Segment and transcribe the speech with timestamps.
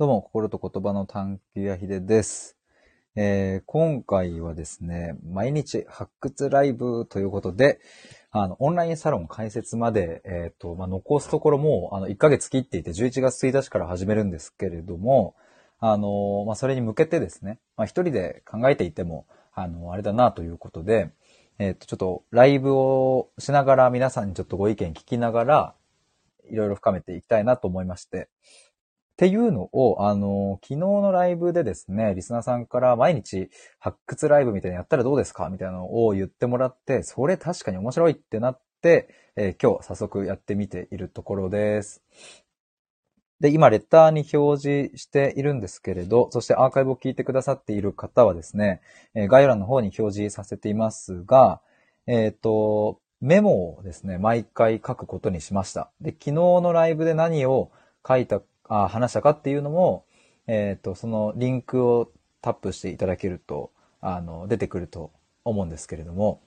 [0.00, 2.56] どうも、心と言葉の探求やひでです。
[3.16, 7.80] えー今回はですね、毎日発掘ライブということで、
[8.30, 15.34] あの、オンラインサロン開設まで、えっ、と、まあ、残すところもう、あの、1ヶ月切っていて、11月1日から始めるんですけれども、
[15.80, 21.10] あの、まあ、それに向けてですね、まあ、一人で考えていても、あの、あれだなということで、
[21.58, 25.74] えっ、と、ちょっと、ライブをしながら、皆さんにちょっとご意見聞きながら、
[26.50, 28.30] いろいろ深めていきたいなと思いまして、
[29.20, 42.02] っていうのを、あの、昨日のライブでですね、リスナーさんから毎日発掘ライブみたいなやったらどうですかみたいなのを言ってもらって、それ確かに面白いってなって、えー今日早速やってみているところです。
[43.40, 48.80] で、今、レターに表示しているんですけれど、そしてアーカイブを聞いてくださっている方はですね、
[49.12, 51.60] えー概要欄の方に表示させていますが、
[52.06, 55.90] えっ、と、メモをですね、毎回書くことにしました。
[56.00, 57.70] で、昨日のライブで何を
[58.08, 59.30] 書いた、あ話したか？
[59.30, 60.04] っていうのも、
[60.46, 65.10] えっ、と、そのリンクをタップしていただけると、あの、出てくると
[65.44, 66.40] 思うんですけれども、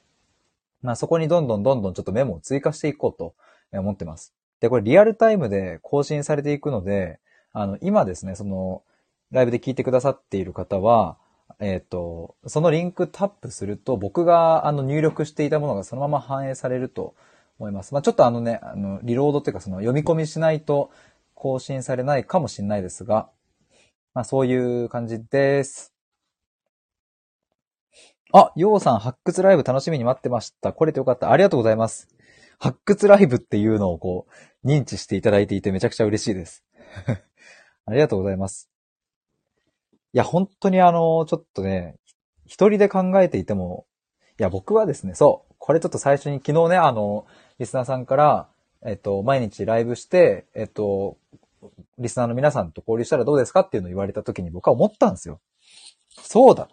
[0.81, 3.35] まあそこにどんどんどんどんちょっとメモを追加していこうと
[3.71, 4.33] 思ってます。
[4.61, 7.19] で、これリアルタイムで更新されていくので、
[7.51, 8.83] あの、今ですね、その、
[9.31, 11.17] ライブで聞いてくださっている方は、
[11.59, 17.15] えっ、と、そのリンクタップすると、僕があの入力していたものがそのまま反映されると
[17.59, 17.93] 思います。
[17.93, 20.91] まあちょっとあのね、あの、リロードっていうかその読み込みしないと
[21.43, 23.29] 更新されないかもしれないですが、
[24.13, 25.93] まあそういう感じです。
[28.31, 30.71] あ、ようさん発掘ライブ楽しみに待ってました。
[30.71, 31.31] 来れてよかった。
[31.31, 32.07] ありがとうございます。
[32.59, 34.25] 発掘ライブっていうのをこ
[34.63, 36.63] う、認知していただいていてめちゃくちゃ嬉しいです。
[37.85, 38.69] ありがとうございます。
[40.13, 41.97] いや、本当にあの、ちょっとね、
[42.45, 43.85] 一人で考えていても、
[44.39, 47.25] いや、僕はですね、そう、これちょっと最初に昨日ね、あの、
[47.59, 48.49] リスナーさんから、
[48.85, 51.17] えっと、毎日ライブして、えっと、
[51.97, 55.39] リスナーの皆さんと交流したらどうですかっていうのを言われた時に僕は思ったんですよ。
[56.09, 56.69] そうだ。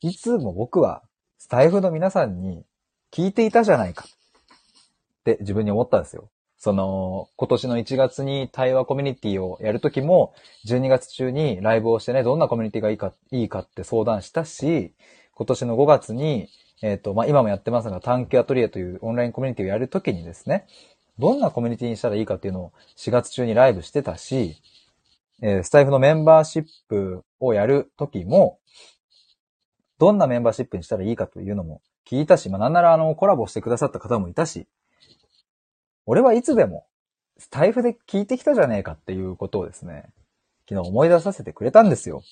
[0.00, 1.02] いつも僕は、
[1.38, 2.64] スタイフの皆さんに
[3.12, 4.04] 聞いていたじゃないか。
[4.06, 6.30] って自分に思ったんですよ。
[6.58, 10.34] その、今年の1月に対話コミュニティをやるときも、
[10.66, 14.92] 12月中にライブをしてね、どんなコミュニティがいいか、いいかって相談したし、
[15.34, 16.48] 今年の5月に、
[16.82, 20.66] えっ、と、まあ、今もやってますが、探求アトリエというオンラインコミュニティをやるときにですね、
[21.18, 24.60] どんなコミュニティにしたらいいかっていうのを4月中にライブしてたし、
[25.42, 28.58] えースタイフのメンバーシップをやるときも、
[29.98, 34.66] どんなメンバーシップにしたらいいかというのも聞いたし、まあ、なんならあの、コラボしてくださった方もいたし、
[36.04, 36.86] 俺はいつでも、
[37.38, 40.04] スタイフで聞いてきたじゃねえかっていうことをですね、
[40.68, 42.22] 昨日思い出させてくれたんですよ。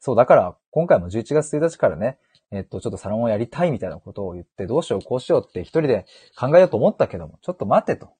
[0.00, 2.18] そう、だから、今回も11月1日からね、
[2.50, 8.10] えっと、ちょっとサロンをやりたいみたいなことを言って、どうしよう、こうしようって一人で考えようと思ったけども、ちょっと待てと。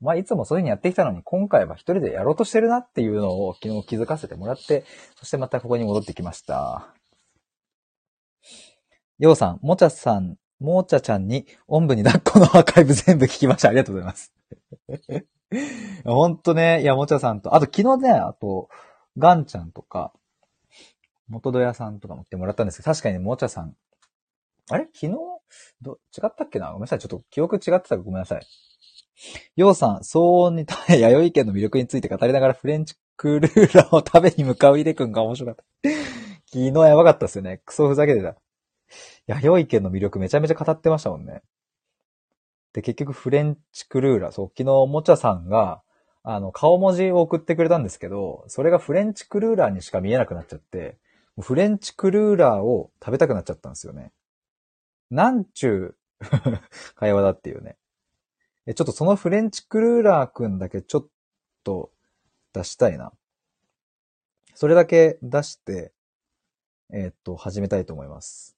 [0.00, 4.84] まあ、いつもそういう風にやってきたのに、今回は一人でやろうとしてるなっていうのを昨日気づかせてもらって、
[5.16, 6.94] そしてまたここに戻ってきました。
[9.18, 13.68] ようさん、もちゃさん、もちゃちゃんに、おんぶに抱っこのアーカイブ全部聞きました。
[13.68, 14.32] ありがとうございます。
[16.04, 18.68] ほんとね、いや、もちゃさんと、あと昨日ね、あと、
[19.16, 20.12] ガンちゃんとか、
[21.28, 23.74] 元戸屋さんとかも来てもらったんですけど、確かにもちゃさん、
[24.70, 24.88] あれ？
[24.92, 25.12] 昨日？
[25.80, 26.68] ど、違ったっけな？
[26.68, 26.98] ごめんなさい。
[26.98, 28.46] ちょっと記憶違ってたかごめんなさい。
[29.56, 35.64] ようさん、騒音に耐え、弥生県の魅力について語りながらフレンチクルーラーを食べに向かうイデ君が面白かった。
[36.50, 37.60] 昨日やばかったっすよね。
[37.64, 38.36] クソふざけてた。
[39.26, 41.42] 弥生県の魅力めちゃめちゃ語ってましたもんね。
[42.72, 45.82] で、結局フレンチクルーラー、そう、昨日もちゃさんが、
[46.22, 50.98] あの、顔文字を送ってくれたんですけど、それがフレンチクルーラーにしか見えなくなっちゃって、
[51.40, 54.12] フレンチクルーラーを食べたくなっちゃったんですよね。
[55.10, 55.96] なんちゅう
[56.96, 57.76] 会話だっていうね。
[58.66, 61.06] え、ちょっとそのフレンチクルーラーくんだけちょっ
[61.64, 61.90] と
[62.52, 63.12] 出したいな。
[64.54, 65.92] それだけ出して、
[66.92, 68.56] えーっと、始めたいと思います。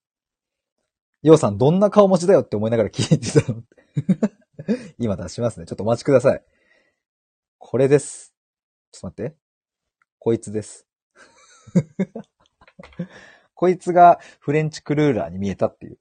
[1.22, 3.62] ようさん、どんな顔文字だよって思いながら聞いてたの？
[4.98, 5.66] 今出しますね。
[5.66, 6.44] ちょっとお待ちください。
[7.58, 8.34] これです。
[8.92, 9.36] ちょっと待って。
[10.18, 10.86] こいつです。
[13.54, 15.98] こいつがフレンチクルーラーに見えたっていう。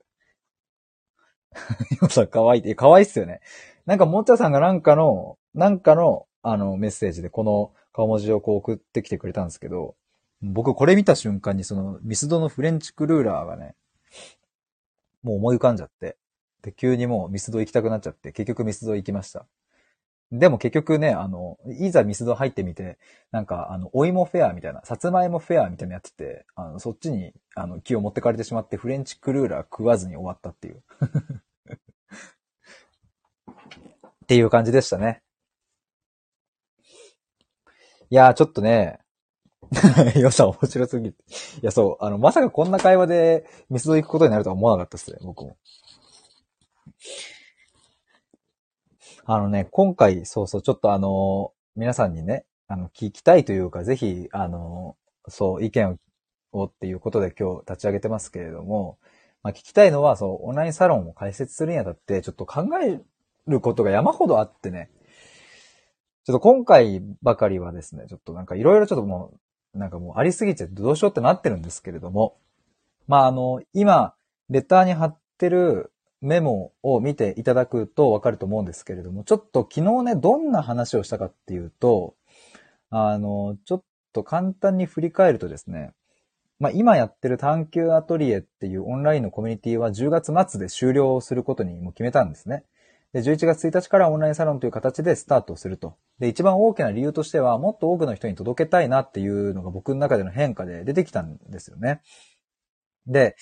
[2.01, 2.63] よさん、かわいい。
[2.65, 3.41] えかわいいっすよね。
[3.85, 9.95] なんか、もっちゃさんがなんかの、なんかの、あの、メッセージでこの顔文字をこう送ってきてくれたんですけど、
[10.41, 13.75] 僕これ見た瞬間にそのミスドのフレンチクルーラーがね、
[15.21, 16.17] もう思い浮かんじゃって、
[16.61, 19.47] で、急にもうミスド行きたくなっちゃって、結局ミスド行きました。
[20.31, 22.99] でも結局ね、あの、いざミスド入ってみて、
[23.31, 30.83] なんか、あの、お芋フェアみたいな、さつまいもフェアみたいなやってて、あの、そっちに、あの、気を持ってかれてしまって、フレンチクルーラー食わずに終わったっていう。
[33.51, 35.23] っていう感じでしたね。
[38.11, 38.99] いやー、ちょっとね、
[40.15, 41.23] よさ面白すぎて。
[41.61, 45.57] いや、そう、あの、まさかこんな会話でミスド行くことになるとは思わなかったっすね、僕も。
[49.31, 54.97] あのね、今回、そうそう、ちょっとあの、皆さんにね、あの、聞きたいというか、ぜひ、あの、
[55.27, 55.99] そう、意見
[56.51, 58.97] を、っていうことで今日立ち上げてますけれども、
[59.43, 62.99] まあ、聞きたいのは、そう、オンラインサロンを開設するにあたって、ちょっと考え
[63.45, 64.89] ることが山ほどあってね、
[66.25, 69.37] ちょっと今回ばかりはですね、ちょっとなんかいろいろちょっとも
[69.75, 72.39] う、なんかもうありすぎちゃってどうしようってなってるんですけれども、
[73.05, 74.15] まああの、今、
[74.49, 82.15] レターに貼ってるメモを見ていただくとわかると思うんですけれども、ちょっと昨日ね、どんな話をしたかっていうと、
[82.89, 83.83] あの、ちょっ
[84.13, 85.93] と簡単に振り返るとですね、
[86.59, 92.65] まあ、今やってる探求アトリエっていうオンラインのコミュニティは10月末で終了することにも決めたんですね。
[93.13, 95.95] で、11月1日からオンラインサロンという形でスタートすると。
[96.19, 102.01] で、一番大きな理由としては、もっと多くの人に届けたいなっていうのが僕の中での変化で出てきたんですよね。
[103.07, 103.35] で、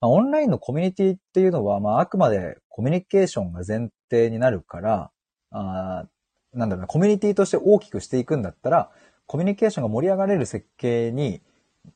[0.00, 5.10] まあ、オンラインのコミュニティっていうのは、まあ、あくまでコミュニケーションが前提になるから、
[5.50, 6.04] あ
[6.52, 8.90] なんだろうな、コミュニティとして大きくしていくんだったら、
[9.26, 11.42] コミュニケーションが盛り上がれる設計に、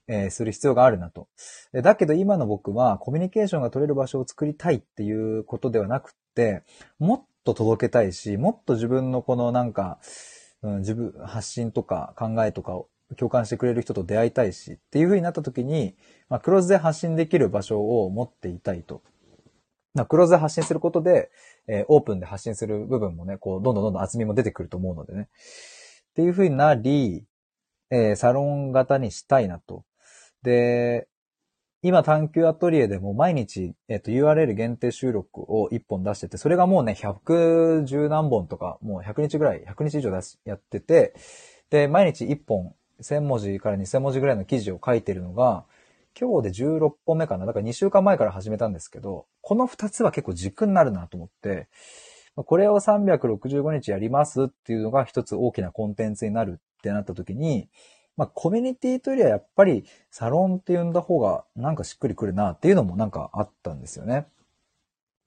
[0.06, 1.28] えー、する必要があるなと。
[1.72, 6.62] だけど今の僕はコミュニケーションが取れる場所を作りたいっていうことではなくて、
[6.98, 9.98] もっと届けたいし、もっと自分のこのなんか、
[10.62, 15.94] うん、自分、発信とか考えとかを共感してくれる人と出会いたいしっていう風になった時に、
[16.28, 19.02] まあ、クローズで発信できる場所を持っていたいと。
[20.08, 21.30] クローズで発信することで、
[21.68, 25.28] えー、オープンで発信する部分もね、こう、どんどんどんどん厚みも出てくると思うのでね。
[26.10, 27.24] っていう風になり、
[27.90, 29.84] えー、サロン型にしたいなと。
[30.42, 31.06] で、
[31.82, 41.14] 今探求アトリエでも毎日、えっ、と、URL 限定収録を1本出してて、それがもうね、110何本とか、もう100日ぐらい、100日以上出し、やってて、
[41.68, 45.64] で、毎日1本、1000文字から2000文字ぐらいの記事を書いてるのが、
[46.18, 47.44] 今日で16本目かな。
[47.44, 51.68] だから2週間前から始めたんですけど、この2つは結構軸になるなと思って、
[52.36, 57.68] これを365日やりますっていうのが一つ大きなコンテンツになるってなった時に、
[58.16, 64.26] まあ、コミュニティというよりはやっぱりサロンって呼んだ方がなんかしっくりくるなっていうのもなんかあったんですよね。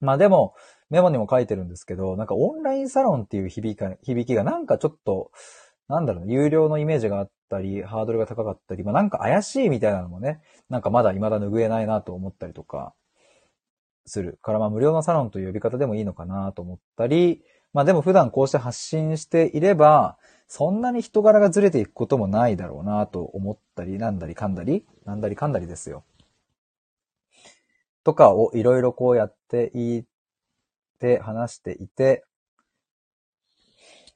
[0.00, 0.54] まあでも、
[0.90, 5.30] メモにも書いてるんですけど、なんかオンラインサロンっていう響きが、響きがなんかちょっと、
[5.88, 12.94] なんだろう、有料のイメージがあっったり、ハードルが高かったり、まあなんか怪しいみたいなのもね、なんかまだ未だ拭えないなと思ったりとか、
[14.06, 14.38] する。
[14.42, 17.42] からまあ無料のサロンという呼び方でもいいのかなと思ったり、
[17.72, 26.04] まあでも普段こうして発信していれば、そんなに人柄がずれていくこともないだろうなと思ったり、なんだりかんだり、なんだりかんだりですよ。
[28.04, 30.04] とかをいろいろこうやってい
[30.98, 32.24] て、話していて、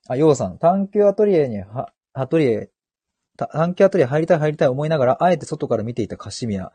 [0.09, 2.71] あ、ようさん、探求アトリエに、は、アトリエ、
[3.47, 6.73] 探求アトリエ入りたい入りたい思いながら、あえて外から見ていたカシミヤ。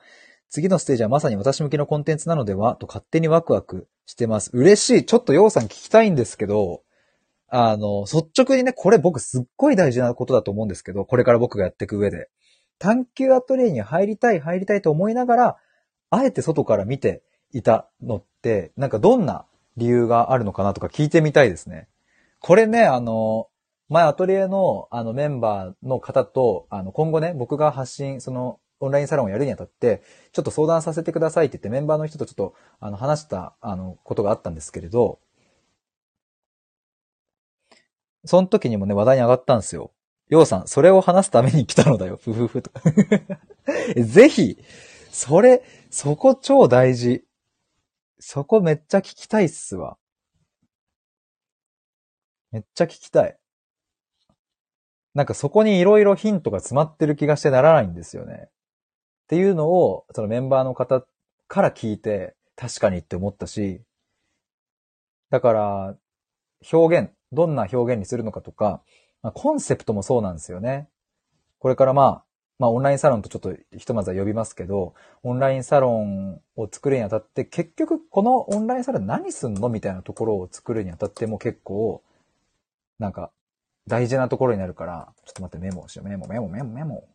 [0.50, 4.52] 次のステージはまさに私向けのコンテンツなのではと勝手にワクワクしてます。
[4.54, 5.06] 嬉しい。
[5.06, 6.84] ちょっとようさん聞きたいんですけど、
[7.50, 12.30] あの、率直にね、これ僕すっごい大事なことだと思うんですけど、これから僕がやっていく上で。
[12.80, 15.58] 探求アトリエに入りたい、入りたいと思いながら、
[16.10, 19.46] あえて外から見ていたのって、なんかどんな
[19.78, 21.88] 理由があるのかなとか聞いてみたいですね。
[22.40, 23.48] これね、あの、
[23.90, 35.20] 前アトリエのあのメンバーの方と、あの、今後ね、僕が発信、その、オンラインサロンをやるにあたって、ちょっと相談させてくださいって言ってメンバーの人とちょっと、あの、話した、あの、ことがあったんですけれど、
[38.26, 39.92] その時にもね、話題に上がったんですよ。
[40.30, 42.20] ようさん、それを話すために来たのだよ。
[42.22, 42.72] ふふふと。
[44.04, 44.58] ぜひ、
[45.12, 47.24] それ、そこ超大事。
[48.20, 49.98] そこめっちゃ聞きたいっすわ。
[52.52, 53.38] めっちゃ聞きたい。
[55.18, 58.36] なんかそこに色々ヒントが詰まってる気がしてならないんですよね。
[58.36, 58.50] っ
[59.30, 61.08] ていうのを、そのメンバーの方
[61.48, 63.82] から聞いて、確かにって思ったし、
[65.32, 65.96] だから、
[66.72, 68.84] 表現、どんな表現にするのかとか、
[69.24, 70.88] まあ、コンセプトもそうなんですよね。
[71.58, 72.24] これからまあ、
[72.60, 74.94] まあオンラインサロンとちょっとひとまずは呼びますけど、
[75.24, 82.04] オンラインサロンを作るにあたって、結局このオンラインサロン何すんのみたいなところを作るにあたっても結構、
[83.00, 83.32] なんか、
[83.88, 86.10] 大事なところになるから、ちょっと待ってメモしよう。
[86.10, 87.08] メモ、メモ、メモ、メモ。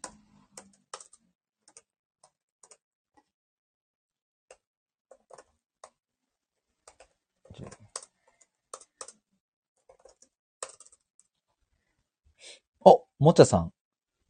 [12.85, 13.73] おもちゃさん。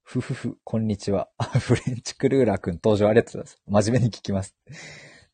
[0.03, 1.29] ふふふ、こんにちは。
[1.61, 3.87] フレンチクルーラーくん登場ありがとうございます。
[3.87, 4.57] 真面目に聞きます。
[4.69, 4.75] さ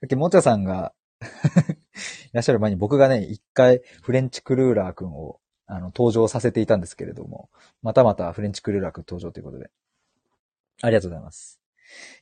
[0.04, 0.92] っきもちゃさんが
[1.24, 1.24] い
[2.34, 7.50] らっしゃる前に僕がね、一回フレンチクルーラーくんをあの登場させていたんですけれども、
[7.82, 9.70] またまたフレンチクルーラーくん登場ということで。
[10.82, 11.60] ありがとうございます。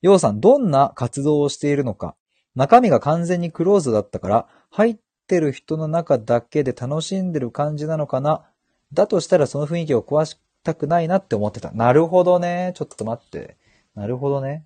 [0.02, 2.16] ようさん、どんな活動をしているのか。
[2.54, 8.44] 中身が完全にクローズだったから、入ってる人の中だけで楽しんでる感じなのかな。
[8.92, 11.70] だとしたらその雰囲気を壊したくないなって思ってた。
[11.72, 12.72] なるほどね。
[12.74, 13.56] ちょっと待って。
[13.94, 14.64] なるほどね。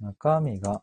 [0.00, 0.82] 中身が。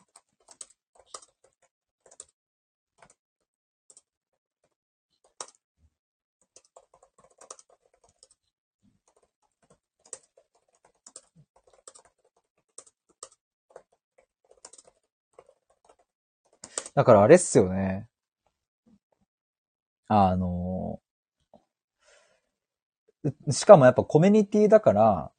[16.97, 18.09] だからあれっすよね。
[20.09, 20.99] あの、
[23.51, 25.31] しかもやっぱコミュニティだから、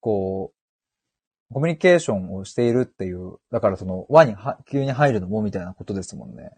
[0.00, 0.52] こ
[1.50, 4.36] う、コミュニケーションをしているっていう、だからその輪に
[4.70, 6.50] 急に入るのもみたいなことですもんね。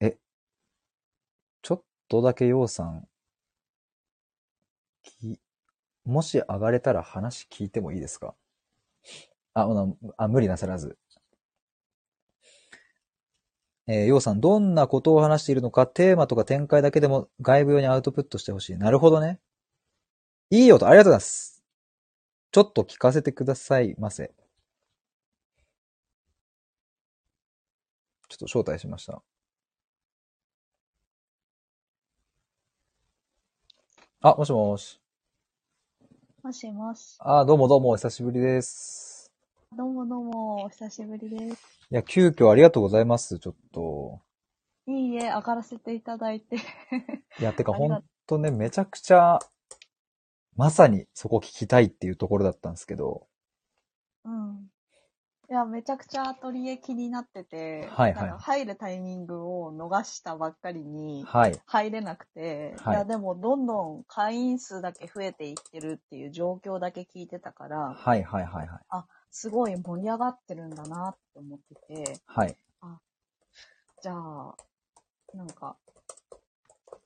[0.00, 0.18] え、
[1.62, 3.06] ちょっとだけようさん、
[5.02, 5.40] き
[6.04, 8.34] もし上がれたら話聞いてもいいですか？
[9.62, 10.96] あ、あ無理なさらず。
[13.88, 18.76] えー、ようさん、どんなことを話しているのか、テーマとか展開だけでも外部用にアウトプットしてほしい。
[18.76, 19.40] なるほどね。
[20.50, 21.64] いいよと、ありがとうございます。
[22.52, 24.30] ちょっと聞かせてくださいませ。
[28.28, 29.22] ちょっと招待しました。
[34.20, 35.00] あ、もしもし。
[36.42, 37.16] もしもし。
[37.20, 39.07] あ、どうもどうも、お久しぶりです。
[39.76, 41.78] どうもどうも、お久しぶりです。
[41.90, 44.18] いや、急遽ありがとうございます、ちょっと。
[44.86, 46.56] いいえ、上がらせていただいて。
[46.56, 49.38] いや、てかありがほんとね、めちゃくちゃ、
[50.56, 53.28] まさにそこ聞きたいっていうところだったんですけど。
[54.24, 54.70] うん。
[55.50, 61.60] いや、めちゃくちゃアトリエ気になってて、はいはいなんか入るタイミングを逃したばっかりにはい。
[61.66, 69.17] 入れなくて、はいい、や、でもどんどん会員数だけ増えていってるっていう状況だけ聞いてたから、はいはいはいはい。
[69.30, 72.56] すごい盛り上がってるんだなって思ってて、はい。
[74.00, 74.54] じゃあ、
[75.34, 75.76] なんか、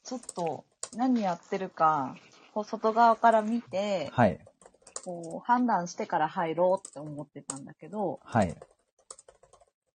[0.05, 0.65] ちょっと
[0.95, 2.17] 何やってるか、
[2.53, 4.39] こう外側から見て、はい。
[5.05, 8.55] こう判断してから入ろうって思ってたんだけど、はい。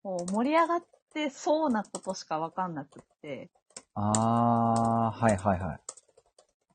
[0.03, 3.51] こう盛り上がってそうなことしかわかんなくって、
[3.95, 5.81] あー、はいはいはい。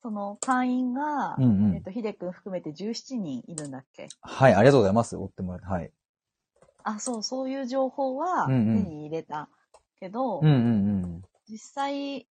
[0.01, 4.08] その会員が、うんうんえっ、と、ひでくん含めて17人いるんだっけ？
[4.22, 5.15] はい、ありがとうございます。
[5.15, 5.67] 追ってもらって。
[5.67, 5.91] はい。
[6.84, 9.50] あ、そう、そういう情報は手うんうんに入れた
[10.00, 10.50] けど、うんう
[11.08, 12.27] ん実際、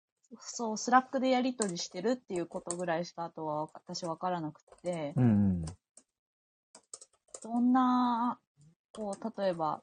[0.40, 5.24] そう、スラックでやり取りしてるっていうことぐらいしかあとは私わからなくて、うん。
[5.24, 5.64] うんうん。
[7.42, 8.38] どんな、
[8.92, 9.82] こう、例えば、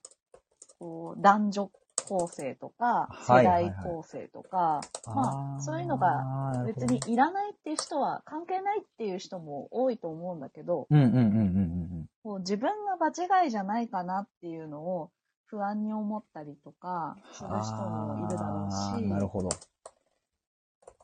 [0.79, 1.71] こう、男女
[2.07, 6.99] 構成とか、世代構成とか、まあ、そういうのがが別に。
[7.07, 15.11] いらないっていう人は、関係ないっていう人も多いと思うんだけど、自分が場違いじゃないかなっていうのを
[15.45, 19.49] 不安に思ったりとかする人もいるだろうし、なるほど。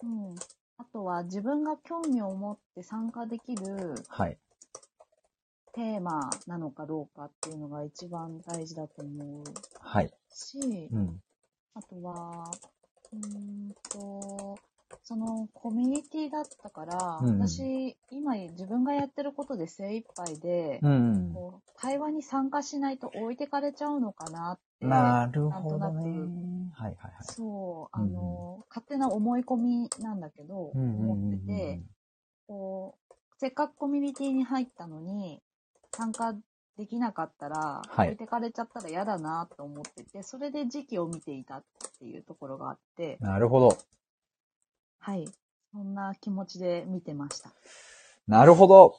[0.04, 0.36] うん、
[0.78, 4.38] あとは自分が興味を持って参加できるはい。
[5.74, 9.44] テーマなのかどうかっていうのが一番大事だと思う
[9.80, 10.12] はい。
[10.38, 11.22] し、うん。
[11.74, 12.52] あとは、
[13.12, 13.28] うー
[13.70, 14.58] んと、
[15.04, 21.34] そのコミュニティだったから、うんうん私、今自分がやってることで精一杯で、うんうん。
[21.34, 26.82] こう会話に参加しないと置いてかれちゃうのかなって、なるほどなんとなねく。
[26.82, 27.24] はいはいはい。
[27.24, 31.82] そう、あうんの、勝手な思い込みなんだけど、うんうんうん思ってて、
[32.48, 35.42] こう、せっかくコミュニティに入ったのに、
[35.92, 36.36] 参加
[36.78, 41.64] できなかったら、はい置いてかれちゃったら嫌だなと思ってて、それで時期を見ていたっ
[42.00, 43.78] ていうところがあって、なるほど。
[45.00, 45.28] はい。
[45.72, 47.52] そんな気持ちで見てました。
[48.28, 48.96] なるほど。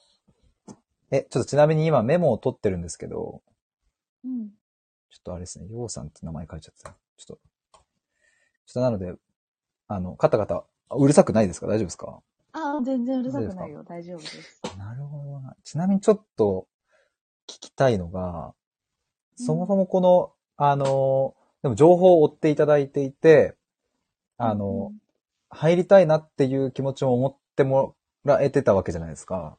[1.11, 3.43] え、ちょっとちなみに今メモを取ってるんですけど、
[4.25, 4.49] うん。
[5.11, 6.91] ちょっとあれですね、ようさんって名前書いちゃってた。
[7.17, 9.15] ちょっと、ちょっとなので、
[9.87, 11.67] あの、カタカタ、あうるさくないですか？
[11.67, 12.21] 大丈夫ですか？
[12.53, 13.85] ああ、全然うるさくないよ。
[13.85, 14.61] 大丈夫です。
[14.77, 15.57] なるほどな。
[15.65, 16.78] ちなみにちょっと聞
[17.49, 18.55] きたいのが、
[19.37, 23.57] そもそもこの、あの、でも情報を追っていただいていて、
[24.37, 24.93] あの、
[25.51, 29.57] 入りたいなっていう気持ちを持ってもらえてたわけじゃないですか。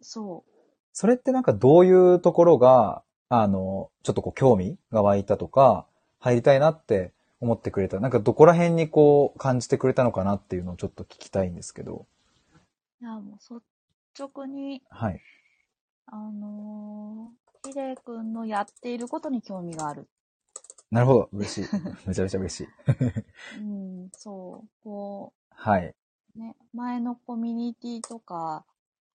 [0.00, 0.50] そう。
[0.92, 5.86] それってなんかどういうところが、あの、ちょっとこう興味が湧いたとか、
[6.20, 8.00] 入りたいなって思ってくれた。
[8.00, 12.06] なんかどこら辺にこう感じてくれたのかなっていうのをちょっと聞きたいんですけど。
[13.00, 13.62] いや、もう率
[14.18, 15.20] 直に、はい。
[16.06, 20.08] あのー、ひでくんのやっていることに興味がある。
[20.90, 21.28] なるほど。
[21.32, 21.68] 嬉しい。
[22.06, 22.68] めちゃめちゃ嬉しい。
[23.58, 24.68] うん、そう。
[24.84, 25.94] こはい。
[26.36, 28.64] う、ね、前のコミュニティとか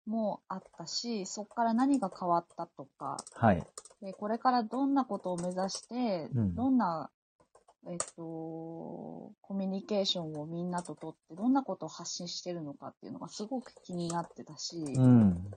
[0.06, 3.64] もあったし、そこから何が変わったとか、はい。
[4.02, 7.10] でこれからどんなことを目指して、うんどんな、
[7.88, 8.22] えっと、
[9.42, 15.52] コミュニケーションをみんなと取って、どんなことを発信してるのかっていうのがすごく気になってたし、うん。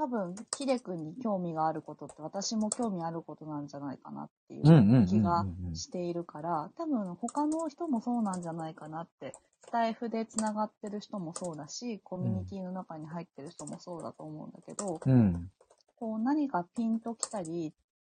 [0.00, 15.50] 多分、ヒデ君に興味があることって私も興味あることなんじゃないかなっていうんうんうんうんう気がしているから、多分他の人もそうなんじゃないかなって、スタイフで繋がってる人もそうだし、コミュニティの中に入ってる人もそうだと思うんだけど、うん。
[15.96, 17.74] こう何かピンときたり、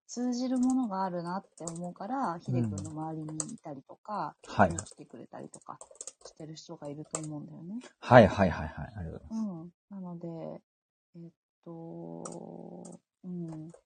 [0.07, 5.77] 通じるものがあるなって思うから、ヒデ君の周りにいたりとか、はい見に来てくれたりとか
[6.25, 7.79] してる人がいると思うんだよね。
[7.99, 8.93] はいはいはいはい。
[8.95, 9.91] ありがとうございます。
[9.91, 10.01] うん。
[10.03, 10.61] なので、
[11.65, 13.69] と、うん。
[13.69, 13.77] だ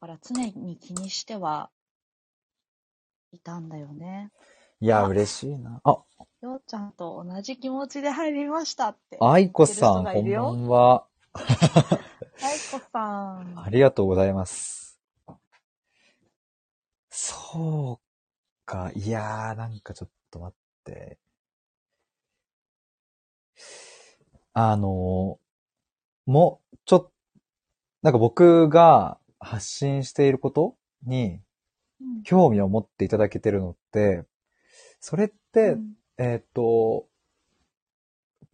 [0.00, 1.70] から常に気にしては
[3.32, 4.30] いたんだよね。
[4.80, 5.80] いや、嬉しいな。
[5.84, 6.02] あ、
[6.40, 9.18] ようちゃんと同じ気持ちで入りましたって。
[9.20, 11.06] 愛子さん、こんばんは。
[11.34, 13.00] はい、こさ
[13.38, 13.62] ん。
[13.62, 15.00] ありがとうございます。
[17.08, 18.90] そうか。
[18.96, 21.18] いやー、なんかちょっと待って。
[24.54, 25.38] あの、
[26.26, 27.12] もう、ちょっと、
[28.02, 31.40] なんか僕が発信していることに
[32.00, 32.22] うん。
[32.24, 34.24] 興味を持っていただけてるのって、
[35.00, 35.92] それって、うん。
[36.18, 37.06] えーっと、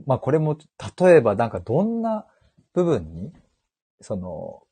[0.07, 0.57] まあこれも、
[0.99, 2.27] 例えばなんかどんな
[2.75, 3.33] 部分に、
[4.01, 4.63] その、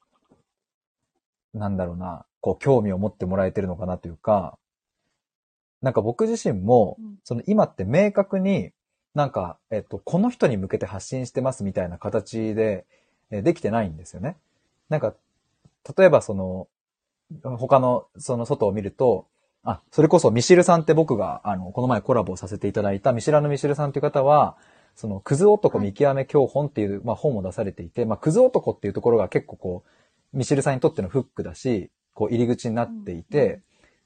[1.55, 4.59] なんだろうな、こう興味を持ってもらえてるのかなというか、
[5.83, 7.17] なんか僕自身も、うん。
[7.25, 8.73] その今って明確に
[9.17, 12.85] なんか、えっと、この人に向けて発信してますみたいな形で、
[13.31, 14.37] えーできてないんですよね。
[14.91, 15.15] なんか、
[15.97, 16.69] 例えばその、
[17.43, 19.27] 他のその外を見ると、
[19.65, 24.59] あ、それこそミシルさんって僕が、あの、この前コラボをさせていただいたミシラのミシルさんという方は、
[24.95, 29.85] その、クズ男見極め教本っていう、まあ本を出されていて、まあクズ男っていうところが結構こ
[30.35, 33.63] う、ミシルさんにとってのフックだし、こう入り口になっていて、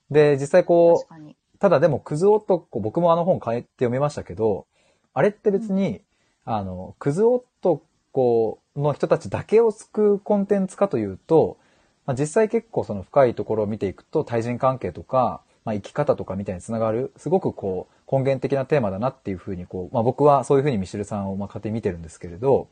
[0.09, 1.35] で、実際こう。
[1.59, 4.67] ただでも、クズ男、僕もあの本変えて読みましたけど、
[5.15, 6.03] あれって別に、
[6.45, 11.59] あの、クズ男の人たちだけを救うコンテンツかというと、
[12.07, 22.69] まあ、実際結構その深いところを見ていくと、対人関係とか、まあ、生き方とかみたいにつながる、すごくこう、根源的なテーマだなっていうふうにこう、まあ僕はそういうふうにミシルさんをまあ勝手に見てるんですけれど、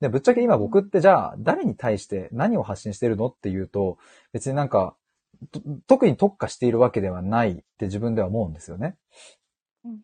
[0.00, 3.98] で、ぶっちゃけ今僕ってじゃあ、誰に対して何を発信してるのっていうと、
[4.32, 4.94] 別になんか、
[5.50, 8.96] と特に特化しているわけではないって自分では思うんですよね。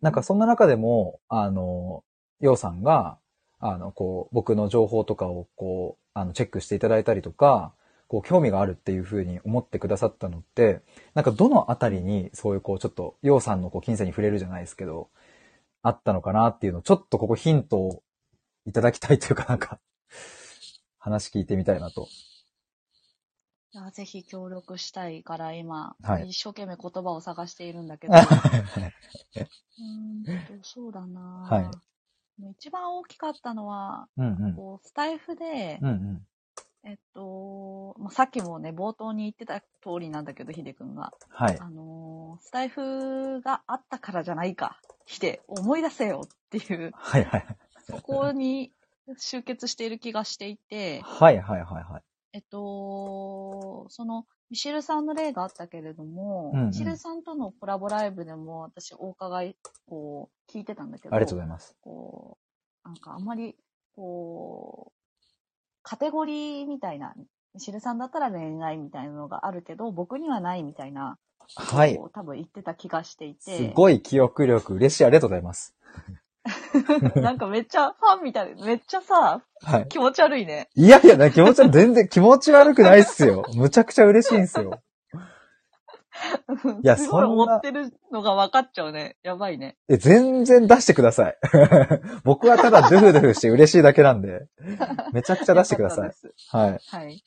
[0.02, 2.04] なんかそんな中でも、あの、
[2.40, 3.18] ようさんが、
[3.58, 7.72] あの、こう、僕の情報とかをこう、あの、チェックしていただいたりとか、
[8.08, 10.80] こう、興味があるっていうふうに思ってくださったのって、
[11.14, 15.08] なんかどのあたりに、そういうこう、ちょっと、ようさんのこう、金銭に触れるじゃないですけど、
[15.82, 18.02] あったのかなっていうのを、ちょっとここヒントを
[18.66, 19.80] いただきたいというかなんか、
[20.98, 22.08] 話聞いてみたいなと。
[23.72, 31.70] いやぜひ協力したいから今、はい一生懸命言葉を探しているんだけど、は うーんと、そうだなはい
[32.50, 34.54] 一番大きかったのは、うんうん。
[34.54, 36.26] こうスタイフで、うんうん。
[36.84, 41.12] えっと、まあ、さっきもね、冒頭に言ってた通りなんだけど、ヒデ君が。
[41.30, 41.58] はい。
[41.58, 44.78] あのースタイフがあったからじゃないか。
[45.06, 47.46] ヒデ、思い出せよっていう、はいはい。
[47.88, 48.72] そこに
[49.16, 52.02] 集結している気がしていて、はいはいはいはい。
[52.36, 61.74] えっと、その、ミシェルさんの例があったけれども、うんうんミシェルさんとのコラボライブでも私お伺い、こう、聞いてたんだけど、ありがとうございます。
[61.80, 62.36] こ
[62.84, 63.56] う、なんかあんまり、
[63.94, 65.16] こう、
[65.82, 67.14] カテゴリーみたいな、
[67.54, 71.16] ミシェルさんだったら恋愛みたいなのがあるけど、僕にはないみたいな、
[71.54, 71.98] はい。
[72.12, 75.06] 多分言ってた気がしていすて、ごい記憶力、嬉しい。
[75.06, 75.74] ありがとうございます。
[77.20, 79.88] なんかめっちゃファンみたいで、めっちゃさ、はい。
[79.88, 80.68] 気持ち悪いね。
[80.74, 83.44] いやいや、気持ち悪い、全然気持ち悪くないっすよ。
[83.54, 84.80] むちゃくちゃ嬉しいんすよ。
[86.82, 89.16] いやすごいそんな追ってるのが分かっちゃうね。
[89.22, 89.76] やばいね。
[89.88, 91.36] え、全然出してください。
[92.24, 94.46] 僕はただドゥフドゥフして嬉しいだけなんで、
[95.12, 96.10] めちゃくちゃ出してください
[96.50, 96.80] はい。
[96.88, 97.22] はい。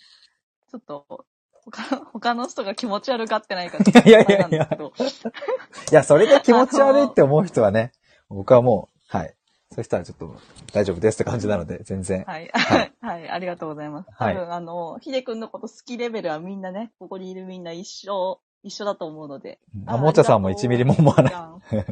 [0.72, 1.26] ちょっと、
[1.66, 4.94] 他の他の人が気持ち悪がってないかいやいやいやなんですけど
[5.92, 7.92] いや、それで気持ち悪いって思う人はね、
[8.30, 9.36] 僕はもう、はい。
[9.72, 10.36] そういう人はちょっと
[10.74, 12.24] 大丈夫ですって感じなので、全然。
[12.26, 12.50] はい。
[12.54, 13.30] はい はい。
[13.30, 14.10] ありがとうございます。
[14.14, 19.60] はい多分、あの、ひでくんのこと好きレベルはみんなね、ここにいるみんな一緒、一緒だと思うので。
[19.86, 21.34] あ、もーちゃさんも1ミリも思わない。
[21.34, 21.86] い。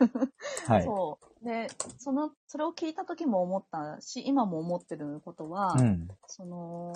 [0.68, 0.84] はい。
[0.84, 1.44] そう。
[1.44, 6.08] で、その、それを聞いた時も思ったし、今も思ってることは、うん。
[6.26, 6.94] その、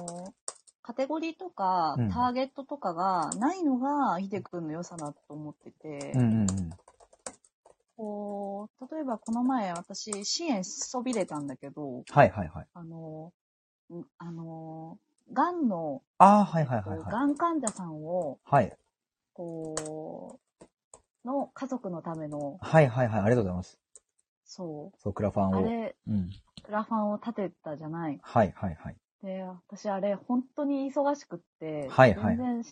[0.83, 6.71] カテゴリーとかうん、ターゲットとかがないのが、ひでくんの良さだと思ってて、うんうんうん。
[7.99, 8.69] こ
[9.09, 12.67] ばこの前私支援しそびれたんだけど、はいはいはい。
[12.75, 13.33] あの、
[13.91, 14.99] んあの、
[15.33, 17.11] がんの、ああ、はいはいはいはい。
[17.11, 18.73] がん患者さんを、はい。
[19.33, 20.39] こ
[21.25, 23.21] う、の家族のための、はいはいはい。
[23.21, 23.79] ありがとうございます。
[24.45, 25.65] そそう、クラファンう、あを。
[25.65, 26.31] れ、うん。
[26.63, 28.19] クラファンを立てたじゃない。
[28.23, 28.97] はいはいはい。
[29.23, 32.65] で、私あれ、本当に忙しくって、はいはい全然、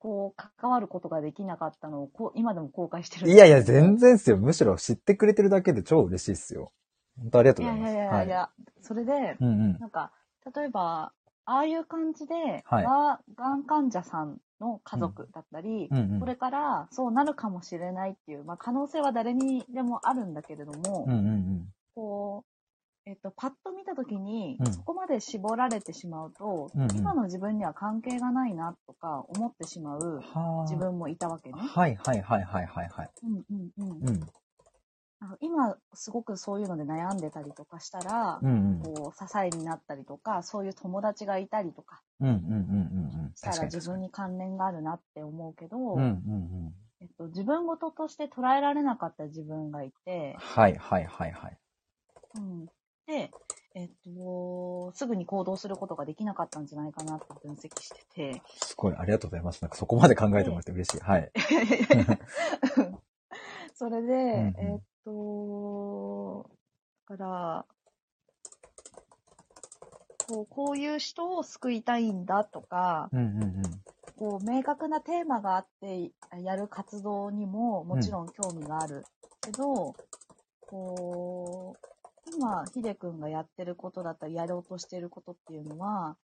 [0.00, 4.38] こう、関わることができなかったのを、こう今でも後悔してるんいやいや、全然っすよ。
[4.38, 6.72] むしろ知ってくれてるだけで超嬉しいっすよ。
[7.18, 7.92] 本当ありがとうございます。
[7.92, 9.36] いやいやいやいや、それで、はい。
[9.40, 9.78] うんうん。
[9.78, 10.10] なんか、
[10.54, 11.12] 例えば、
[11.44, 12.34] ああいう感じで、
[12.64, 21.68] はいががん患者さんの家族だったり、うんうんこれからそうなるかもしれないっていう、まあ、可能性は誰にでもあるんだけれども、うんうんうん。
[21.94, 22.49] こう、
[23.06, 30.62] えっと、パッと見たときに、うんそこまで絞られてしまうと、うんうん今の自分には関係がないなとか思ってしまうはあ。
[30.64, 31.58] 自分もいたわけね。
[31.58, 33.10] はいはいはいはいはいはい。
[33.22, 34.20] うんうんうんうん。
[35.20, 38.82] あの今、すごくそういうので悩んでたりとかしたら、うんうん。
[38.82, 42.50] こう支えになったりとか、そういう友達がいたりとかうんうんうんうん
[43.24, 43.32] うん。
[43.34, 43.74] したかに確かに。
[43.74, 46.08] 自分に関連があるなって思うけど、うんうんう
[46.68, 46.74] ん。
[47.00, 51.58] えっと、自分事として捉えられなかった自分がいて、はいはいはいはい。
[52.36, 52.66] うん、
[53.10, 53.30] で、
[53.74, 59.60] えっと、すぐに行動することができなかったんじゃないかなって分析してて、すごい、ありがとうございます。
[59.62, 61.00] なんかそこまで考えてもらって嬉しい。
[61.00, 61.32] はい。
[63.74, 64.10] それで、んう
[64.50, 66.48] んえっと、
[67.08, 67.66] だから、
[70.28, 73.62] こうこういう人を救いたいんだとか、うんうんうん。
[74.16, 79.04] こう明確なテーマがあってやる活動にももちろん興味がある
[79.40, 79.96] けど、
[80.68, 81.80] こう
[82.34, 86.16] 今ヒデ君がやってることだったりやろうとしてることっていうのは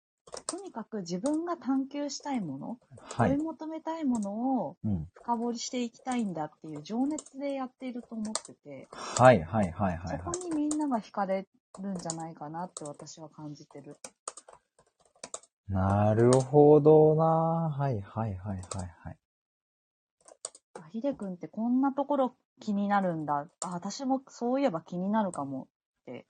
[0.46, 3.32] とにかく自分が探求したいもの、はい。
[3.32, 5.06] 追い求めたいものをうん。
[5.14, 10.50] 深掘りしていきたいんだっていう情熱でやっていると思ってて、はいはいはいはいそこはい。
[10.50, 11.46] にみんなが惹かれ
[11.80, 13.96] るんじゃないかなって私は感じてる。
[15.68, 18.58] なるほどなはいはいはいはい
[19.02, 19.16] はい。
[20.74, 23.46] あヒデ君ってこんなところ気になるんだ。
[23.64, 25.68] あ、私もそういえば気になるかも
[26.10, 26.26] って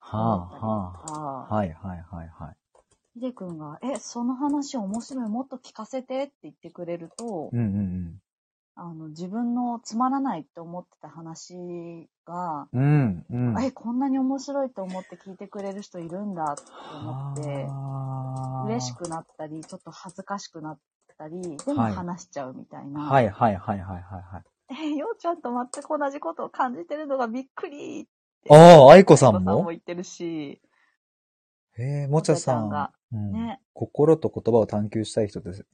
[0.00, 1.54] は思ったりあはとか、あ。
[1.54, 2.56] はいはいはいはい。
[3.14, 8.18] ヒデ君が、え、その話面白い、もっと聞かせてって言ってくれると、うんうん
[8.74, 13.24] あの、自分のつまらないって思ってた話が、うん。
[13.30, 13.62] うんうん。
[13.62, 16.62] え、こんなに面白いと思って聞いてくれる人いるんだって
[17.02, 20.78] 思って、はあ嬉しくなったり、ちょっと恥ずかしくなっ
[21.18, 23.02] たり、でもはい話しちゃうみたいな。
[23.02, 24.44] はいはいはいはいはいはい。
[24.70, 28.08] え、ようちゃんと全く同じことを感じてるのがびっくり。
[28.50, 28.54] あ
[28.86, 30.60] あ、愛子さんさんもも言ってるし、
[31.78, 32.68] へえ、もちゃさん。
[32.68, 33.60] がうんね。
[33.74, 35.62] 心と言葉を探求したい人です。
[35.62, 35.64] っ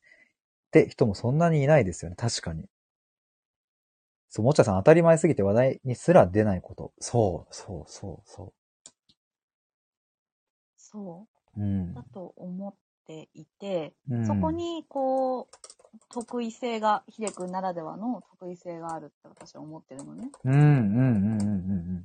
[0.70, 2.16] て人もそんなにいないですよね。
[2.16, 2.66] 確かに。
[4.30, 6.92] そう、もちゃさん当たり前すぎて話題にすら出ないこと。
[7.00, 8.52] そう、そう、そう、そ。
[10.76, 11.26] そ
[11.56, 12.02] ううんう、だ。
[12.12, 12.74] と思っ
[13.06, 15.46] ていて、うんそこ、に、こう、
[16.10, 20.30] 得意性が、ヒデ君ならではの得意性があるって私は思ってるのね。
[20.44, 21.54] うん、うん、うん、うん、うんう
[22.00, 22.04] ん。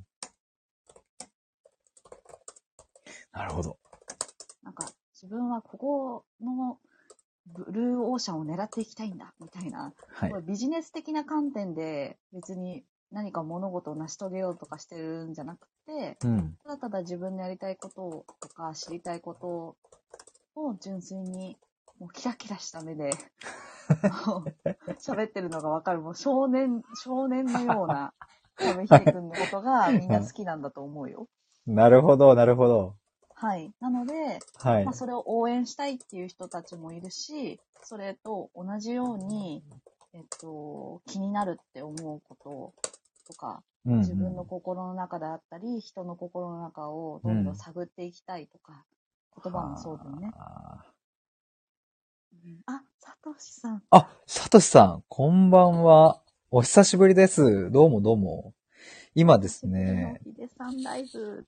[3.34, 3.76] なるほど。
[4.62, 6.78] なんか、自分はここの
[7.46, 9.92] ブルーオーシャンを狙っていきたいんだ、みたいな。
[10.12, 10.32] はい。
[10.46, 16.56] ビジネス的な観点で別に何か物事を成し遂げようとかしてるんじゃなくて、うん。
[16.64, 19.76] ただただ自分のやりたいこととか知りたいこと
[20.60, 21.56] を純粋に
[21.98, 23.10] もうキラキラした目で
[24.98, 26.00] 喋ってるのがわかる。
[26.00, 28.14] もう少年、少年のような、
[28.56, 31.28] ひでくんのことがみんな好きなんだと思うよ。
[31.66, 32.96] なるほど、なるほど。
[33.44, 33.70] はい。
[33.78, 34.94] なので、はいまあ、。
[34.94, 39.62] それを応援したいっていう人たちもいるし、それと同じように、
[40.14, 42.72] えっと、気になるって思うこと
[43.30, 48.82] とか、うんうん自分の心の中であったり、人の心の中をどんどん探っていきたいとか、
[49.42, 50.32] 言葉もそうだよね。
[50.34, 50.82] は
[52.32, 53.82] うんあ、サトシさん。
[53.90, 56.22] ああ、サトシさん、こんばんは。
[56.50, 57.70] お久しぶりです。
[57.70, 58.54] どうもどうも。
[59.14, 60.22] 今ですね。
[60.26, 60.40] い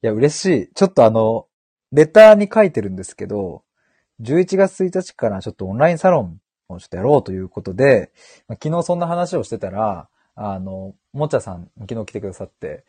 [0.02, 0.72] や、嬉しい。
[0.74, 1.46] ちょっとあの、
[1.92, 3.62] レターに書いてるんですけど、
[4.20, 8.12] 11月1日からちょっとオンラインサロンをちょっとやろうということで、
[8.48, 12.84] 昨日そんな話をしてたら、あの、もちゃさん、昨日来てくださって、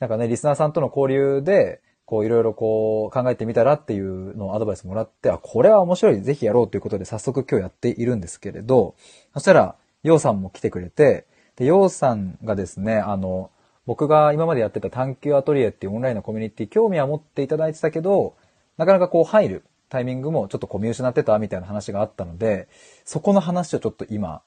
[0.00, 8.94] なんかね、リスナーさんとの交流で、こういろいろこう考えてみたらっていうのをアドバイスもらって、あ、これは面白い、ぜひやろうということで早速今日やっているんですけれど、
[9.34, 13.50] そしたら、ようさんも来てくれて、で、ようさんがですね、あの、
[13.88, 18.36] 僕が今までやってた探求アトリエっていうオンラインのコミュニティ興味は持っていただいてたけど、
[18.76, 22.68] なかなかこう入るタイミングもちょっとこう見失ってたみたいな話があったので、
[23.06, 24.42] そこの話をちょっと今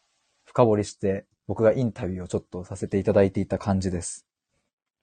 [0.45, 4.27] 深掘りして僕がインタビューをちょっとさせていただいていた感じです。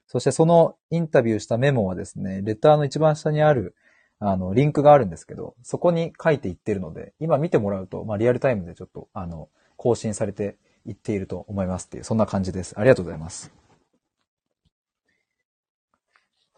[0.07, 3.75] そしてそのインタビューしたメモはですね、レターの一番下にある、
[4.19, 12.73] あの、リンクがあるんですけど、そこに書いていってるので、今見てもらうと、まあ、リアルタイムでちょっと、あの、更新されていっていると思いますっていう、そんな感じです。
[12.79, 13.58] ありがとうございます。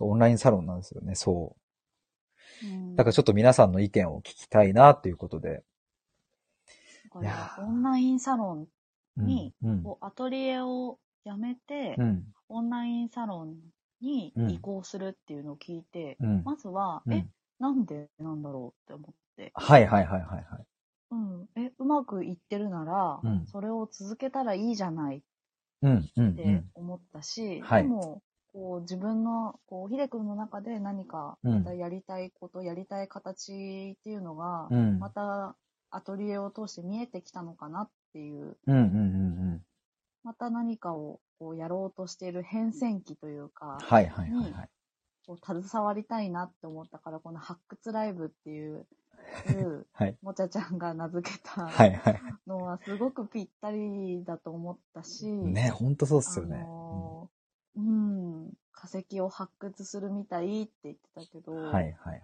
[0.05, 1.55] オンラインサロンなんですよね、そ
[2.63, 2.67] う。
[2.67, 5.63] うんだからちょっと皆さんの意見を聞きたいなっていうことで。
[7.13, 7.19] オ
[7.69, 8.67] ンラインサロン
[9.17, 9.81] うんにうん。
[9.85, 12.23] をアトリエを辞めて、うん。
[12.49, 13.55] オンラインサロン
[14.01, 16.43] にうん移行するっていうのを聞いて、うん。
[16.43, 17.27] まずは、うんえ、
[17.59, 20.45] なんでなんだろうって思って、はいはいはいはいはい。
[21.11, 25.21] うん、え、うまくいってるなら、うんそれを続けたらいいじゃないっ
[25.81, 28.21] うん、うん、て思ったし、はいでも、
[28.53, 34.77] こう自分の、こう、ひでくんの中で何かうんまたやりたいこと、やりたい形っていうのが、うん。
[34.77, 34.99] うん。
[34.99, 35.55] また
[35.89, 38.83] アトリエを通して見えてきたのかなっていう、うん、うん、う
[39.55, 39.61] ん。
[40.23, 44.69] また何かをこうやろうとしている変遷期というか、はいはいはいはい。
[45.25, 48.85] こう携わりたいなって思ったから、この発掘ライブっていう、
[49.49, 50.17] い うはい。
[50.21, 52.21] もちゃちゃんが名付けたはいはい。
[52.47, 56.57] のはすごくぴったりだと思ったし、ね、ほんとそうっすよね。
[56.57, 57.40] あのー
[57.75, 62.21] うん、化石を発掘するみたいって言ってたけど、うんはいはいはい。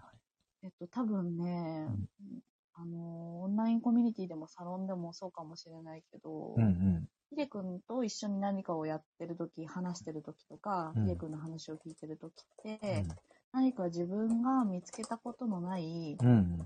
[0.64, 2.42] えっと、多分ね、うん
[2.80, 7.08] あのーオンラインコミュニティでもサロンでもそうかもしれないけど、うんうん。
[7.30, 13.06] ひでくんと一緒に何かをやってるとき、話してるときとか、うんひでくんの話を聞いてるときって、
[13.52, 16.30] 何か自分が見つけたことのないうん。
[16.30, 16.66] うん。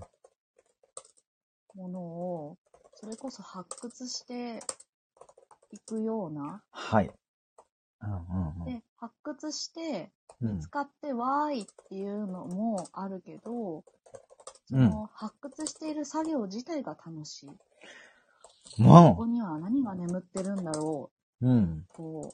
[1.74, 2.58] ものを、
[2.94, 4.60] それこそ発掘して
[5.70, 7.10] いくような、はい。
[8.02, 10.10] うんうんで、発掘して、
[10.40, 10.60] うん。
[10.60, 13.84] 使ってわーいっていうのもあるけど、
[14.68, 17.50] そうんの発掘している作業自体が楽しい。
[18.80, 18.86] うん。
[18.86, 21.10] ここには何が眠ってるんだろ
[21.40, 21.62] うん。
[21.62, 21.84] う。
[21.92, 22.32] こ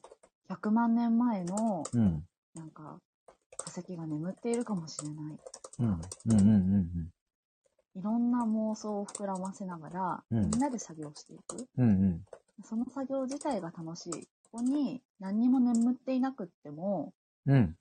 [0.48, 2.24] う、100万年前の、うん。
[2.54, 3.00] なんか、
[3.57, 5.38] 化石が眠っているかもしれない。
[5.81, 5.87] うん。
[5.87, 6.00] うん。
[6.26, 6.38] うん。
[6.38, 6.42] う
[6.78, 7.09] ん。
[7.96, 11.66] いろんな妄想を膨らませながら、うんみんなで作業していく。
[11.76, 11.88] うん。
[11.88, 12.24] うん。
[12.64, 14.28] その作業自体が楽しい。
[14.50, 17.12] ここに何にも眠っていなくっても、
[17.46, 17.76] うん。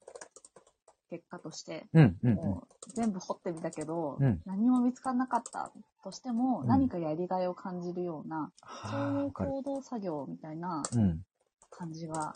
[1.10, 2.18] 結果として、うん。
[2.24, 2.34] うん。
[2.36, 5.72] もう全部掘ってみたけど、うん何も見つからなかった
[6.04, 8.52] としても、うん何かやりがいを感じるような、
[8.90, 9.50] そういうはあわかる。
[9.52, 11.22] 行動作業みたいなうん。
[11.70, 12.36] 感じが、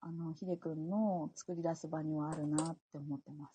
[0.00, 3.52] あの、ひでくんの作り出す場にはあるなって思ってます。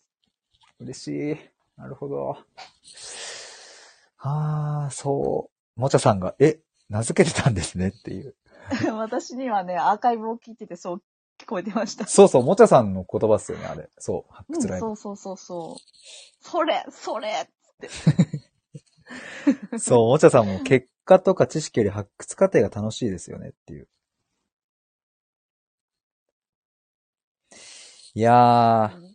[0.79, 1.37] 嬉しい。
[1.77, 2.37] なるほど。
[4.17, 5.79] はあ、そう。
[5.79, 8.35] もちゃさんが、え、名付けてたんですねっていう。
[8.91, 11.03] 私にはね、アーカイブを聞いててそう
[11.39, 12.05] 聞こえてました。
[12.05, 13.89] そうそう、もちゃさんの言葉っすよね、あれ。
[13.97, 14.87] そう、発うん、掘ライブ。
[14.87, 15.79] そうそうそうそう。
[16.41, 17.49] それそれ
[19.79, 23.87] そう、もちゃさんも結果とか知識より発掘過程が楽しいですよねっていう。
[28.15, 29.09] いやー、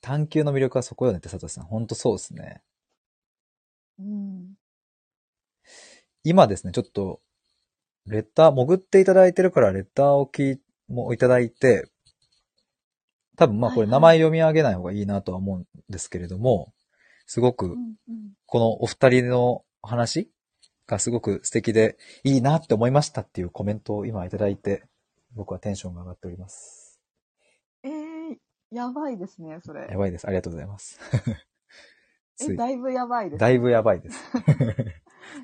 [0.00, 1.64] 探求の魅力はそこよねって、佐藤さん。
[1.64, 2.62] ほんとそうですね。
[3.98, 4.51] うん。
[6.24, 7.20] 今ですね、ちょっと、
[8.06, 11.88] レター、潜っていただいてるからレターを聞い、もいただいて、
[13.36, 16.72] 多分まあこれ名前読み上げない方がいいなとは思うんですけれども、
[17.26, 17.76] すごく
[18.46, 20.30] このお二人の話
[20.86, 24.84] がすごく素敵でいいなって思いましたっていうコメントを今いただいて、
[25.34, 27.00] 僕はテンションが上がっております。
[27.82, 28.36] えー、
[28.70, 29.96] やばいですね、それや。
[29.96, 30.26] ばいです。
[30.26, 31.00] ありがとうございます。
[32.36, 33.40] つえ、 いだいぶやばいです。
[33.40, 34.18] だいぶやばいです。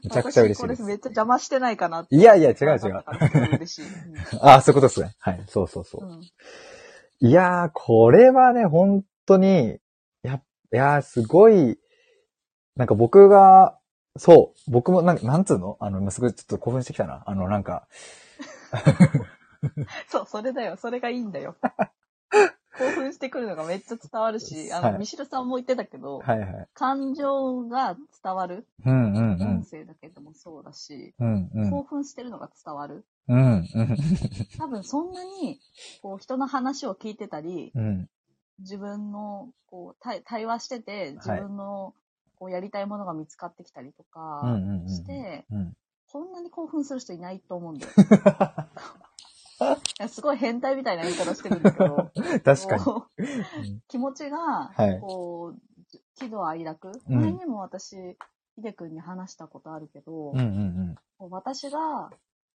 [0.05, 0.83] めちゃくちゃ嬉しい私これです。
[0.83, 2.17] めっちゃ邪魔してないかなって。
[2.17, 3.05] いやいや違う違う
[3.57, 3.85] 嬉しい。
[4.41, 5.15] あ あ、そういうことですね。
[5.19, 5.45] はい。
[5.49, 6.05] そうそうそう。
[6.05, 6.23] うんうん
[7.21, 9.81] いやー、これはね、本当に、
[10.23, 11.77] や、いやー、すごい、
[12.77, 13.77] なんか僕が、
[14.17, 15.77] そう、僕もなんか、なんつうの？
[15.81, 17.25] あの、今すごいちょっと興奮してきたな。
[17.27, 17.89] あの、なんか、
[20.09, 20.77] そう、それだよ。
[20.77, 21.57] それがいいんだよ。
[22.79, 26.69] 興奮してくるのがめっちゃ伝わるし、あの、はいミシルさんも言ってたけど、はいはい。
[26.75, 28.67] 感情が伝わる。
[28.85, 29.65] うんうんう音ん。
[29.65, 31.71] 声だけでもそうだし、うんうん。
[31.71, 33.05] 興奮してるのが伝わる。
[33.29, 33.97] うんうん。
[34.59, 35.61] 多分そんなに、
[36.03, 38.09] こう、人の話を聞いてたり、うん。
[38.61, 41.95] 自分の、こう、対対話してて、自分の、
[42.37, 44.59] こう、やりたいものが見つかってきたりとか。
[44.87, 45.77] して、うん。
[46.11, 47.93] こんなに興奮する人いないと思うんだよ。
[50.09, 52.11] すごい変態みたいな言い方してるんだけど、
[52.45, 52.77] 確か
[53.59, 53.81] に。
[53.89, 56.93] 気持ちが、はいこう、喜怒哀楽？
[57.09, 57.97] うん前にも私、
[58.55, 62.11] ひでくんに話したことあるけど、うんうんこう私が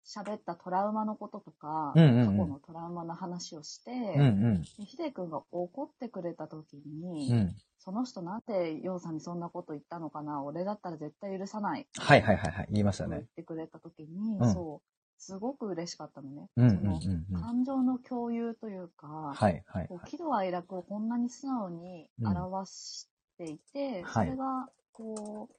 [0.06, 4.22] 喋ったトラウマのこととか、うんうんうん過去のトラウマの話をして、うん。
[4.22, 4.26] う
[4.60, 7.38] んでひでくんが怒ってくれた時に、うん。
[7.38, 7.56] うん。
[7.80, 10.42] その人なんでようさんにそんなこと言ったのかな？
[10.44, 11.88] 俺だったら絶対許さない。
[11.98, 12.68] はいはいはいはい。
[12.72, 13.28] 言いましたねと言っ。
[13.36, 14.93] てくれた時に、うんそう、
[15.26, 16.50] すごく嬉しかったのね。
[16.58, 17.42] うんうんそのうんうん。
[17.42, 23.08] 感情の共有というか、はいはいこう喜怒哀楽をこんなに素直に表し
[23.38, 25.50] ていて、はいそれが、こ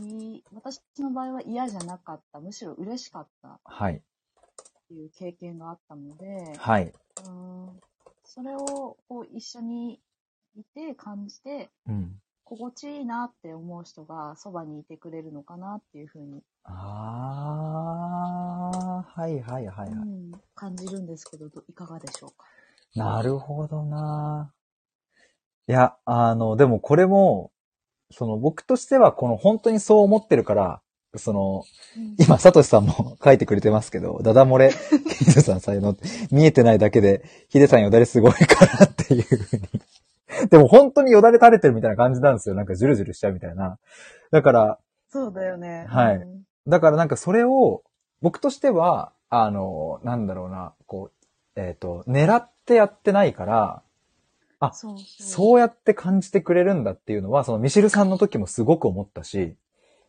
[0.00, 4.02] う、いい、私の場合は嫌じゃなかった、むしろ嬉しかったっはい。
[4.88, 6.92] ていう経験があったので、はい。
[7.26, 7.80] うん
[8.24, 10.00] それをこう一緒に
[10.56, 12.20] いて感じて、うん。
[12.44, 19.90] 心地いいなって思う人がそばにいてくれるのかなっていうふうに、あー、はいはいはいはい。
[19.90, 22.46] うん感じるんですけど、どいかがでしょうか？
[22.94, 24.52] なるほどな
[25.68, 27.50] いや、あの、でもこれも、
[28.10, 30.82] その僕としてはこの本当にそう思ってるから、
[31.16, 31.64] その、
[31.96, 34.70] うん今、サトシさんも書いてくれてますけど、ダダ漏れ、
[35.18, 35.96] ヒデさん才能
[36.30, 40.48] 見えてないだけで、ヒデさんよだれすごいからっていうふうに。
[40.50, 42.54] でも本当によだれ垂れてるみたいな感じなんですよ。
[42.54, 43.78] なんかジュルジュルしちゃうみたいな。
[44.30, 44.78] だから、
[45.08, 45.86] そうだよね。
[45.88, 47.82] はいうんだからなんかそれを、
[48.22, 51.10] 僕としては、あの、なんだろうな、こ
[51.56, 53.82] う、えっ、と、狙ってやってないから、
[54.58, 55.22] あそうそう。
[55.22, 59.56] そうやって感じてくれるんだっていうのは、そのミシルさんの時もすごく思ったし、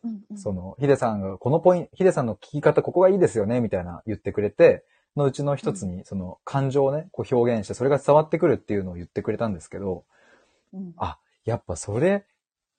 [0.03, 0.37] うんうん。
[0.37, 10.05] その、ヒデさんが、このポイント、ヒデさんの聞き方、ここがいいですよね、みたいな言ってくれて、のうちの一つに、その、感情をね、こう表現して、それが伝わってくるっていうのを言ってくれたんですけど、
[10.73, 10.93] うん。
[10.97, 12.27] あ、やっぱそれっ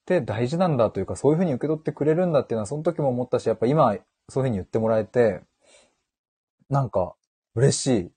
[0.06, 3.96] て大事なんだというか、そういうふうに受け取ってくれるんだっていうのは、その時も思ったし、やっぱ今、
[4.28, 5.40] そういうふうに言ってもらえて、
[6.68, 7.14] なんか、
[7.54, 8.10] 嬉しい。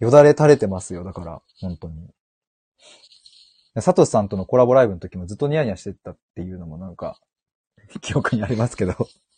[0.00, 2.08] よだれ垂れてますよ、だから、本当に。
[3.80, 7.18] サトシさんとのコラボライブの時もずっとニヤニヤしてたっていうのもなんか、
[8.00, 8.94] 記憶にありますけど。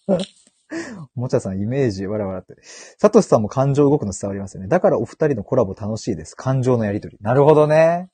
[1.14, 2.56] もちゃさんイメージ、わらわらって。
[2.98, 4.68] サトシさんも感情動くの伝わりますよね。
[4.68, 6.34] だからお二人のコラボ楽しいです。
[6.34, 7.18] 感情のやりとり。
[7.20, 8.08] なるほどね。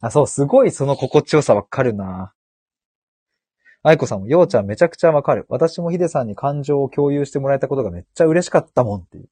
[0.00, 2.32] あ、そう、すごいその心地よさわかるな。
[3.86, 5.46] 愛子さんも、ようちゃんめちゃくちゃわかる。
[5.48, 9.28] 私もヒデさんに感情を共有してもらえたことがめっちゃ嬉しかったもんっていう。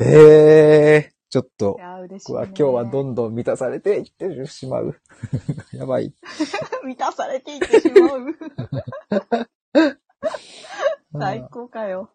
[0.00, 2.52] へえ、ちょっと僕はね。
[2.58, 5.00] 今日はどんどん満たされていってしまう。
[5.72, 6.12] やばい。
[6.82, 8.34] 満たされていってしまう。
[11.16, 12.10] 最高かよ。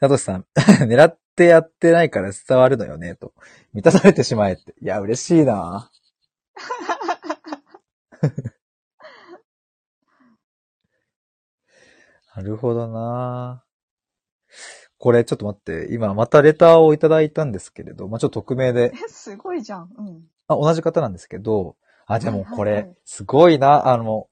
[0.00, 0.46] サトシさん、
[0.88, 3.32] 狙ってやってないから伝わるのよね、と。
[3.72, 4.74] 満たされてしまえって。
[4.82, 5.92] いや、嬉しいな
[12.38, 13.64] なるほどな。
[14.96, 19.90] これちょっと待って、今またレターをいただいたんですけれど、まあ、ちょっと匿名で、え、すごいじゃん。
[19.98, 20.22] うん。
[20.46, 21.74] あ、同じ方なんですけど、
[22.06, 22.84] あ、でもこはいはいはい。
[22.90, 24.28] れ、すごいな、あの、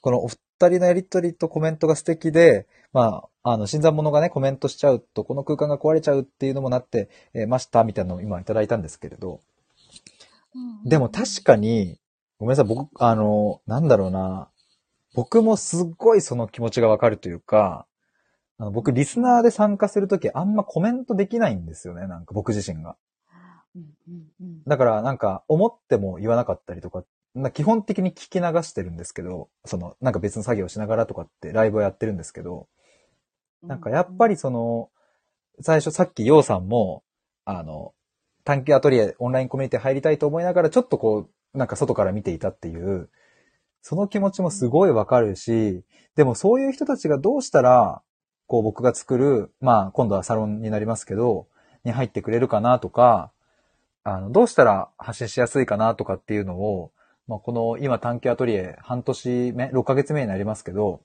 [0.00, 9.38] このお二人のやりとりとコメントが素敵で、まあ、あの、新参者がね、コメントしちゃうと、この空間が壊れちゃうっていうのもなって、えーました、みたいなのを今いただいたんですけれど、
[10.56, 10.88] うん。
[10.88, 12.00] でも確かに、
[12.40, 14.48] ごめんなさい、僕、あの、なんだろうな、
[15.14, 17.86] 僕もすっごいその気持ちがわかるというか、
[18.58, 22.96] あの僕、リスナーで参加するとき、あんまコメントできないんですよね、なんか僕自身が。
[24.66, 32.68] だからなんか思っても言わなかったりとか、まあ基本的に聞き流してるんですけど、そのなんか別の作業をしながらとかってライブをやってるんですけど、
[33.62, 34.90] なんかやっぱりその、
[35.60, 37.02] 最初さっきヨウさんも、
[37.44, 37.94] あの、
[38.44, 43.08] 探求アトリエオンラインコミュニティ入りたいと思いながらちょっとこう、なんか外から見ていたっていう、
[43.86, 45.82] その気持ちもすごいわかるし、
[46.16, 48.00] でもそういう人たちがどうしたら、
[48.46, 51.48] こう僕が作る、まあ今度はサロンになりますけど、
[51.84, 53.30] に入ってくれるかなとか、
[54.02, 56.92] あの、どうしたら発信しやすいかなとかっていうのを、
[57.28, 61.02] まあこの今探求アトリエ半年目、6ヶ月目になりますけど、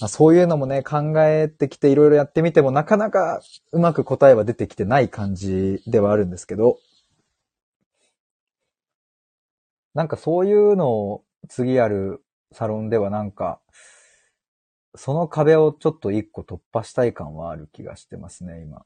[0.00, 6.78] まあ、そういうのもね、考えてきていろいろやってみてもなかなかうまく答えは出てきてない感じではあるんですけど、
[9.92, 13.60] なんかそういうのを次やるサロンではなんか、
[14.94, 18.84] その壁をちょっと一個突破したい感はある気がしてますね、今。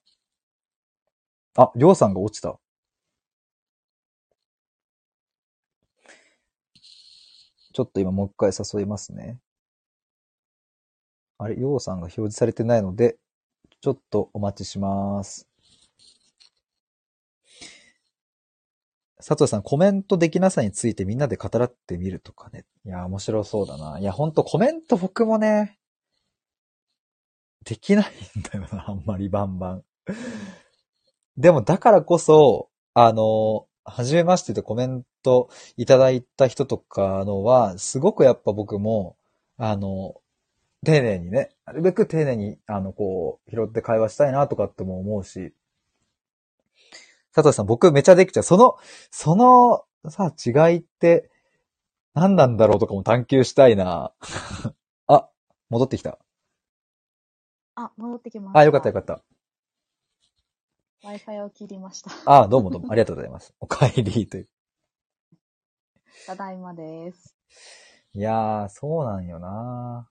[1.56, 2.58] あ、りょうさんが落ちた。
[7.72, 9.38] ちょっと今もう一回誘いますね。
[11.38, 13.16] あれ、ようさんが表示されてないので、
[13.80, 15.49] ちょっとお待ちします。
[19.20, 22.64] 佐藤さん、コメントできなさについてみんなで語らってみるとかね。
[22.84, 23.98] いや、面白そうだな。
[23.98, 25.78] いや、ほんとコメント僕もね、
[27.64, 28.04] できない
[28.38, 29.84] んだよな、 あんまりバンバン。
[31.36, 39.16] でも、だからこそ、あの、はじめましてでコメントいただいた人とかのは、すごくやっぱ僕も、
[39.56, 40.20] あの、
[40.84, 45.52] 丁寧にね、なるべく丁寧に、あの、こう、拾って会話したいなとかっても思うし、
[47.34, 48.42] 佐藤さん、僕めちゃできちゃう。
[48.42, 48.76] その、
[49.10, 51.30] その、さ、違いって、
[52.14, 54.12] 何なんだろうとかも探求したいな。
[55.06, 55.28] あ、
[55.68, 56.18] 戻ってきた。
[57.76, 58.58] あ、戻ってきました。
[58.60, 59.22] あ、よかったよかった。
[61.02, 62.10] Wi-Fi を切りました。
[62.26, 62.92] あ、どうもどうも。
[62.92, 63.54] ありがとうございます。
[63.60, 64.48] お帰りという。
[66.26, 67.34] ただいまです。
[68.12, 70.10] いやー、そうなんよな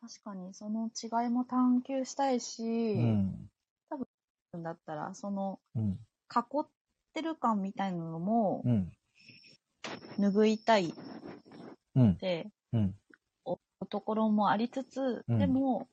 [0.00, 3.50] 確かに、その違いも探求したいし、うん。
[4.58, 5.98] だったら、その、うん。
[6.34, 6.66] 囲っ
[7.14, 8.92] てる感みたいなのもう、ん。
[10.18, 10.92] 拭いたいっ
[11.96, 12.16] うん。
[12.16, 12.94] て、うん。
[13.88, 15.88] ところもありつつ、うんでも、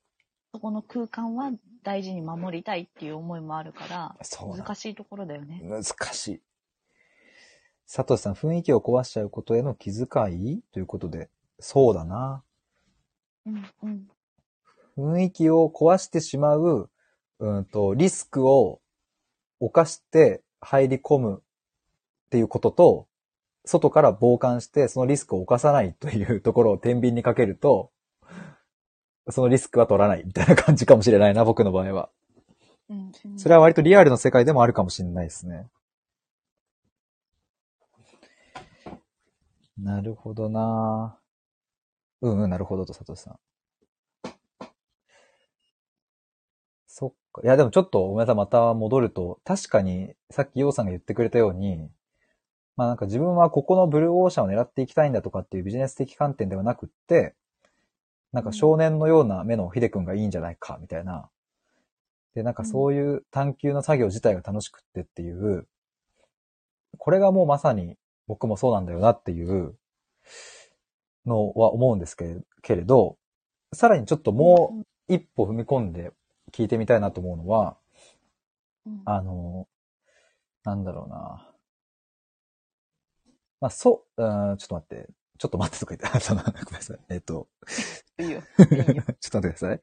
[0.51, 1.51] そこの空間は
[1.83, 4.15] 大事に守りたいっていう思いもあるから、
[4.55, 5.61] 難しいところだよね。
[5.63, 6.41] 難しい。
[7.91, 10.61] 佐藤さん、雰囲気を壊しちゃうことへの気遣い？
[10.73, 11.29] ということで、
[11.59, 12.43] そうだな。
[13.45, 14.07] うん、うん。
[14.97, 16.89] 雰囲気を壊してしまう、
[17.39, 18.81] うんと、リスクを
[19.59, 21.43] 犯して入り込む
[22.27, 23.07] っていうことと、
[23.65, 27.91] 外から傍観してそのリスクを犯さないというところを天秤にかけると、
[29.29, 32.09] そのリスクは取らないみたいな感じかもしれないな、僕の場合は。
[33.35, 35.67] それは割とリアルの世界でもあるかもしれないですね。
[39.77, 41.19] なるほどな
[42.21, 43.39] うんうん、なるほどと、佐藤さん。
[46.87, 47.47] そっか。
[47.47, 51.89] いや、でもちょっとごめんなさい、また戻ると、確かに、さっきヨウさんが言ってくれたように、
[52.75, 57.35] まあなんか自分はここのブルーオーシャンを狙っていきたいんだとかっていうビジネス的観点ではなくって、
[58.33, 61.29] なんか少年のような目のヒデ君がいいんじゃないか、みたいな。
[62.35, 65.67] で、なんかそういう探求の作業自体が楽しくってっていう、
[66.97, 69.75] これがもうまさに僕もそうなんだよなっていう
[71.25, 73.17] のは思うんですけれけれど、
[73.73, 76.11] さらにちょっともうんう一歩踏み込んで
[76.57, 77.77] 聞いてみたいなと思うのは、
[78.85, 79.67] うん、あの、
[80.63, 81.53] なんだろうな。
[83.59, 86.99] まあ、そう、うんちょっと待って、ちょっと待ってとか言って、 そのごめんなさい。
[87.09, 87.47] えっと、
[88.19, 88.41] いいよ。
[88.41, 89.03] ちょっいいよ。
[89.21, 89.81] ちょと待ってください。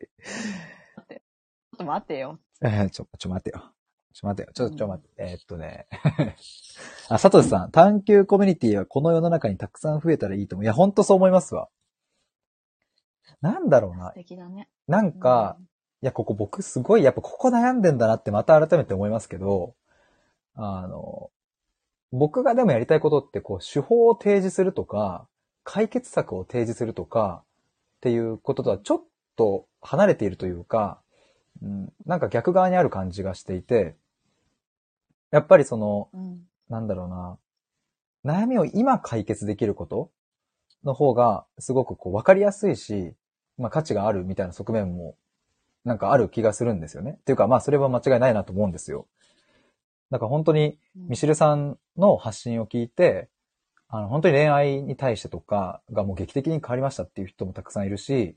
[1.74, 2.38] っと待ってよ。
[2.62, 3.72] え ーちょ、ちょ待ってよ。
[4.12, 4.52] ちょ待ってよ。
[4.54, 5.14] ちょ、ちょ待って。
[5.16, 5.86] えーっとね。
[7.08, 10.64] あ、佐藤さん、探求コミュニティはこの世の中にたくさん増えたらいいと思う。
[10.64, 11.68] いや、ほんとそう思いますわ。
[13.40, 14.14] なんだろうな素。
[14.14, 14.68] 敵だね。
[14.86, 15.58] なんか、
[16.04, 19.74] いや、ここ僕すごい、やっぱここ悩んでんだなってまた改めて思いますけど、
[20.54, 21.30] あの、
[22.12, 25.26] 僕がでもやりたいことって、こう、手法を提示するとか、
[25.62, 27.42] 解決策を提示するとか、
[27.96, 31.00] っていうこととはちょっと離れているというか、
[31.62, 33.96] うん、なんか逆側にある感じがしていて、
[35.30, 36.20] やっぱりその、うん。
[36.20, 36.40] うん。
[36.68, 40.10] なんだろうな、悩みを今解決できること
[40.84, 43.14] の方が、すごくこう分かりやすいし、
[43.56, 45.16] まあ価値があるみたいな側面も、
[45.84, 47.16] なんかある気がするんですよね。
[47.20, 49.06] っていうか、まあそれは間違いないなと思うんですよ。
[50.10, 53.28] だから本当に、ミシェルさんの発信を聞いて、
[53.88, 58.36] あの、本当に恋愛に対してとかがもう劇的に変わりましたっていう人もたくさんいるし、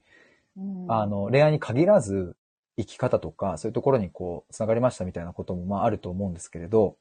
[0.57, 2.35] うん、あの、恋愛に限らず、
[2.77, 6.97] 生き方とか、そういうところにこう、つながりましたみたいなこともまああると思うんですけれど、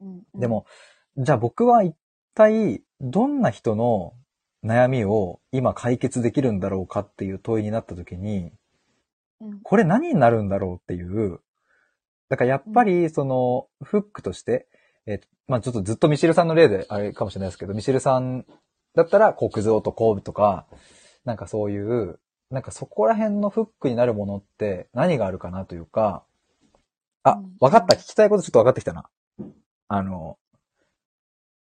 [0.00, 0.66] うん、うんで、も、
[1.16, 1.94] じゃあ僕は一
[2.34, 4.14] 体どんな人の
[4.64, 8.52] 悩みを今解決できるんだろうかっていう問いになった時に、
[9.40, 11.40] うん、これ何になるんだろうっていう、
[12.28, 14.66] だからやっぱりそのフックとして、
[15.06, 18.44] えっとまあちょっとずっとミシェルさんの例であれかもしれないですけど、ミシェルさん
[18.96, 20.66] だったら、こう、クズ男とか、
[21.24, 22.18] なんかそういう、
[22.50, 26.24] なんかそこら辺のフックになるものって何があるかなというか、
[27.22, 27.96] あうん、わかった。
[27.96, 29.10] 聞きたいことちょっとわかってきたな。
[29.88, 30.38] あの、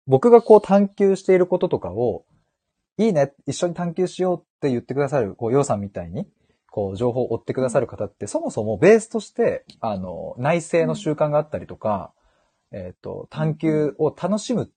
[0.08, 2.26] 僕がこう探求していることとかを、
[2.98, 6.28] いいね、一緒に探求しようって言ってくださる、こう、ヨウさんみたいに、
[6.72, 12.14] こう、情報を追ってくださる方って、そもそもベースとして、あの、内政の習慣があったりとか、
[12.72, 14.68] えっ、と、探求を楽しむっ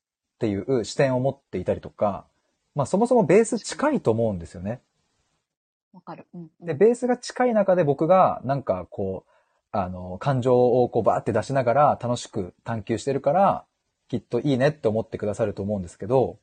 [0.40, 2.26] ていう視点を持っていたりとか、
[2.74, 4.82] まあ、そもそもベース近いと思うんですよね。
[5.92, 6.26] わかる。
[6.34, 6.50] うん。
[6.60, 9.30] で、ベースが近い中で僕が、なんかこう、
[9.70, 13.64] あの、感情をこうバーって出しながら楽しく探求してるから、
[14.08, 16.38] きっといいねって思ってくださると思うんですけど、うん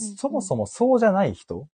[0.00, 1.68] そもそもそうじゃない人、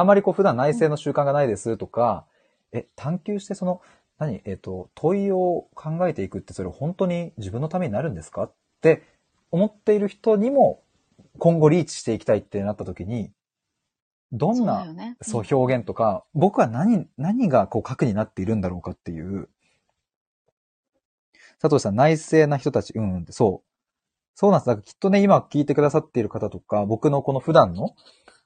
[0.00, 2.26] あまりこう普段内政の習慣がないですとか、
[2.72, 3.80] え、探求してその、
[4.18, 9.02] 何えっ、と、問いを考えていくってそれ本当に自分のためになるんですかって
[9.50, 10.82] 思っている人にも
[11.38, 13.30] 今後リーチしていきたいってなった時に、
[14.32, 15.16] どんそうね。
[15.22, 19.48] そう表現とか、僕は何、何がこう核になっているんだろうかっていう。
[21.60, 23.70] 佐藤さん、内政な人たち、うん、うんってそう。
[24.34, 24.66] そうなんです。
[24.68, 27.94] だからきっとね、今聞いてくださっている方とか、僕のこの普段の、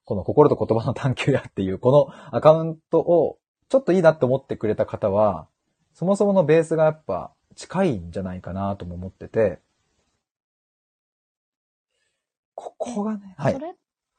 [0.05, 3.39] この心と言葉の探求やっていう、このアカウントを、
[3.69, 5.49] ちょっといいなって思ってくれた方は、
[5.95, 9.61] そもそものベースがやっぱ近いんじゃないかなとも思ってて、
[12.55, 13.59] ここがね、はいそ。
[13.59, 13.73] れっ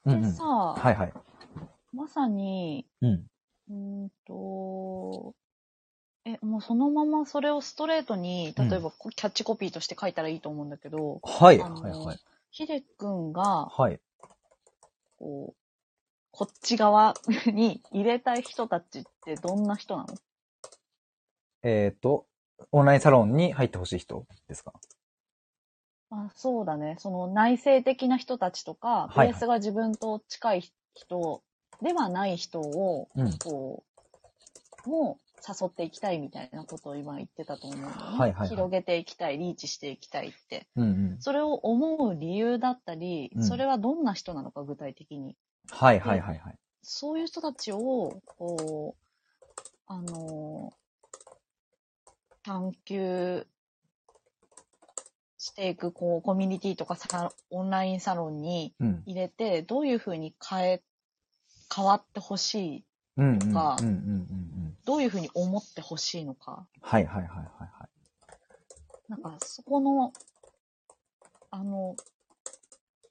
[0.06, 1.14] うんうんてさ、はいはい。
[1.94, 3.26] まさに、うん。
[3.70, 5.34] うーんと、
[6.26, 12.20] え、もうそのままそれをストレートに、うん例えばこキャッチコピーとして書いたらいいと思うんだけど、はい、はい、はい。
[12.52, 14.00] ヒデ君が、はい。
[15.18, 15.65] こう、
[16.38, 17.14] こっち側
[17.46, 20.16] に入れたい人たちってどんな人なの？
[21.64, 22.26] えっ、と、
[22.74, 24.74] オンラインサロンに入ってほしい人ですか？
[26.10, 26.98] あそうだね。
[27.00, 31.42] その内省的な人たちとか、ベースが自分と近い人
[31.82, 33.38] ではない人を、うん。
[33.38, 33.86] こ
[34.86, 38.02] う、もう誘っていきたいみたいなことを今言ってたと思うんだよね。
[38.02, 40.68] はいはいはい広げていきたい、リーチしていきたいって。
[40.76, 41.18] うんうん。
[41.22, 45.38] それを思う理由だったり、うんそれはどんな人なのか具体的に。
[45.72, 46.58] はい、はい、はい、はい。
[46.82, 49.06] そういう人たちを、こう、
[49.88, 50.74] あの、
[52.44, 53.48] 探求
[55.38, 59.04] していく、こう、コミュニティとかさオンラインサロンにうん。
[59.06, 60.84] 入れて、どういうふうに変え、
[61.76, 62.84] 変わってほしい、
[63.18, 64.78] うん、うん、うん、うん、うんかうん。
[64.86, 66.68] どういうふうに思ってほしいのか。
[66.82, 69.10] はい、はい、はい、はい、はい。
[69.10, 70.14] なんか、そこの、
[71.52, 71.96] あの、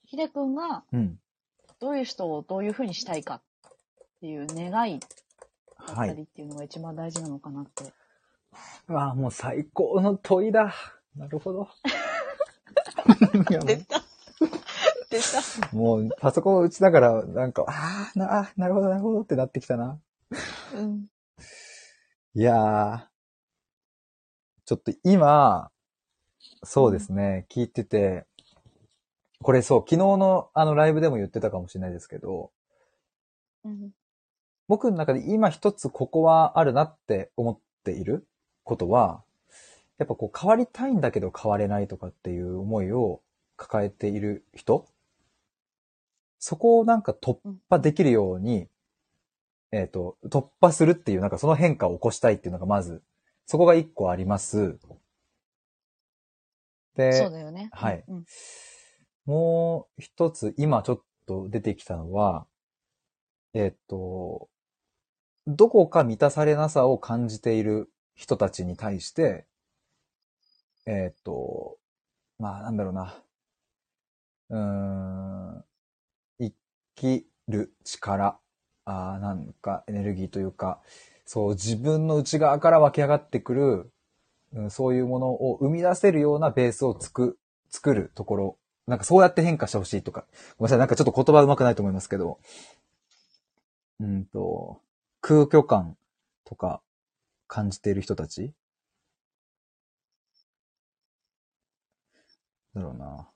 [0.04, 1.18] ひでくんがうん。
[1.84, 3.42] どういう人をどういうふうにしたいかっ
[4.22, 5.00] ていう願い
[5.86, 6.08] だっはい。
[6.08, 7.92] たりっていうのが一番大事なのかなって。
[8.88, 10.74] うわあ、もう最高の問いだ。
[11.14, 11.68] なるほど。
[13.66, 14.02] 出た。
[15.10, 15.76] 出た。
[15.76, 20.00] もう、パソコンを打ちながら、なんか、ああ、な、あなるほど、なるほどってなってきたな。
[20.72, 21.06] うん。
[22.34, 23.06] いやー、
[24.64, 25.70] ちょっと今、
[26.64, 28.26] そうですね、聞いてて、
[29.44, 32.50] これそう、昨日のあのライブでも言ってたかもしれないですけど、
[33.62, 33.90] うん。
[34.68, 38.26] 僕の中で今一つここはあるなって思っている
[38.62, 39.22] ことは、
[39.98, 43.20] やっぱこう変わりたいんだけど変われないとかっていう思いを
[43.58, 44.88] 抱えている人
[46.38, 47.36] そこをなんか突
[47.68, 48.66] 破できるように、
[49.72, 53.02] えっ、と、突破するっていう、なんかその変化を起こしたいっていうのがまず、
[53.44, 54.78] そこが一個あります。
[56.96, 57.68] で、そうだよね。
[57.72, 58.24] はいうん。
[59.26, 62.46] もう一つ今ちょっと出てきたのは、
[63.54, 64.48] えっと、
[65.46, 69.46] どこか満たされなさを感じている人たちに対して、
[70.86, 71.76] えっと、
[72.38, 73.14] まあなんだろうな。
[74.50, 75.64] うーん、
[76.38, 76.54] 生
[76.94, 78.38] きる力、
[78.84, 80.80] あーなんかエネルギーというか、
[81.24, 83.92] そう自分の内側から湧き上がってくる、
[84.52, 87.38] うん、そういうものを生み出せるようなベースをつく、
[87.70, 90.26] 作るところなんかそうやって変化してほしいとか。
[90.58, 92.38] ごめんなさい、なんかちょっと言葉上手くないと思いますけど。
[94.00, 94.80] うんと、
[95.20, 95.96] 空虚感
[96.44, 96.82] とか
[97.46, 98.52] 感じている人たち
[102.74, 103.28] だろうな。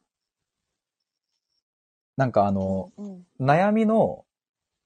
[2.17, 3.27] なんかあの、うん。
[3.41, 4.25] 悩みの、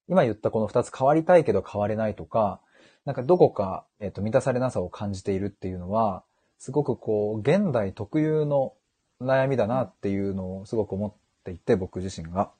[0.09, 2.61] 今言ったこの二つ変わりたいけど変われないとか、
[3.05, 6.25] なんかどこか、えっ、と、満たされなさを感じているっていうのは、
[6.59, 8.75] すごくこう、現代特有の
[9.23, 11.12] 悩みだなっていうのをすごく思っ
[11.45, 12.51] ていて、僕自身が。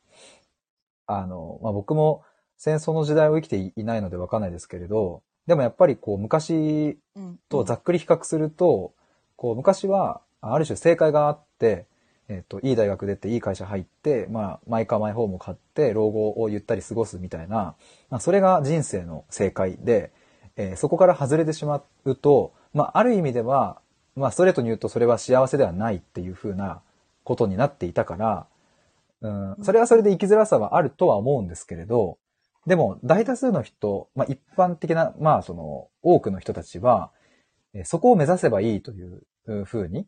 [1.07, 2.23] あの、まあ、僕も
[2.57, 7.39] 戦争の時代を生きていないのでわかんないですけれど、でもやっぱりこう、昔うん。
[7.49, 8.95] とざっくり比較すると、
[9.37, 11.87] こう、昔は、ある種正解があって、
[12.29, 17.75] えっ、と、いい大学出て、いい会社入って、まあ、マイカーマイホームを買って、老後をゆったり過ごすみたいな、
[18.09, 20.13] まあ、それが人生の正解で、
[20.57, 23.82] えーそこから外れてしまうと、まあ、ある意味では、
[24.15, 26.83] まあ、ストレートに言うとそれは幸せではないっていう風な
[27.25, 28.47] ことになっていたから、
[29.23, 32.19] うん、それはそれで生きづらさはあるとは思うんですけれど、
[32.67, 37.11] でも、大多数の人、まあ、一般的な、まあ、その、多くの人たちは、
[37.75, 40.07] えーそこを目指せばいいというう風に、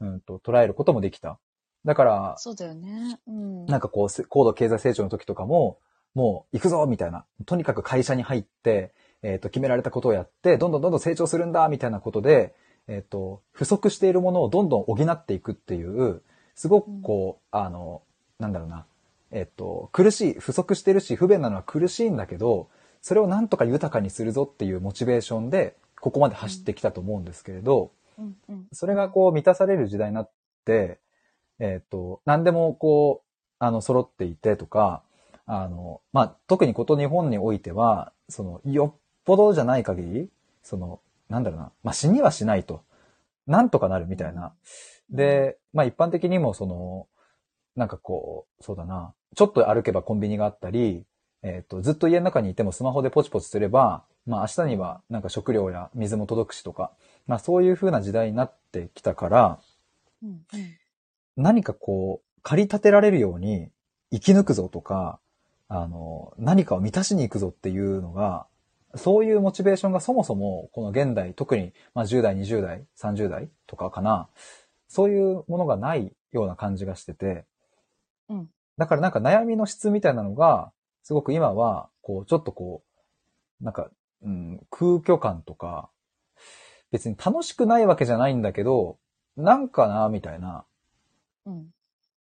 [0.00, 1.38] うんと、捉えることもできた。
[1.84, 3.18] だから、そうだよね。
[3.26, 3.66] うん。
[3.66, 5.78] なんかこう、せ高度経済成長の時とかも、
[6.14, 7.24] もう行くぞみたいな。
[7.46, 12.54] とにかく会社に入って、えっ、と、決められたことをやって、どんどんどんどん成長するんだみたいなことで、
[12.88, 16.22] えっ、と、不足しているものをどんどん補っていくっていう、
[16.54, 18.02] すごくこう、あの、
[18.38, 18.86] なんだろうな。
[19.32, 22.68] えっ、と、苦しい、不足してるし、不便なのは苦しいんだけど、
[23.02, 28.66] それをなんとか豊かにするぞっていうモチベーションで、ここまで走ってきたと思うんですけれど、うんうん。
[28.72, 30.30] それがこう満たされる時代になっ
[30.64, 30.98] て、
[31.58, 33.26] えっ、と、何でもこう、
[33.58, 35.02] あの、揃っていてとか、
[35.46, 40.28] あの、まあ、特にこと日本においては、その、よっぽどじゃない限り、
[40.62, 42.82] その、なんだろうな、まあ、死にはしないと。
[43.46, 44.54] なんとかなるみたいな。
[45.10, 47.06] で、まあ、一般的にもその、
[47.76, 51.04] なんかこう、そうだな、ちょっと歩けばコンビニがあったり、
[51.42, 56.90] えっ、と、ずっと家の中にいてもスマホでポチポチすれば、まあ明日にはなんか食料や水も届くしとか、
[57.26, 59.60] まあそういう風な時代になってきたから、
[60.22, 60.76] うんうん。
[61.36, 63.68] 何かこう、駆り立てられるように
[64.10, 65.20] 生き抜くぞとか、
[65.68, 68.46] あの、何かを満たしに行くぞっていうのが、
[68.96, 74.28] そういうモチベーションがそもそも、この現代、特に、まあ、10代、20代、30代とかかな、
[74.88, 77.44] そういうものがないような感じがしてて、
[78.28, 78.48] うん。
[78.78, 80.72] だからなんか悩みの質みたいなのが、
[81.02, 82.82] すごく今は、こう、ちょっとこ
[83.60, 83.90] う、なんか、
[84.22, 85.88] うん、空虚感とか、
[86.90, 88.98] 別に楽しくないわけじゃないんだけど、
[89.36, 90.64] なんかな、みたいな、
[91.46, 91.66] うん。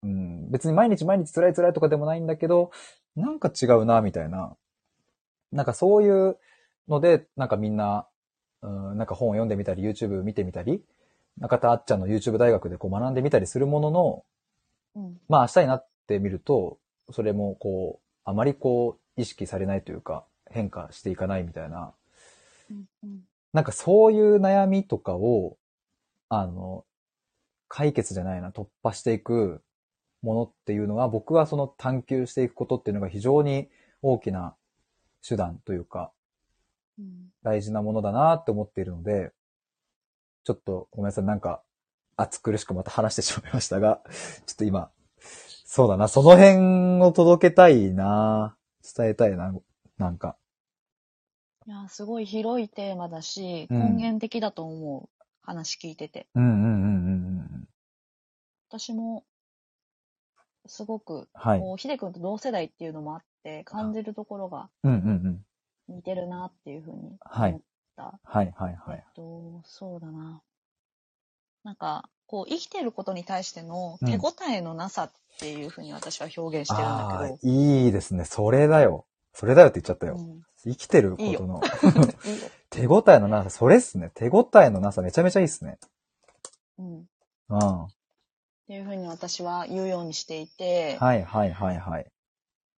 [0.04, 2.72] うん、別に毎日毎日辛い辛いとかでもないんだけど、
[3.16, 4.56] なんか違うな、みたいな。
[5.52, 6.38] なんかそういう
[6.88, 8.08] ので、なんかみんな、
[8.62, 10.84] うん、なんか本を読んでみたり、YouTube 見てみたり、
[11.38, 14.26] 中田あっちゃんの YouTube 大学でこう学んでみたりするものの、
[14.96, 15.22] うん。
[15.28, 16.78] まあ明日になってみると、
[17.12, 21.94] それもこう、あまりこう、意識されないというか、変化していかないみたいな、
[22.70, 22.86] うん。
[23.04, 23.22] うん。
[23.54, 25.58] なんかそういう悩みとかを、
[26.30, 26.86] あの、
[27.68, 29.64] 解決じゃないな、突破していく
[30.22, 33.70] ものっていうのは、僕はその探求していくことっていうのが非常に
[34.02, 34.56] 大きな
[35.28, 36.14] 手段というか、うん。
[37.44, 39.32] 大事なものだなって思っているので、
[40.44, 41.62] ちょっとごめんなさい、なんか、
[42.16, 44.02] 暑苦しくまた話してしまいましたが、
[44.46, 48.56] ちょっと今、そうだな、その辺を届けたいな、
[48.96, 49.54] 伝えたいな、
[49.98, 50.38] なんか。
[51.66, 55.10] いや、すごい広いテーマだし、うん根源的だと思う。
[55.44, 56.28] 話聞いてて。
[56.36, 57.68] うんうんうんうんうん。
[58.70, 59.26] 私も、
[60.66, 61.60] すごく、はい。
[61.60, 65.46] こう、ひでくんと同世代っていうのもあって、感じるところがうんうんうん。
[65.88, 67.62] 似てるなっていうふうにはい思っ
[67.96, 68.20] た。
[68.24, 69.14] はいはいはいえっ。
[69.16, 70.42] と、そうだな。
[71.64, 78.26] なんか、こう、生きてることに対してのうん手応えのなさっていうふうに私は表現してるんだけどああ、いいですね。
[78.26, 79.06] それだよ。
[79.34, 80.16] それだよって言っちゃったよ。
[80.18, 81.62] うん生きてることの
[82.72, 84.12] 手応えのなさ、それっすね。
[84.16, 85.78] 手応えのなさめちゃめちゃいいっすね。
[86.78, 87.00] うん。
[87.00, 87.04] っ
[87.50, 87.88] うん。
[88.68, 92.10] ていうふうに私は言うようにしていて、はいはいはいはい。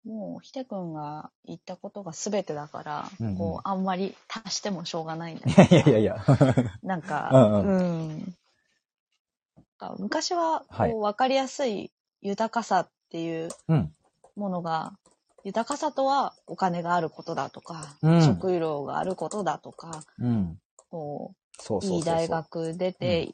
[0.06, 5.76] もう、ひでくんが言ったことが全てだから、うんうんこう、あんまり足してもしょうがないんだいけど。
[5.76, 6.26] やいやいやいや。
[6.84, 8.20] なんか、 うんうん。
[8.20, 11.92] なんか昔は、はいこう、わかりやすい
[12.22, 13.96] 豊かさっていううん。
[14.36, 14.94] ものが、
[15.44, 20.60] 豊かさとはお金があることだとか、うん食料があることだとか、うん。
[20.90, 21.34] こ。
[21.70, 23.32] ういい大学出て、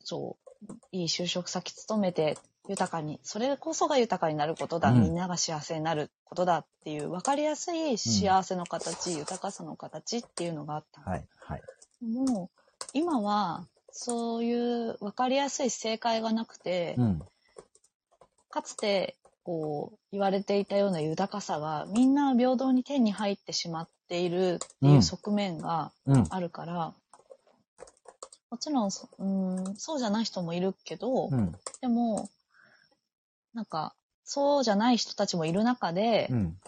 [0.00, 0.36] そ
[0.68, 2.38] う、いい就職先勤めて、
[2.68, 11.00] 豊かに、それこそが豊かになることだ、うんみんなが幸せになることだっていう、わかりやすい幸せの形、豊かさの形っていうのがあった。
[11.02, 11.62] はいはい。
[12.04, 17.22] もう、今は、そういうわかりやすい正解がなくて、うん。
[18.50, 26.26] かつて、こう、言われていたような豊かさが、みんな平等に手に入ってしまっているっていう側面がうん。
[26.30, 26.94] あるから、
[28.50, 31.52] もちろんそ、うん、そうじゃない人もいるけど、うん。
[31.80, 32.28] でも、
[33.56, 36.58] なんか、そうじゃない人たちもいる中で、うん。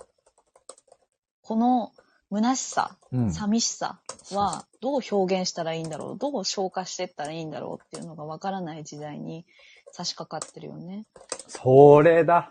[1.43, 1.93] この
[2.31, 3.31] 虚しさ、うん。
[3.31, 4.01] 寂しさ
[4.33, 9.45] はどう表現したらいいんだろう、どう消化していったらいいんだろうっていうのがわからない時代に
[9.93, 11.05] 差し掛かってるよね。
[11.47, 12.51] それだ。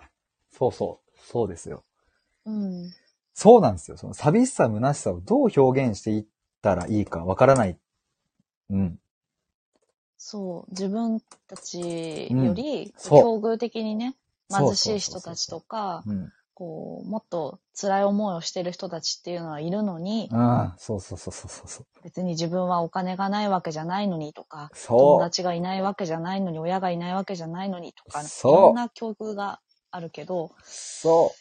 [0.51, 1.19] そうそう。
[1.25, 1.83] そうですよ。
[2.45, 2.93] うん。
[3.33, 3.97] そうなんですよ。
[3.97, 6.25] その寂しさ、虚しさをどう表現していっ
[6.61, 7.79] たらいいかわからない。
[8.69, 8.99] うん。
[10.19, 14.15] そう、自分たちより、そう境遇的にね、
[14.49, 16.31] 貧しい人たちとか、うん。
[16.53, 21.85] こう、もっと辛い思いをしてる人たちっていうのはいるのに、ああ、そうそうそうそうそうそう。
[22.03, 25.19] 別に自分はお金がないわけじゃないのにとか、友そう。
[25.19, 29.59] 達がいないわけじゃないのに、親がいないわけじゃないのにとか、いそうろんな境遇が
[29.91, 31.31] あるけど、そ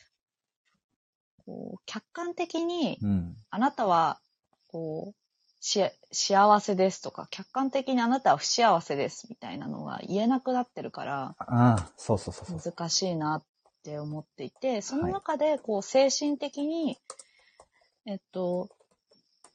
[1.47, 3.07] こう客観的に、う。
[3.07, 3.37] うん。
[3.51, 4.21] あなたは、
[4.67, 5.26] こう、
[5.61, 5.83] し、
[6.13, 12.73] 幸せですとか、客観的にあなたは不幸せですみたいなのが言えなくなってるから、ああ、そうそうそうそう。
[12.73, 13.45] 難しいなっ
[13.83, 16.99] て思っていて、その中で、こう、精神的に、
[18.07, 18.69] えっと、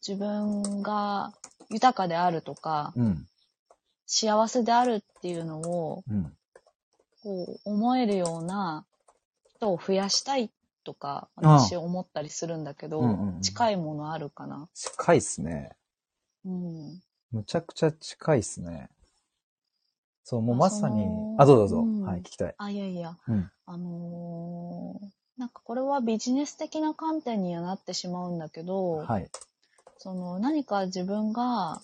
[0.05, 1.33] 自分が
[1.69, 3.27] 豊かであるとか、うん。
[4.05, 6.33] 幸せであるっていうのを、うん。
[7.23, 8.85] こう、思えるような
[9.55, 10.51] 人を増やしたい
[10.83, 14.69] とか、私思ったりするんだけど、うんうんうん近いものあるかな。
[14.75, 15.71] 近いっすね。
[16.45, 17.01] うん。
[17.31, 18.89] むちゃくちゃ近いっすね。
[20.23, 21.05] そう、もうまさに
[21.37, 21.77] あ、どうぞどうぞ。
[21.81, 22.55] うんはい、聞きたい。
[22.57, 23.51] あ、いやいや、うん。
[23.65, 29.27] あのーなんかこれはビジネス的な観点にはなってしまうんだけど、はい。
[29.97, 31.81] その何か自分が、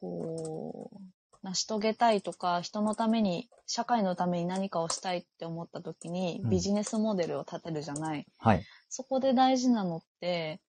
[0.00, 0.98] こう、
[1.42, 8.26] 成し遂げたいとか、人のために、社会のために何かをしたいって思った時に、うんビジネスモデルを立てるじゃない。
[8.38, 8.64] はい。
[8.88, 10.60] そこで大事なのって、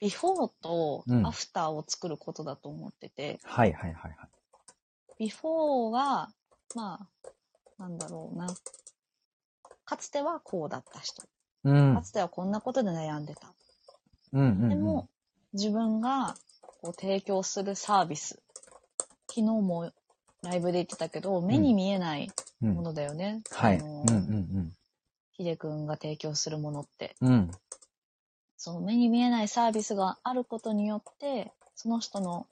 [0.00, 4.28] ビフォーとうんアフターを作ることだと思ってて、はいはいはいはい。
[5.18, 6.30] ビフォーは、
[6.74, 8.48] まあ、なんだろうな。
[9.84, 11.22] かつてはこうだった人。
[11.64, 12.02] うんか。
[12.02, 13.54] つてはこんなことで悩んでた。
[14.32, 14.68] うんうんうん。
[14.68, 15.08] でも、
[15.52, 18.42] 自分がこう提供するサービス。
[19.28, 19.90] 昨日も
[20.42, 22.30] ライブで言ってたけど、目に見えない
[22.62, 23.42] うんものだよね。
[23.50, 23.78] はい。
[23.78, 24.72] あのうんうん
[25.32, 27.14] ヒデ君が提供するものって。
[27.20, 27.50] うん。
[28.56, 28.60] うん。
[28.60, 32.46] そう、目に見えないサービスがあることによって、その人の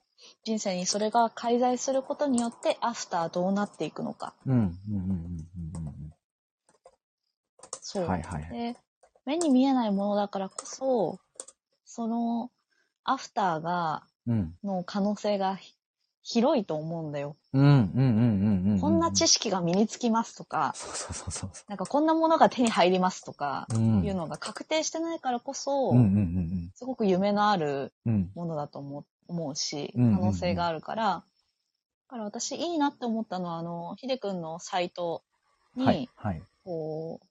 [0.45, 4.35] 人生にそれが介在することによって、アフターどうなっていくのか。
[4.47, 6.13] うんうんうんうんうん
[7.81, 8.05] そう。
[8.05, 8.11] うん。
[8.11, 8.51] はいはいはい。
[8.51, 8.77] で、
[9.25, 11.19] 目に見えないものだからこそ、
[11.85, 12.51] その、
[13.05, 14.55] アフターが、うん。
[14.65, 15.75] の可能性がひ
[16.25, 17.37] 広いと思うんだよ。
[17.53, 18.81] うんうんうんうんうん。
[18.81, 23.69] こんな知識が身につきますとか、そうそうそうそうそなんかこんなものが手に入りますとか。
[23.71, 27.93] いうのが確定してないからこそ、うんうんうんすごく夢のある。
[28.35, 31.25] ものだと思う思うし、可能性があるから、だ
[32.09, 35.23] から私いいなって思ったのは、あの、ひでくんのサイト
[35.77, 36.09] に、はい。
[36.17, 36.43] はい。
[36.65, 37.27] こう、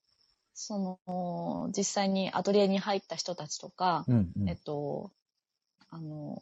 [0.54, 4.48] その、実際にアトリエに入った人たちとか、うんうん。
[4.48, 5.10] えっと、
[5.90, 6.38] あの、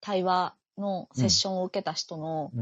[0.00, 2.52] 対話のセッションを受けた人の。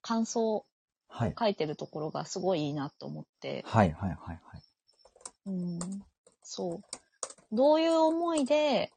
[0.00, 0.66] 感想を
[1.08, 1.34] はい。
[1.38, 4.40] 書いてるところがすごいいいなと思って、はいはいはいはい。
[5.46, 5.78] うん、
[6.42, 6.80] そう。
[7.50, 8.92] どういう思いで、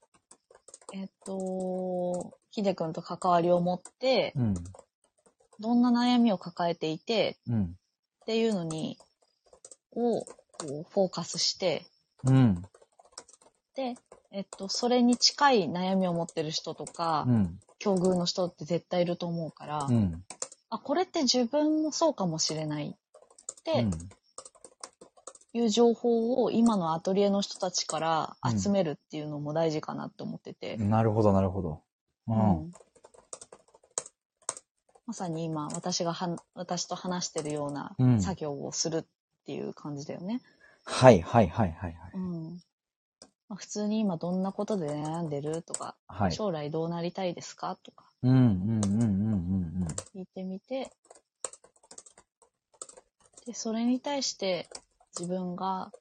[0.94, 4.54] えっと、ひでくんと関わりを持って、うん。
[5.60, 7.64] どんな悩みを抱えていてうん。
[7.64, 8.98] っていうのに、
[9.96, 11.86] を、フォーカスして、
[12.26, 12.62] うん。
[13.76, 13.96] で、
[14.32, 17.60] えっと、それに近い悩みを持ってる人とか、うん。
[17.82, 20.24] 境遇の人って絶対いると思うから、うん。
[20.70, 23.88] あ、これって自分もそうかもしれないって
[25.54, 30.76] いう情報を今のアトリエの人たちから集めるっていうのも大事かなって思ってて。
[30.76, 30.90] うん。
[30.92, 31.82] なるほどなるほど。
[32.28, 32.34] う。
[32.34, 32.74] うんん
[35.08, 39.04] まさに今、私がは、私と話してるようなうん作業をするっ
[39.46, 40.40] ていう感じだよね。
[40.86, 42.12] はいはいはいはいはい。
[42.14, 42.62] うん。
[43.52, 46.32] まあ、普通に今どんなことで悩んでるとか、はい。
[46.32, 47.78] 将来どうなりたいですか？
[47.84, 49.06] とかうんうんうんうんう
[49.84, 50.90] ん聞いてみて、
[53.46, 54.70] で、それに対して
[55.20, 55.92] 自分が、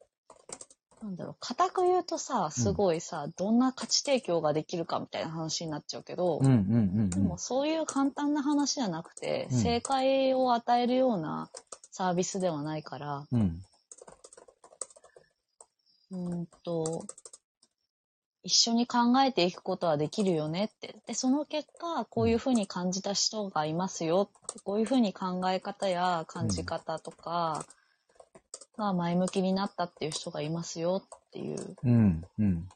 [1.03, 6.47] なんだろう、固く言うとさ、すごいさ、どんな価値提供ができるかみたいな話になっちゃうけど、うん。
[6.47, 7.37] うんうんうんうんでも。
[7.37, 11.51] そういう簡単な話じゃなくて、うん正解を与えるような
[11.91, 13.61] サービスではないから、うん。
[16.13, 17.07] うーんと、
[18.43, 20.97] 一緒に考えていくことはできるよねって。
[21.07, 24.31] で、その結果、こういうふうに感じた人がいますよ。
[24.49, 24.61] って。
[24.61, 27.67] こういうふうに考え方や感じ方とか、
[28.81, 32.25] が前向きになったっていう人がいますよっていう、うん。
[32.39, 32.69] うん。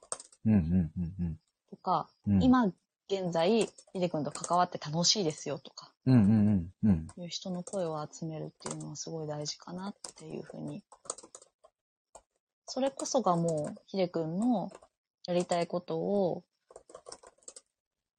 [0.45, 0.53] うん。
[0.53, 0.53] うん。
[0.53, 1.15] うん。
[1.21, 1.39] うん。
[1.71, 2.67] とか、うん。、今
[3.09, 6.15] 現在、ひでくんと関わって楽しいですよとか、うん。
[6.15, 6.73] うん。
[6.83, 6.91] うん。
[6.91, 7.23] うん。
[7.23, 10.83] いう人の声を集めるっていうのはすごい大事かなっていうふうに。
[12.67, 14.39] それこそがもう、ひでくん。
[14.39, 14.71] の
[15.27, 16.43] やりたいことを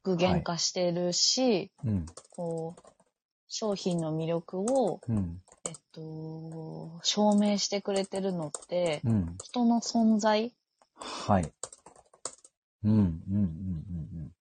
[0.03, 2.05] 具現化してるし、うん。
[2.31, 2.81] こう、
[3.47, 5.41] 商品の魅力を、うん。
[5.67, 9.37] えっと、証明してくれてるのって、うん。
[9.43, 10.53] 人の存在、
[10.95, 11.51] はい。
[12.83, 13.03] うんうんうん
[13.33, 14.31] うん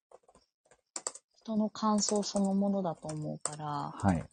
[1.44, 4.24] 人の感想そのものだと思うから、はい。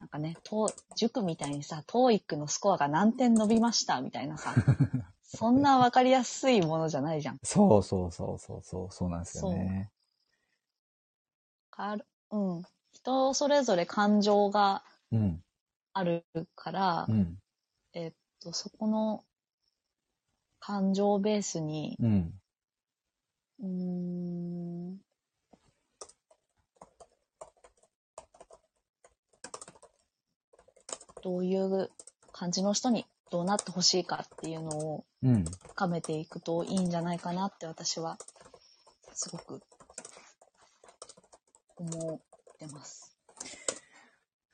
[0.00, 4.52] なんかね、と塾みたいにさ、TOEIC のスコアが何点伸びましたみたいなさ、
[5.34, 7.38] そんなわかりやすいものじゃないじゃん。
[7.42, 9.90] そうそうそうそうそう、そうなんですよね。
[11.70, 11.96] か
[12.30, 12.62] うん。
[12.92, 15.42] 人それぞれ感情がうん。
[15.94, 16.24] ある
[16.54, 17.38] から、うん。
[17.94, 18.12] えっ
[18.42, 19.24] と、そこの
[20.60, 22.34] 感情ベースに、うん。
[23.60, 24.98] うーん、
[31.22, 31.90] どういう
[32.32, 35.44] 感じの人にどうなってほしいかっていうのをうん。
[35.70, 38.18] 深めていくといいんじゃないかなって私は
[39.14, 39.62] すごく
[41.76, 43.16] 思ってます。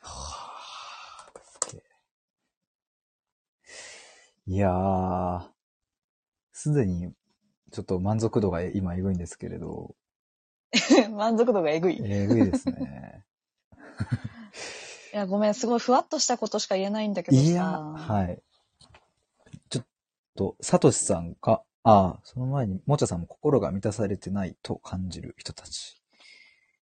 [0.01, 0.53] は
[1.27, 1.83] あ、すげえ。
[4.47, 5.49] いやー、
[6.53, 7.13] すでに、
[7.73, 9.97] ちょっと満足度が今えぐいんですけれど、
[11.11, 11.97] 満足度がえぐい。
[11.97, 13.25] いえぐいですね。
[15.19, 17.43] や、ごめん、すごいふわっとしたことしか言えないんだけどさ。
[17.43, 18.43] いや、はい。
[20.39, 26.01] と、サトシさんが、ああ、その前に、もちゃさんも心が満たされてないと感じる人たち。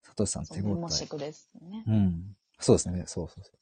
[0.03, 0.75] サトシさん手応え。
[0.75, 1.85] モしてくれですね。
[1.87, 2.37] うん。
[2.59, 3.05] そうですね。
[3.07, 3.59] そうそうそう。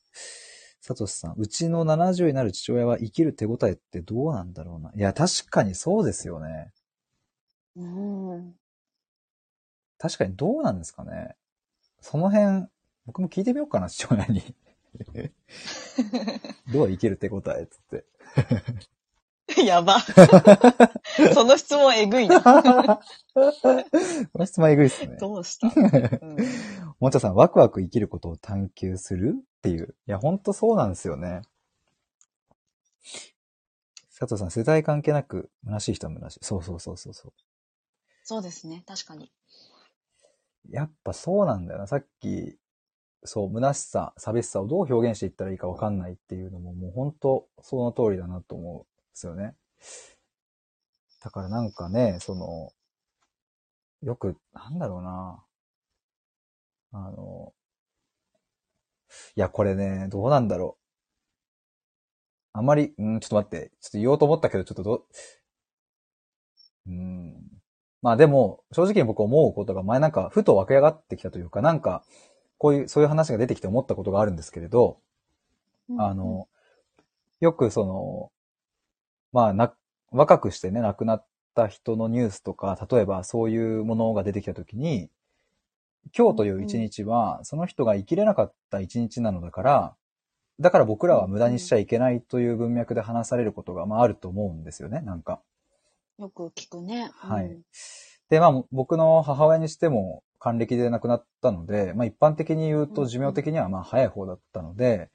[0.80, 4.90] サトシさん、うちの70になる父親は生きる手応えってどうなんだろうな。
[4.94, 6.72] いや、確かにそうですよね。
[7.76, 8.54] うん。
[9.98, 11.36] 確かにどうなんですかね。
[12.00, 12.68] その辺、
[13.06, 14.54] 僕も聞いてみようかな、父親に。
[16.72, 18.04] どう生きる手応えっつって。
[19.64, 20.00] やば。
[21.34, 22.40] その質問えぐいな。
[22.42, 23.00] こ
[23.34, 25.16] の質問えぐいっすね。
[25.20, 26.38] どうした、うん、
[26.98, 29.94] もんちゃさん、ワクワク生きることを探求するっていう。
[30.06, 31.42] いや、ほんとそうなんですよね。
[34.18, 36.38] 佐藤さん、世代関係なく、虚しい人は虚しい。
[36.42, 37.32] そうそうそうそうそう。
[38.22, 38.82] そうですね。
[38.86, 39.30] 確かに。
[40.70, 41.86] やっぱそうなんだよな。
[41.86, 42.56] さっき、
[43.24, 49.54] そう、虚しさ、寂しさをどう表現していったらいいかわかんないっていうのも、もう本当その通りだなと思うんですよね。
[51.22, 52.72] だからなんかね、その、
[54.02, 55.42] よく、なんだろうな。
[56.92, 57.54] あの、
[59.36, 60.84] いや、これね、どうなんだろう。
[62.52, 65.06] あんまり、うん、ちょっと待って、ちょっと言おうと思ったけど、ちょっとど、
[66.86, 67.34] うん。
[68.02, 72.04] まあでも、正直に僕思うことが前なんか、ふと湧き上がってきたというか、なんか、
[72.58, 74.98] こういう、そういう話が出てきて思ったことがあるんですけれど、
[75.98, 76.48] あの、
[77.40, 78.30] よくその、
[79.34, 79.74] まあな、
[80.12, 85.10] 若くしてね、亡くなった人のニュースとか、例えばそういうものが出てきたときに、
[86.16, 89.96] 今日という一日は、その人が生きれなかった一日なのだから、
[90.60, 95.42] だから僕らは無駄にしちゃいけないという文脈で話されることが、まああると思うんですよね、なんか。
[96.18, 97.10] よく聞くね。
[97.12, 97.62] はいうん
[98.30, 105.10] で、まあ僕の母親にしても還暦で亡くなったので、まあ一般的に言うと寿命的にはまあ早い方だったので、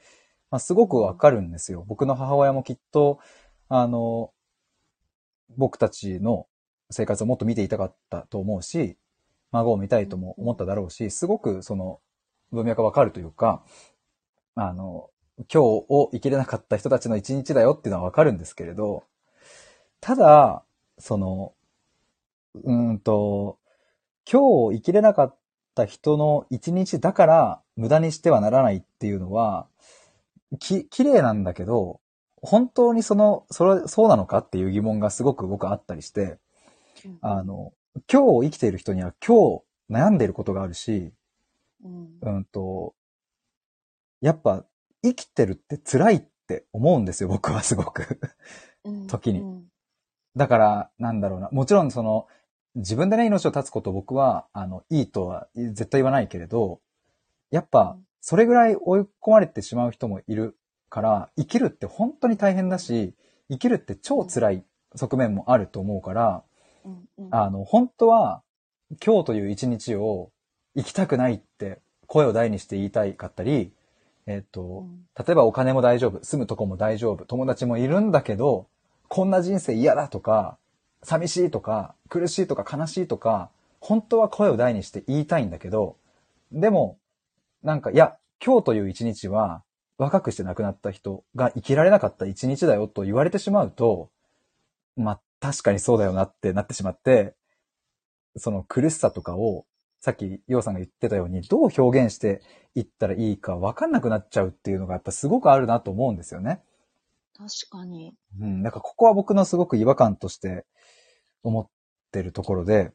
[0.51, 1.83] まあすごくわかるんですよ。
[1.87, 3.19] 僕の母親もきっと、
[3.69, 4.31] あの、
[5.57, 6.47] 僕たちの
[6.89, 8.97] 生活をもっと見ていたかったと思うし、
[9.51, 11.99] 孫を見たいとも思っただろうし、すごくその
[12.51, 13.63] 文脈がわかるというか、
[14.55, 19.03] あの、今日を生きれなかった人たちの一日だよっていうのはわかるんですけれど、
[20.01, 20.63] ただ、
[20.97, 21.53] その、
[22.63, 23.57] うんと、
[24.31, 25.35] 今日を生きれなかっ
[25.75, 29.67] た人の一日だから無駄にしてはならないっていうのは、
[30.59, 31.99] き、綺麗なんだけど、
[32.41, 36.37] 本当にその、それ、そうなのかっていう疑問がすごく僕はあったりして、
[37.21, 37.73] あ、の、
[38.11, 41.11] 今日生きている人には今日悩んでいることがあるし、
[41.83, 42.17] うん。
[42.21, 42.93] うんと、
[44.21, 44.65] やっぱ
[45.03, 48.19] 生きてるって辛いって思うんですよ、僕はすごく。
[48.83, 49.07] うん。
[49.07, 49.41] 時に。
[49.41, 49.71] うん。
[50.35, 51.49] だから、なんだろうな。
[51.51, 52.27] もちろんその、
[52.75, 56.81] 自分でね、命を絶つことを僕は、あの、いいとは絶対言わないけれど、
[57.49, 60.58] やっぱ、それぐらい追い込まれてしまう人もいる
[60.89, 63.13] から、生きるって本当に大変だし、
[63.49, 64.63] 生きるって超辛い
[64.95, 66.43] 側面もあると思うから、
[66.85, 67.35] うんうん。
[67.35, 68.41] あの、本当は、
[69.05, 70.31] 今日という一日を
[70.75, 73.71] 生きたくないって声を大にして言いたいかったり、
[74.25, 75.05] えっ、と、うん。
[75.17, 78.67] 例えばお金も大丈夫、住むとこも大丈夫、友達もいるんだけど、
[79.07, 80.57] こんな人生嫌だとか、
[81.03, 85.97] 寂しいとか、苦しいとか悲しいとか、本当は声を大にして言いたいんだけど、
[86.51, 86.97] でも、
[87.63, 89.63] なんか、いや、今日という一日は、
[89.99, 94.09] 若くして亡くなった人が生きられなかった一日だよと言われてしまうと、
[94.95, 97.35] まあ、確かにそうだよなってなってしまって、
[98.37, 99.65] その苦しさとかを、
[99.99, 102.41] さっき、ようさんが言ってたように、どう表現して
[102.75, 106.61] いったらいいか分かんなくなっちゃうっていうのがやっぱすごくあるなと思うんですよね。
[107.37, 108.15] 確かに。
[108.39, 108.61] うん。
[108.63, 110.65] なんかここは僕のすごく違和感として
[111.43, 111.67] 思っ
[112.11, 112.93] てるところで、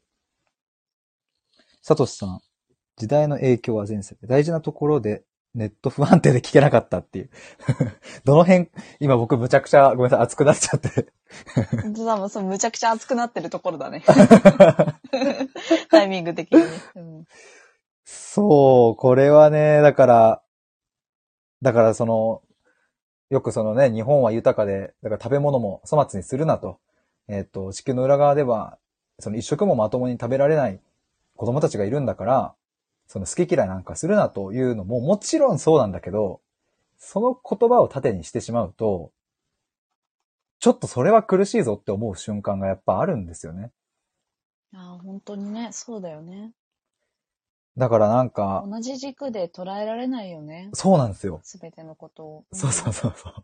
[1.82, 2.40] サトシさん、
[2.96, 5.22] 時代の影響は前世で大事なところで
[5.54, 7.30] ネット不安定で聞けなかったっていう。
[8.24, 11.12] どの辺、今僕むちゃくちゃごめんなさい、熱くなっちゃって。
[11.82, 14.02] 本当だ、もうそうむちゃくちゃ熱くなってるところだね。
[15.90, 16.66] タイミング的にね。
[16.96, 17.24] うん
[18.06, 20.42] そう、これはね、だから、
[21.62, 22.42] だからその、
[23.30, 26.78] よくそのね、日本は豊かで、だから食べ物も粗末にするなと。
[27.28, 28.78] えっ、と、地球の裏側では、
[29.18, 30.80] その一食もまともに食べられない
[31.36, 32.54] 子供たちがいるんだから、
[33.06, 36.40] その好き嫌いなんかするなというのももちろんそうなんだけど、
[36.98, 39.12] その言葉を盾にしてしまうと、
[40.58, 43.70] ちょっとそれは苦しいぞって思う瞬間がやっぱあるんですよね。
[44.72, 46.52] ああ、本当にね、そうだよね。
[47.76, 50.70] だからなんか、同じ軸で捉えられないよね。
[50.72, 51.40] そうなんですよ。
[51.42, 52.44] すべてのことを。
[52.52, 53.34] そうそうそうそう。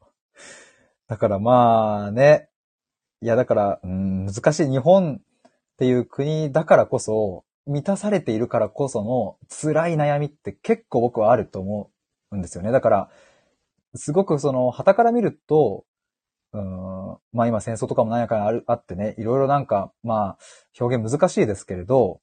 [1.09, 2.49] だからまあね、
[3.21, 5.47] いやだから、うん、難しい日本っ
[5.77, 11.91] ていう国だからこそ、満たされているからこその辛い悩みって結構僕はあると思
[12.31, 12.73] うんですよね。
[12.73, 13.11] だから、
[13.95, 15.85] すごくその、旗から見ると、
[16.53, 20.39] うん、まあ今戦争とかも何やかある、あってね、いろいろなんか、まあ、
[20.81, 22.21] 表現難しいですけれど、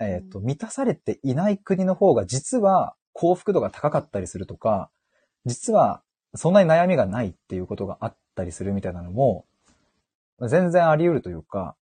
[0.00, 4.90] えっ、と、満たされていない国の方が実は幸福度が高かったりするとか、
[5.46, 6.02] 実は
[6.34, 9.46] そんなに悩みがないっていうことがあったりするみたいなのも、
[10.40, 11.76] 全然あり得るというか、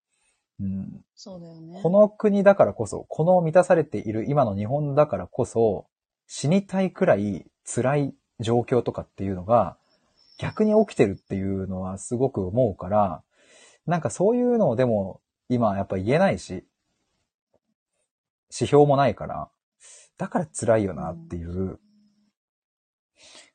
[0.61, 1.81] うん、そうだよね。
[1.83, 5.87] この国だからこそ、この満たされている今の日本だからこそ、
[6.27, 9.77] 死にたいくらい辛い状況とかっていうのが、
[10.39, 13.23] 逆に起きてるっていうのはすごく思うから、
[13.87, 16.65] なんかそういうのをでも今やっぱ言えないし、
[18.51, 19.51] 指標もないから、
[20.19, 21.79] だから辛いよなっていう。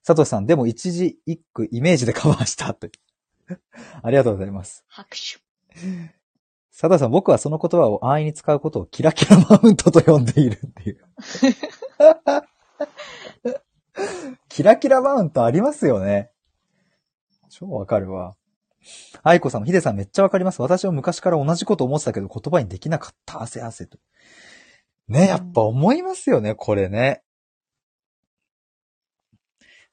[0.06, 2.92] 佐藤さん、でも一字一句イメージでカバーしたって。
[4.02, 4.84] ありがとうございます。
[4.88, 5.40] 拍手。
[6.72, 11.06] 佐藤さん、僕はその言葉を安易に使うことをキラキラマウントと呼んでいるっていう。
[14.50, 16.32] キラキラマウントありますよね。
[17.50, 18.36] 超わかるわ。
[19.22, 20.62] 愛子さんもヒデさんめっちゃわかります。
[20.62, 23.42] 私は昔から同じこと思ってたけど言葉にできなかった。
[23.42, 24.00] 汗汗と。
[25.08, 27.22] ね、やっぱ思いますよね、これね。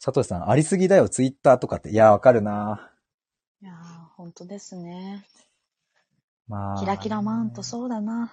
[0.03, 1.91] 佐藤さん、ありすぎだよ、ツイッターとかって。
[1.91, 2.89] いや、わかるな
[3.61, 3.74] いやー、
[4.16, 5.26] 本当ですね。
[6.49, 6.80] まあ。
[6.80, 8.32] キラキラマウントそうだな。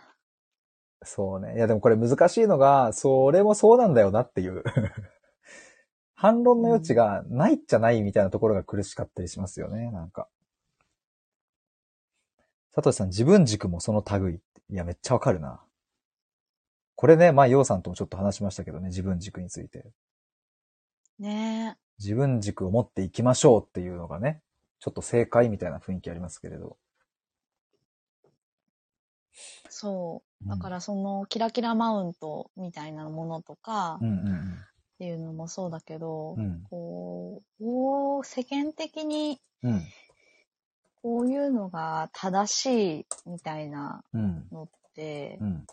[1.03, 1.55] そうね。
[1.55, 4.63] いやでもこれ難しいのが、それもそうなんだよなっていう。
[6.15, 10.29] 反論の余地がないっちゃないみたいなところが苦しかったりしますよね、なんか。
[12.73, 14.41] 佐藤さん、自分軸もその類。
[14.69, 15.61] いや、めっちゃわかるな。
[16.95, 19.91] これね、まあ、ヨウさんともちょっと話しましたけどね、自分軸について。
[21.19, 24.41] ね自分軸を持っていきましょうっていうのがね、
[24.79, 26.77] ちょっと正解みたいな雰囲気ありますけれど。
[29.77, 30.49] そう。
[30.49, 34.65] だからそのキラキラマウントみたいなものとかうんうん
[34.95, 36.43] っていうのもそうだけど、うん。
[36.45, 36.63] うん。
[36.69, 37.41] こ
[38.23, 39.81] う、世間的にうん。
[41.01, 44.47] こういうのが正しいみたいなうん。
[44.49, 45.67] のって、うん。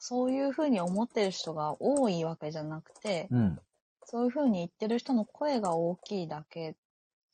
[0.00, 3.60] そういうふうに思ってる人が多いわけじゃなくて、うん。
[4.04, 6.74] そういうふうに言ってる人の声が大きいだけっ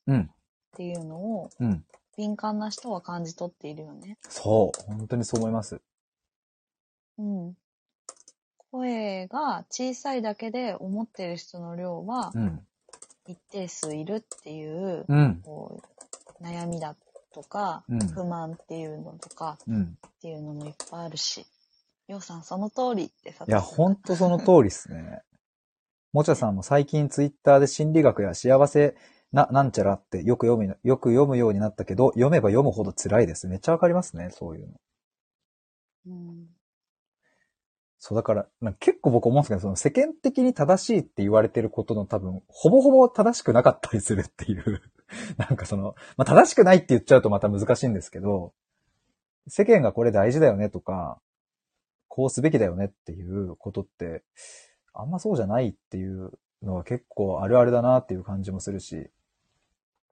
[0.05, 0.29] うん。
[0.77, 1.83] ていうのをうん。
[2.19, 4.17] 敏感な人は感じ取っているよね。
[4.27, 4.91] そう。
[4.91, 5.79] 本当にそう思います。
[7.17, 7.53] うん。
[8.71, 12.59] 声が小さいだけで思ってる人の量はうん。
[13.25, 15.39] 一定数いるっていう、うん。
[15.45, 15.81] こ
[16.41, 16.97] う悩みだ
[17.33, 19.97] とか、うん不満っていうのとかうん。
[20.05, 21.45] っていうのもいっぱいあるし、
[22.09, 23.45] ようさんその通りってさ。
[23.47, 25.21] いや、ほんとその通りっすね。
[26.11, 28.97] もちゃさんも最近ツイッターで心理学や幸せ
[29.31, 33.47] な、なんちゃらってよく読む、よく読むようになったけど、読めば読むほど辛いです。
[33.47, 34.73] めっちゃわかりますね、そういうの。
[36.07, 36.47] うん。
[37.99, 44.81] そう、だから、なんか結構僕思うんですけど、その世間的に正しいって言われてることの多分、ほぼほぼ正しくなかったりするっていう。
[45.37, 48.53] なんかその、まあ、正しくないって言っちゃうとまた難しいんですけど、
[49.47, 51.19] 世間がこれ大事だよねとか、
[52.07, 54.23] こうすべきだよねっていうことって、
[54.93, 59.09] あんまそうじゃないっていうのは結構あるあるだなっていう感じもするし、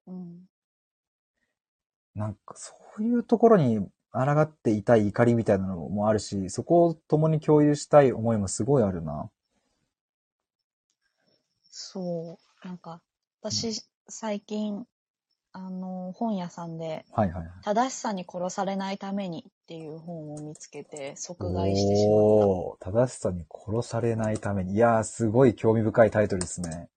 [0.08, 0.48] うん。
[2.16, 9.30] なんかそういうところに抗っていたい怒りみたいなのもあるし、そこを共に共有したい思いもすごいあるな。
[11.70, 12.68] そう。
[12.68, 13.02] なんか、
[13.42, 14.86] 私、最近、
[15.54, 17.52] あの、本屋さんで、はいはいはい。
[17.64, 24.74] 正しさに殺されないためにっていう本を見つけて、即買いしてしまっおー正しさに殺されないために。
[24.74, 26.90] いやー、すごい興味深いタイトルですね。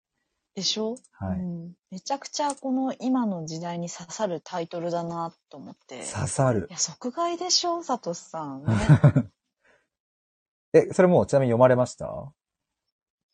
[0.55, 0.61] た。
[0.61, 0.97] でしょ？
[1.13, 1.39] はい。
[1.39, 1.73] うん。
[1.91, 6.03] めちゃくちゃこの今の時代に刺さるタイトルだなと思って。
[6.13, 6.73] 刺さるい。
[6.73, 7.83] や、即買いでしょ？
[7.83, 8.65] サトシさん。
[10.73, 12.07] ね、え、それもうちなみに読まれました？
[12.07, 12.33] は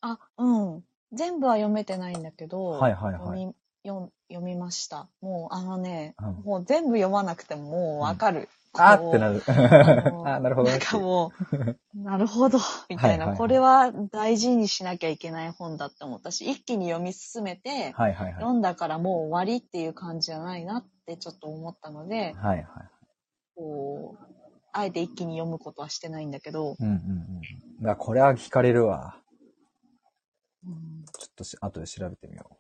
[0.01, 0.85] あ、うん。
[1.13, 3.13] 全部は読めてないんだけど、いはいはい。
[3.15, 3.55] 読み
[3.87, 5.09] 読読みました。
[5.21, 8.49] もう、あのね、うんもう全部読まなくてももうわかる。
[8.79, 9.35] あーってなる。
[10.13, 11.33] のあーなるほどねなんかも
[11.95, 12.59] う、なるほど、
[12.89, 18.33] みたいな、はいはいはいこれは大事にしなきゃいけない本だって思ったし、一気に読み進めて、はいはいはい。
[18.35, 22.67] 読んだからもう終わりっていう感じじゃないなってちょっと思ったので、はいはい。
[23.55, 24.25] こう、
[24.73, 26.93] あえて一気に読むことはしてないんだけど、うんうん
[27.79, 27.85] うん。
[27.85, 29.17] だこれは惹かれるわ。
[30.67, 32.57] うんちょっとし後で調べてみよ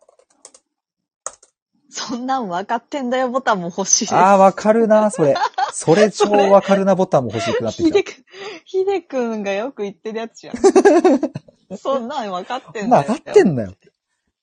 [1.90, 4.14] そんなん分かってんだよボタンも欲しいです。
[4.14, 4.16] う。
[4.18, 5.34] あー、わかるな、それ。
[5.72, 8.04] それ超わかるなボタンも欲しくなってきたひで。
[8.04, 8.24] くん、
[8.64, 10.56] ひでくんがよく言ってるやつじゃん。
[11.76, 13.02] そんなん分かってんだよ。
[13.02, 13.74] わかってんのよ。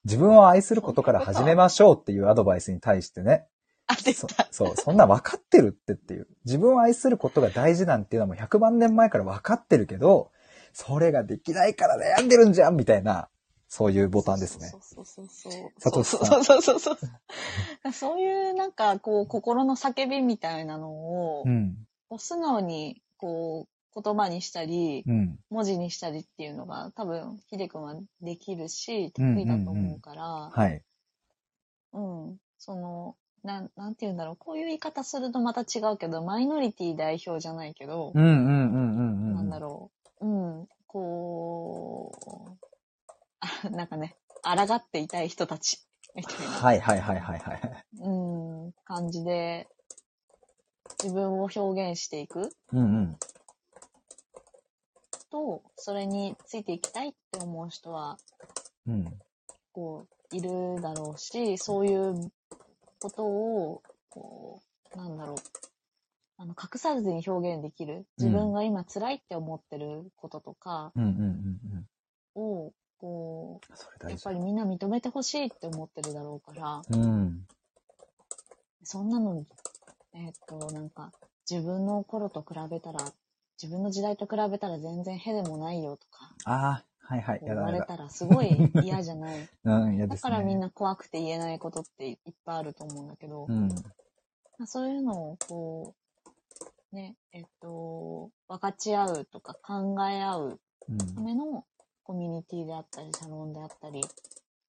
[0.06, 3.46] 自分を愛することから始めましょうっていうアドバイスに対してね。
[3.88, 4.48] あ、出そた。
[4.52, 6.28] そう、そんな分かってるってっていう。
[6.46, 10.32] 自分を愛することが大事なんていうのはもう100万年前から分かってるけど、
[10.74, 13.30] それができないから悩んでるんじゃんみたいな、
[13.76, 14.68] そういうボタンですね。
[14.68, 15.54] そうそうそうそう。
[15.80, 17.92] そうそうそうそう。
[17.92, 21.76] そういうなんかこう心の叫びみたいなのを、うん。
[22.08, 25.40] こう素直にこう言葉にしたり、うん。
[25.50, 30.84] 文字にしたりっていうのが多分ひでくんはできるし、得うん意だと思うから、はい。
[31.94, 34.36] うん、その、なん、なんて言うんだろう。
[34.38, 39.02] こういう言い方するとまた違うけど、マイノリティ代表じゃないけど、うんうんうんうんう
[39.32, 39.34] ん。
[39.34, 39.90] なんだろ
[40.22, 40.28] う。
[40.28, 42.12] うん、こ
[42.62, 42.63] う、
[43.44, 45.84] あ なんかね、抗っていたい人たち。
[46.16, 47.86] みたいな、はいはいはいはいはい。
[48.00, 49.68] うん、感じで、
[51.02, 51.60] 自分を表
[51.92, 53.18] 現していくうんうん。
[55.32, 58.18] と、それについていきたいって思う人は、
[58.86, 59.20] うん。
[59.72, 62.32] こう、いるだろうし、そういう
[63.00, 64.62] ことを、こ
[64.94, 65.36] う、なんだろう、
[66.38, 68.06] あの、隠さずに表現できる。
[68.18, 71.88] 自分が今辛いって思ってることとかうんうんうん
[72.36, 72.42] うん。
[72.68, 72.74] を、
[73.04, 73.60] こ
[74.06, 74.32] う、やっぱ。
[74.32, 77.46] りみんな認めてほしいって思ってるだろうから、うん。
[78.84, 79.46] そんなの、
[80.14, 81.12] えーっと、なんか、
[81.50, 83.00] 自分の頃と比べたら、
[83.62, 87.42] 自分の時代と比べたら全然へでもないよとか、ああ、はいはい。
[87.44, 87.72] 言わ。
[87.72, 89.50] れたらすごい嫌じゃない？
[89.66, 90.32] うん、嫌ですね。
[90.32, 93.68] だからみんな怖くて言えないことっていっぱいあると思うんだけど、うん。
[94.58, 95.94] まあそういうのをこ
[96.92, 101.66] う、ね、えっと、分かち合うとか考え合ううんための
[102.04, 104.04] コミュニティであったり、サロンであったりっ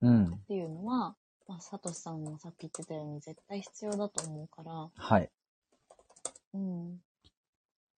[0.03, 0.39] うん。
[0.47, 1.17] ていうのは、
[1.49, 5.31] まあ、サトシさんもさっき言ってたように絶対必要だと思うから、はい。
[6.55, 6.99] うん。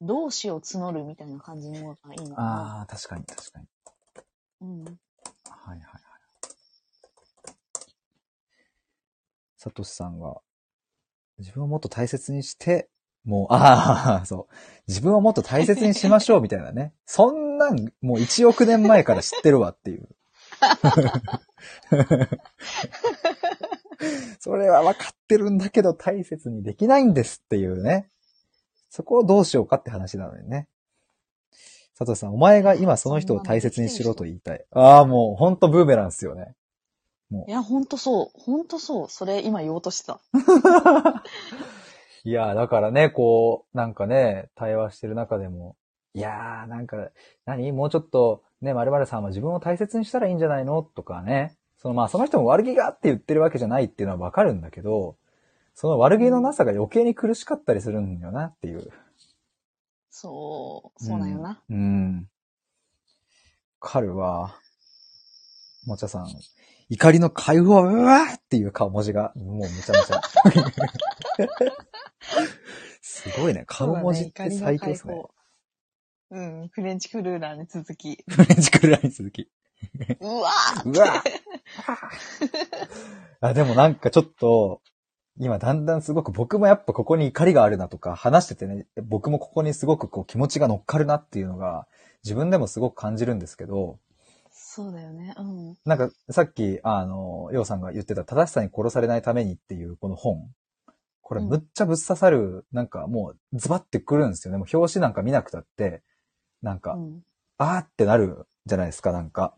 [0.01, 2.78] 同志を募るみたいな感じの方がいいのかな。
[2.78, 3.66] ああ、確かに確かに。
[4.61, 4.84] うん。
[4.84, 6.01] はいはいはい。
[9.57, 10.41] サトシさんが、
[11.39, 12.89] 自分をもっと大切にして、
[13.24, 14.55] もう、ああ、そう。
[14.87, 16.95] 自分をもっと大切にしましょうみたいなね。
[17.05, 20.09] そんなん、もう1億年前から知ってるわっていう。
[24.41, 28.09] それは分かってるんだけど大切にできないんですっていうね。
[28.89, 30.69] そこをどうしようかって話なのにね。
[31.99, 34.64] 佐藤さん、お前が今その人を大切にしろと言いたい。
[34.71, 36.55] ああ、もうほんとブーメランですよね。
[37.49, 38.41] いや、ほんとそう。
[38.41, 39.07] ほんとそう。
[39.09, 40.21] それ今言おうとしてた。
[42.25, 45.77] いやー、だからね、こう、なんかね、対話してる中でも、
[46.17, 47.11] いやー、なんか、
[47.45, 47.73] 何？
[47.73, 50.83] もうちょっと、ね、〇〇さんは自分を大切にしたらいいんじゃないの？
[50.83, 51.59] とかね。
[51.77, 55.19] そのまあ、その人も悪気があって言ってるわけじゃないっていうのはわかるんだけど、
[55.75, 58.91] その悪気のなさが余計に苦しかったりするんよなっていう。
[60.09, 61.61] そう、そうなんよな。
[61.69, 61.77] うん。
[61.77, 62.31] うん。
[63.79, 64.57] かるわ。
[65.85, 66.29] もちゃさん、
[66.89, 70.23] 怒りの解放、うわーっていう顔文字が、もうめちゃめちゃ。
[73.03, 73.64] すごいね。
[73.67, 75.23] 顔文字って最強ですね。
[76.31, 78.24] うん、フレンチクルーラーに続き。
[78.29, 79.49] フレンチクルラに続き。
[80.20, 81.22] うわーうわ
[83.41, 84.81] あ、でもなんかちょっと、
[85.39, 91.87] 今だんだんすごく僕もやっぱここに怒りがあるなとか話しててね、僕もここにすごくこう気持ちが乗っかるなっていうのが
[92.24, 93.99] 自分でもすごく感じるんですけど、
[94.51, 95.35] そうだよね。
[95.37, 95.77] うん。
[95.85, 100.49] なんかさっきあの、ようさんが言ってた正しさに殺されないためにっていうこの本。
[101.20, 104.59] これうんむっちゃぶっ刺さる、なんかもうズバってくるんですよね。
[104.59, 106.03] もう表紙なんか見なくたって、
[106.63, 107.23] なんか、うん。
[107.59, 109.55] あーってなるじゃないですか、なんか。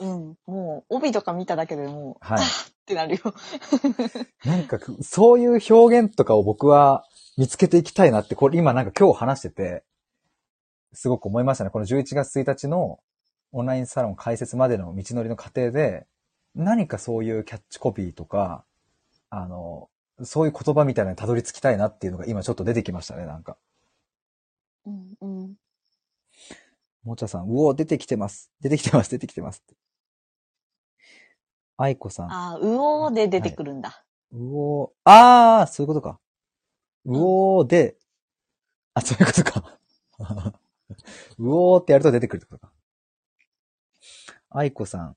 [0.00, 0.36] うん。
[0.46, 3.34] もう、帯とか見ただけでもう、はいあーってなるよ。
[4.44, 7.04] なんか、そういう表現とかを僕は
[7.36, 9.84] 見つけていきたいなって、これ今なんか今日話してて、
[10.92, 11.70] すごく思いましたね。
[11.70, 13.00] この11月1日の
[13.52, 16.06] オンラインサロン開設までの道のりの過程で、
[16.54, 18.64] 何かそういうキャッチコピーとか、
[19.30, 19.88] あの、
[20.22, 23.56] そういう言葉みたいなのにたどり着きたいなっていうのが今ちょっと出てきましたね、なんか。
[24.84, 25.54] うん、うん。
[27.04, 28.50] もちゃさん、うお、出てきてます。
[28.60, 29.74] 出てきてます、出てきてますって。
[31.76, 32.32] 愛子さん。
[32.32, 34.04] あー、うおーで出てくるんだ。
[34.32, 36.20] うおー、あー、そういうことか。
[37.04, 37.96] うおーで、
[38.94, 39.78] あ、そういうことか。
[41.38, 42.72] うおーってやると出てくるってことか。
[44.50, 45.16] 愛子さん、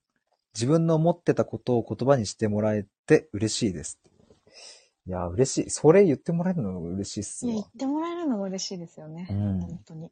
[0.56, 4.00] 自分の思ってたことを言葉にしてもらえて嬉しいです。
[5.06, 5.70] いや、嬉しい。
[5.70, 7.72] それ言ってもらえるのが嬉しいっすいや、言わっ。
[7.78, 9.28] てもらえるのが嬉しいですよね。
[9.30, 10.12] うん本当に。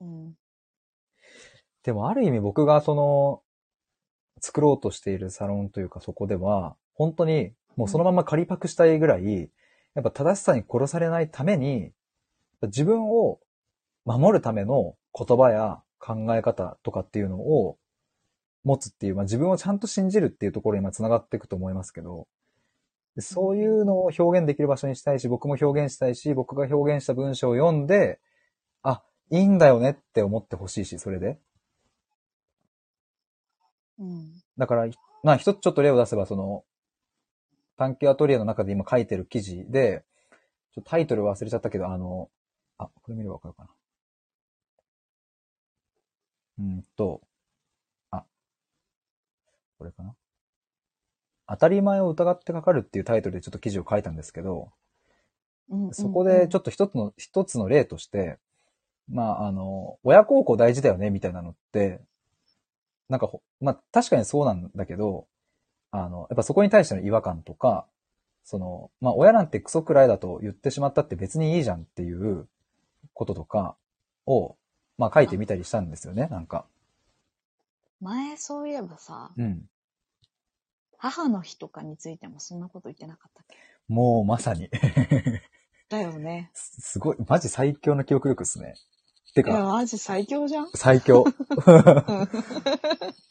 [0.00, 0.34] うん。
[1.84, 3.42] でもある意味僕がその、
[4.40, 9.50] 作ろうとしているサロンというかそこでは、本当にもうそのまま仮パクしたいぐらい、
[9.94, 11.92] やっぱ正しさに殺されないために、
[12.62, 13.38] 自分を
[14.04, 17.78] 守るための言葉や考え方とかっていうのを
[18.64, 22.26] 持つっていう、まあ自分をちゃんと信じるっていうところに今繋がっていくと思いますけど、
[23.18, 28.18] そういうのを表現できる場所にしたいし、僕も表現したいし、僕が表現した文章を読んで、
[28.82, 31.38] あ、いいんだよねって思ってほしいし、それで。
[33.98, 34.32] うん。
[34.58, 34.88] だから、
[35.22, 36.64] まあ一つちょっと例を出せば、その、
[37.76, 40.04] 探求アトリエの中で今書いてる記事で、
[40.74, 42.30] ちょっとタイトル忘れちゃったけど、あの、
[42.78, 43.70] あ、これ見ればわかるかな。
[46.58, 47.20] うんと、
[48.10, 48.24] あ、
[49.78, 50.14] これかな。
[51.46, 54.72] 当たり前を疑ってかかるっていうタイトルでちょっと記事を書いたんですけど、
[55.70, 58.38] うんそこでちょっと一つの、一つの例として、
[59.08, 62.00] まあ、あの、親孝行大事だよね、みたいなのって、
[63.08, 65.26] なんかほ、まあ、確かにそうなんだけど、
[65.90, 67.86] あの、やっぱそこに対しての違和感とか、
[68.44, 72.48] その、まあ親なんてクソくらいだと言ってしまったって別にいいじゃんっていう
[73.12, 73.76] こととか
[74.26, 74.56] を、
[74.98, 76.66] まあ書いてみたりしたんですよね、なんか。
[78.00, 79.68] 前そういえばさ、うん。
[80.98, 83.56] 母の日とかについてもそんなこと言ってなかったっけ？
[83.88, 84.70] もうまさに。
[85.90, 86.50] だよね。
[86.54, 88.74] すすごい、マジ最強の記憶力っすね。
[89.34, 90.68] ていや、か、マジ最強じゃん。
[90.74, 91.24] 最強。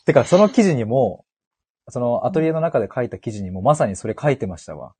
[0.06, 1.26] てか、その記事にも、
[1.90, 4.94] そのアトリエの中で書いた記事にもまさにそれ書いてましたわ。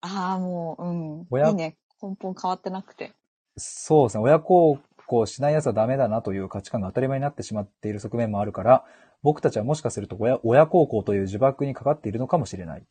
[0.00, 1.26] ああ、もう、うん。
[1.30, 1.76] 親いいね。
[2.02, 3.12] 根本変わってなくて。
[3.56, 4.24] そうですね。
[4.24, 8.84] 親孝行しない奴はダメだなという価値観が当たり前になってしまっている側面もあるから、
[9.22, 12.84] 僕たちはもしかすると親親孝行という呪縛にかかっているのかもしれない。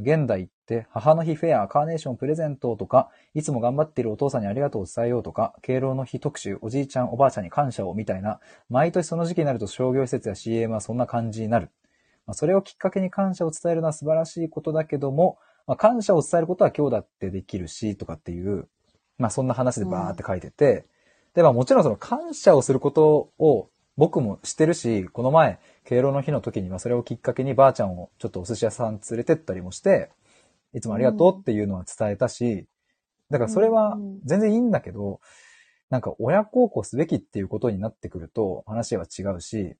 [0.00, 11.70] 現代って母の日フェア、カーネーションプレゼントとか、いつも頑張っているお父さんにありがとうを伝えようとか、敬老の日特集、おじいちゃんおばあちゃんに感謝をみたいな、毎年その時期になると商業施設や CM はそんな感じになる。
[12.26, 18.68] まあ、それをきっかけに感謝を伝えるのは素晴らしいことだけども、まあ、感謝を伝えることは今日だってできるし、とかっていう、
[19.18, 20.86] まあそんな話でバーって書いてて、
[21.34, 23.68] で、まあもちろんその感謝をすることを
[24.00, 30.10] 僕もしてるし、この前、敬老の日の時にはそれをきっかけにばあちゃんをちょっとお寿司屋さん連れてったりもして、
[30.72, 32.66] いつもありがとうっていうのは伝えたし、
[33.28, 35.20] だからそれは全然いいんだけど、
[35.90, 39.76] なんか親孝行すべきっていうことになってくると話は違うし、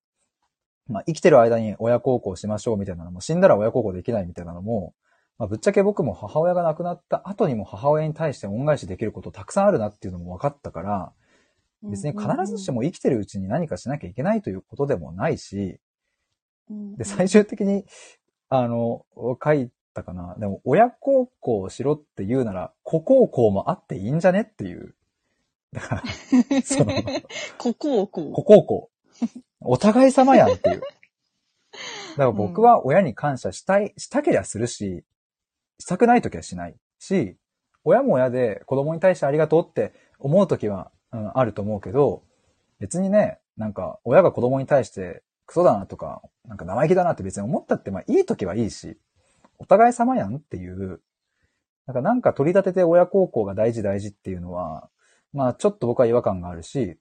[0.87, 4.93] まあ生きてる間に親孝行しましょうみたいなのも、死んだら親孝行できないみたいなのも、
[5.39, 11.13] まあ、ぶっちゃけ僕も母親が亡くなった後にも母親に対して恩返しできることたくさんあるなっていうのも分かったから、
[11.83, 15.81] 別に必ずしも生きてるうちに何かしなきゃいけないということでもないし、
[16.71, 17.85] うん、で、最終的に、
[18.49, 19.07] あの、
[19.43, 20.37] 書いたかな。
[20.39, 24.95] でも、親孝行しろって言うなら、子孝行もあっていいんじゃねっていう。
[25.73, 26.03] だから、
[26.63, 26.93] その、
[27.59, 28.91] ここをこ子孝行。
[29.61, 30.81] お互い様やんっていう。
[30.81, 35.05] だから僕は親に感謝したい、したけりゃするし、
[35.79, 37.37] したくないときはしないし、
[37.85, 42.23] 親も親で子供に対してありがとうって思うときは、うん、あると思うけど、
[42.79, 48.99] 別にね、なんか親が子供に対してクソだなとか、なんか生意気だなって別に思ったって、まあいいときはいいし、
[49.59, 51.01] お互い様やんっていう、
[51.87, 54.89] なんかなんか取り立てて親孝行が大事大事っていうのは、
[55.33, 56.99] まあちょっと僕は違和感があるし、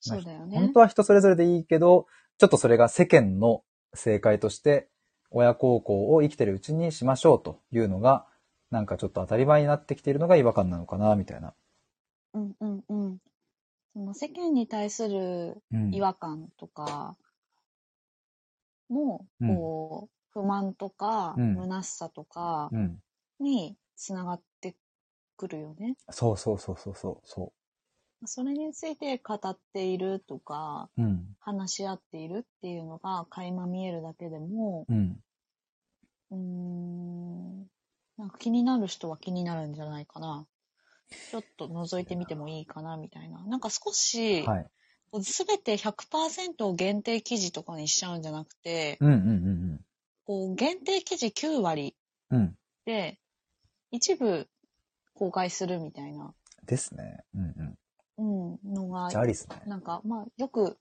[0.00, 0.56] そうだよね。
[0.56, 2.06] 本当は人それぞれでいいけど、
[2.38, 3.62] ちょっとそれが世間の
[3.94, 4.88] 正解として、
[5.30, 8.26] 親孝行を生きてるうちにしましょうというのが、
[8.70, 11.54] なんかちょっと当たり前になってきているのが違和感なのかな、みたいな。
[12.34, 13.18] うんうんうん。
[13.94, 15.94] その世間に対するうん。
[15.94, 17.16] 違和感とか
[18.88, 22.98] も、うんこう、不満とか、うん虚しさとかうん。
[23.40, 24.76] につながって
[25.36, 25.96] くるよね。
[26.10, 27.26] そうそうそうそうそう。
[27.26, 27.52] そ
[28.26, 31.02] それについて語っているとか、う。
[31.02, 31.24] うん。
[31.40, 35.18] 話し合っているっていうのが垣間見えるだけでも、うん。
[36.30, 37.60] うーん、
[38.18, 40.46] なんか気になる人は気になるんじゃないかな。
[41.10, 43.44] ちょっと覗いてみてもいいかな、みたいな。
[43.46, 44.66] なんか少し、はい。
[45.22, 49.22] すべて100%を限定記事とかにしちゃうんじゃなくて、うんうんう
[49.74, 49.80] ん
[50.24, 51.96] こう限定記事9割。
[52.84, 53.18] で、
[53.90, 54.46] 一部
[55.14, 56.34] 公開するみたいな、
[56.66, 57.24] ですね。
[57.34, 57.76] うん
[58.18, 58.90] うん、のうん。
[58.90, 59.62] がじゃあ、ありっすね。
[59.66, 60.78] なんか、まあ、よく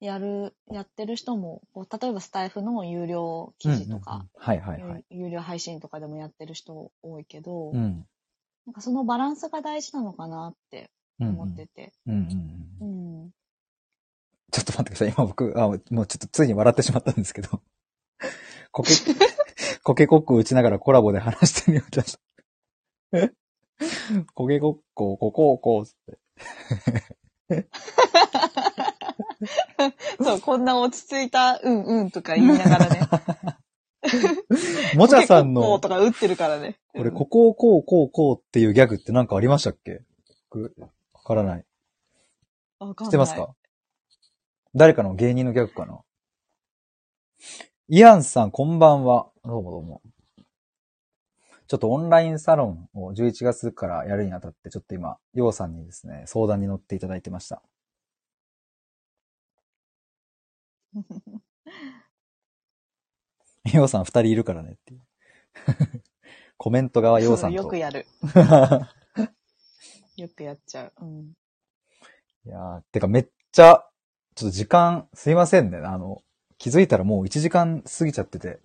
[0.00, 5.04] やる、やってる人も、例えばスタイフの有料記事とか、うんうんうんはいはいはい。
[5.10, 8.04] 有有料配信とかでもやってる人多いけど、うん。
[8.66, 10.90] なんかそのバランスが大事なのかなって
[11.20, 11.92] 思ってて。
[12.06, 13.22] うんうんうん。
[13.24, 13.30] うん。
[14.50, 15.08] ちょっと待ってください。
[15.08, 17.62] 今僕、あ、もうちょっとついに笑ってしまったんですけど。
[18.70, 18.90] コケ、
[19.82, 22.18] コケコッコ打ちながらコラボで話してみようとし
[23.10, 23.18] た。
[24.34, 27.68] コケコッコ、ココーコーって。
[30.22, 33.00] そう、こんな落ち着いた、うんうんとか言いながらね。
[34.96, 36.78] もちゃさんの、ーとか打ってるからね。
[36.92, 40.02] これ、うんここをこう、こう、こうっていうギャグってなんかありましたっけ？
[40.50, 40.74] 僕、
[41.12, 41.64] わからない。
[42.78, 43.54] わかんない知ってますか？
[44.74, 45.14] 誰かの？
[45.14, 46.00] 芸人のギャグかな？
[47.88, 49.28] イアンさん、こんばんは。
[49.44, 50.02] どうもどうも。
[51.68, 57.62] ちょっとオンラインサロンを11月からやるにあたって、ちょっと今、ヨウさんにですね、相談に乗っていただいてました。
[63.72, 65.00] ヨウさん二人いるからねっていう。
[66.56, 67.56] コメント側ヨウさんと。
[67.56, 68.06] よくやる。
[70.16, 70.92] よくやっちゃう。
[71.00, 71.32] うん。
[72.44, 73.88] いやー、てかめっちゃ、
[74.34, 75.78] ちょっと時間、すいませんね。
[75.78, 76.22] あの、
[76.58, 78.60] 気づいたらもう1時間過ぎちゃってて。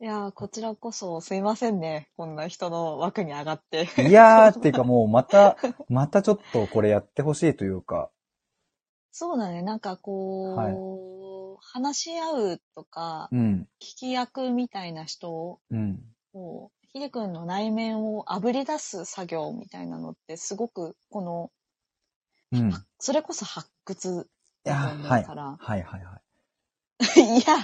[0.00, 2.10] いやー、こちらこそすいませんね。
[2.16, 3.88] こんな人の枠に上がって。
[4.02, 5.56] いやー、っていうかもうまた、
[5.88, 8.10] またちょっとこれやってほしいというか。
[9.10, 9.62] そうだね。
[9.62, 11.23] なんかこう、はい
[11.74, 13.68] 話し合うとか、うん。
[13.82, 16.00] 聞き役みたいな人を、うん。
[17.10, 21.50] くんの内面をあぶり出す作業みたいなのって、すごく、この、
[22.52, 22.70] うん。
[22.70, 24.28] いそれこそ発掘
[24.62, 25.24] や、だと思うはい。
[25.24, 25.56] から。
[25.58, 26.20] はいはいは
[27.18, 27.20] い。
[27.38, 27.58] い、や、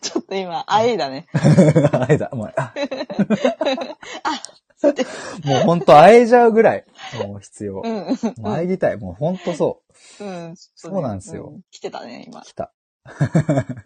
[0.00, 1.26] ちょっと今、あえだね。
[1.92, 2.72] あれだ、もう、あ
[4.22, 5.04] あ、って、
[5.44, 6.84] もうほんと会えちゃうぐらい、
[7.26, 7.82] もう必要。
[7.84, 8.96] うん、うん、もう会いぎたい。
[8.98, 9.82] もうほんとそ
[10.20, 10.54] うん。
[10.56, 12.44] そうなんですよう来てたね、今う。。
[12.44, 12.72] 来た。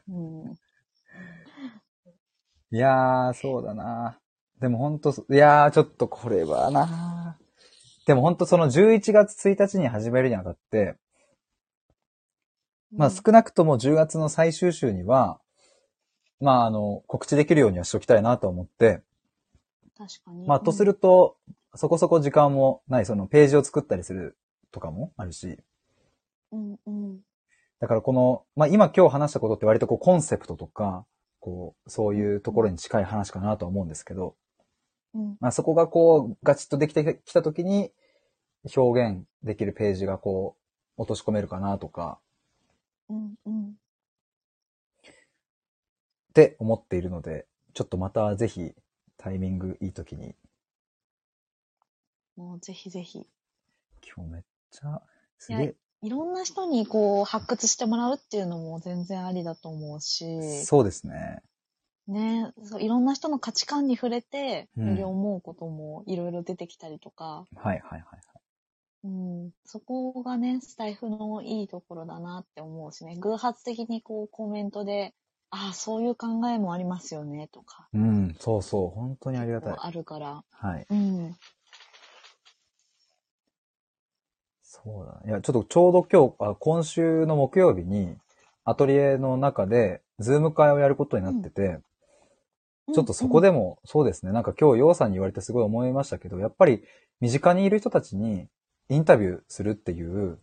[0.08, 0.56] うん。
[2.72, 4.18] いやー、そうだな。
[4.60, 7.38] でもほんと、いやー、ちょっとこれはな。
[8.06, 10.96] でもほんとその11月1日に始めるにあたって、
[12.92, 15.40] まあ少なくとも10月の最終週には、
[16.40, 19.02] まああの、告知できるようにはしておきたいなと思って、
[19.96, 20.46] 確かに。
[20.46, 21.36] まあとすると、
[21.74, 24.36] そこそこ時間もない、そのページを作ったりする
[24.72, 25.58] とかもあるし、
[26.52, 27.20] うん、うん。
[27.80, 31.06] だからこの、まあ今今日話したことって割とこうコンセプトとか、
[31.40, 34.36] こう、そういうところに近い話かなとは思うんですけど、
[35.14, 37.90] うん、まあそこがこう、ガチッとできてきたときに、
[38.76, 40.56] 表現できるページがこ
[40.98, 42.20] う、落とし込めるかなとか、
[43.08, 43.70] うん、うん。
[43.70, 43.72] っ
[46.34, 48.74] て思っているので、ちょっとまたぜひ、
[49.16, 50.34] タイミングいいときに、
[52.36, 53.26] もうぜひぜひ。
[54.02, 55.02] 今日めっちゃ、
[55.38, 61.42] すげえ、いろんな人にこう発掘してもらうっていうのも全然ありだと思うし、そうですね。
[62.08, 62.52] ね。
[62.64, 64.88] そういろんな人の価値観に触れて、うん。
[64.90, 68.20] より思うこともいろいろ出てきたりとか、はいはいはい。
[69.02, 75.14] うん、そこがね、スタイフのいいところだなって思うしね、偶発的にこうコメントで、
[75.50, 79.74] ああ、そういう考えもありますよね、とか、うん、そうそう、本当にありがたい。
[79.78, 80.86] あるから、はい。
[80.90, 81.36] うん、
[84.70, 85.20] そうだ。
[85.28, 88.16] いや、ちょっとちょうど今日、あ今週の木曜日に、
[88.64, 91.80] アトリエの中で、ズーム会をやることになってて、
[92.94, 96.84] ちょっとそこで、でも、そうですね、なんか今日、ヨウさんに言われてすごい思いましたけど、やっぱり、
[97.20, 98.46] 身近にいる人たちに、
[98.88, 100.38] インタビューするっていう、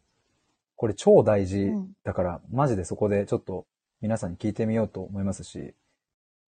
[0.76, 1.92] これ超大事うん。
[2.04, 3.66] だから、マジでそこでちょっと
[4.02, 5.74] 皆さんに聞いてみようと思いますし、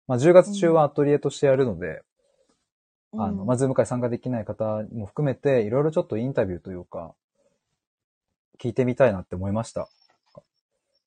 [0.05, 2.03] まあ10月中はアトリエとしてやるので、
[3.13, 3.21] うん。
[3.21, 7.15] あの、まあ、ズーム会参加できない方も含めて、いろいろちょっとインタビューというか、
[8.61, 9.89] 聞いてみたいなって思いました。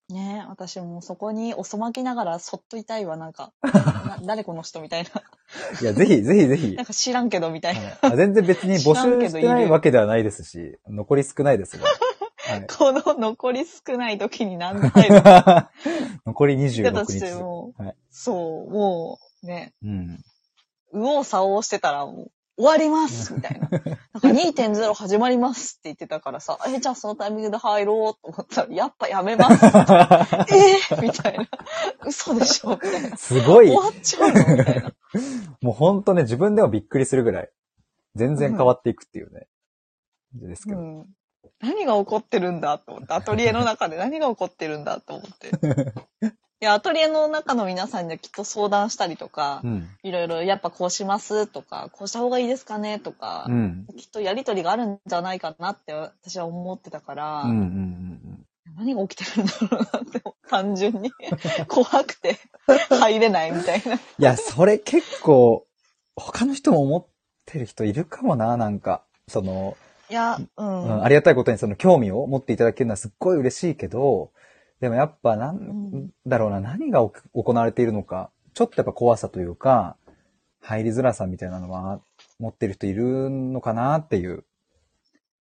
[0.08, 5.10] ね私もそこにおそまきながらそっといたいわ、なんか、 な誰この人みたいな。
[5.80, 6.84] いや、ぜひ、ぜひぜひなん。
[6.84, 7.80] か知らんけどみたいな。
[7.80, 11.86] はいあ全然別に募集してないわけではないですし、残り少ないですが。
[12.44, 15.22] はい、この残り少ない時に何で入る
[16.26, 17.34] 残りだと26して日。
[17.34, 20.24] もう、はいそう、もうね、うん。
[20.92, 23.68] 右往左往してたらもう終わりますみたいな。
[23.70, 23.94] なんか
[24.28, 29.64] 2.0始まりますって言ってたからさ、え、じゃあそのタイミングで入ろうと思ったら、やっぱやめます。
[29.64, 31.48] えー、みたいな。
[32.04, 33.16] 嘘でしょみたいな。
[33.16, 34.92] すごい終、わっちゃうのみたいな。
[35.62, 37.50] もうほんとね、自分でもびっくりするぐらい、
[38.14, 39.46] 全然変わっていくっていうね。
[40.34, 40.80] ですけど。
[40.80, 41.06] うん。
[41.60, 45.50] 何が起こってるんだと思って、アトリエの中で何が起こってるんだと思って。
[46.62, 49.88] いや、アトリエの中の皆さんにはきっと相談したりとかう、ん。
[50.04, 53.86] いろいろやっぱこうしますとか、こうした方がいいですかねとか、うん。
[53.96, 58.46] きっとやりとりがあるんじゃないかなって私は思ってたから、うんうんうん
[58.78, 61.12] 何が起きてるんだろうなって、単純に
[61.68, 62.38] 怖くて
[62.88, 63.96] 入れないみたいな。
[63.96, 65.66] いや、それ結構、
[66.16, 67.06] 他の人も思っ
[67.44, 69.02] てる人いるかもな、なんか。
[69.28, 69.76] その、
[70.08, 70.84] いや、うん。
[70.84, 74.30] うん、ありがたいことにその興味を持っていただけるのはすっごい嬉しいけど、
[74.82, 79.96] でもやっぱなんんだろうな、何が行行われているのか、ちょっとやっぱ怖さというか、
[80.60, 82.00] 入りづらさみたいなのは
[82.40, 84.44] 持ってる人いるのかなっていう。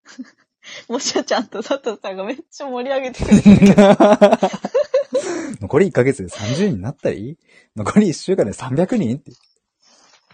[0.90, 3.74] もしちゃんと佐藤さんがめっちゃ盛り上げてくれてる
[5.62, 7.38] 残り1ヶ月で30人になったり
[7.76, 9.30] 残り1週間で300人って。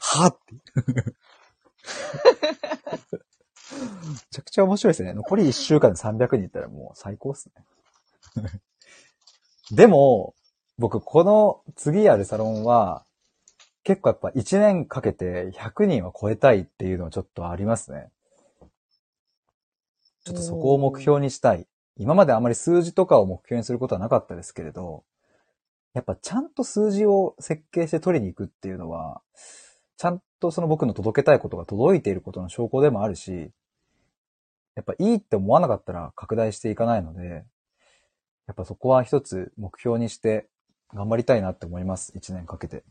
[0.00, 0.54] はぁって。
[0.54, 0.60] め
[4.30, 5.12] ちゃくちゃ面白いですね。
[5.12, 8.62] 残り1週間で300人いったらもう最高っすね。
[9.72, 10.34] でも、
[10.78, 13.04] 僕この次やるサロンは、
[13.84, 18.10] 結構やっぱ1年かけて100人は超えたいっていうのはちょっとありますね。
[20.24, 21.66] ちょっとそこを目標にしたい。
[21.96, 25.04] 今まであまり数字とかを目標にすることはなかったですけれど、
[25.94, 29.22] やっぱちゃんと数字を設計して取りに行くっていうのは、
[29.96, 33.50] ちゃんとその僕の届けたいことが届いていることの証拠でもあるし、
[34.76, 37.44] やっぱいいって思わなかったら拡大していかないので、
[38.48, 40.48] やっぱそこは一つ目標にして
[40.94, 42.12] 頑張りたいなって思います。
[42.16, 42.82] 一年かけて。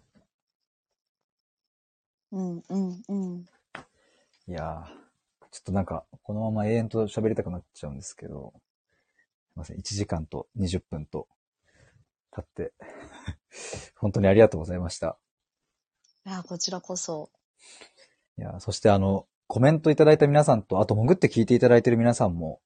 [2.31, 3.45] うん、うん、うん。
[4.47, 4.85] いやー、
[5.51, 8.53] ちょっとなんか、このまま永遠と喋りたくなっちゃうんですけど、
[9.51, 11.27] すいません、1時間と20分と
[12.37, 12.73] 立って、
[13.97, 15.17] 本当にありがとうございました。
[16.25, 17.31] いや、こちらこそ。
[18.37, 22.61] いや、そしてあの、コメントいただいた皆さんと、あと潜って聞いていただいている皆さんも、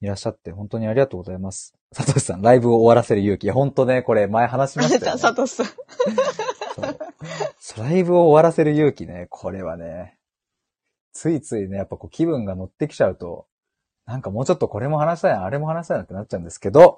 [0.00, 1.74] いらっしゃって、本当にありがとうございます。
[1.92, 3.44] サトシさん、ライブを終わらせる勇気。
[3.44, 5.18] いや、本当ね、これ前話しましたよ、ね。
[5.20, 5.66] サトシさん。
[7.78, 10.18] ライブを終わらせる勇気ね、これはね、
[11.12, 13.46] ついついね、やっぱこう気分が乗ってきちゃうと、
[14.06, 16.96] なんかもうちょっとこれも話したいな、あれも話したいなってなっちゃうんですけど、やっ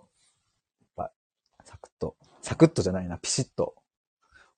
[0.97, 1.13] ぱ
[1.65, 3.75] サクッと、サクッとじゃないな、ピシッと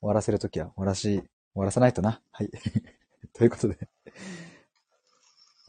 [0.01, 2.21] 終わらせるときは終わらし、終わらさないとな。
[2.31, 2.51] はい。
[3.33, 3.77] ということで、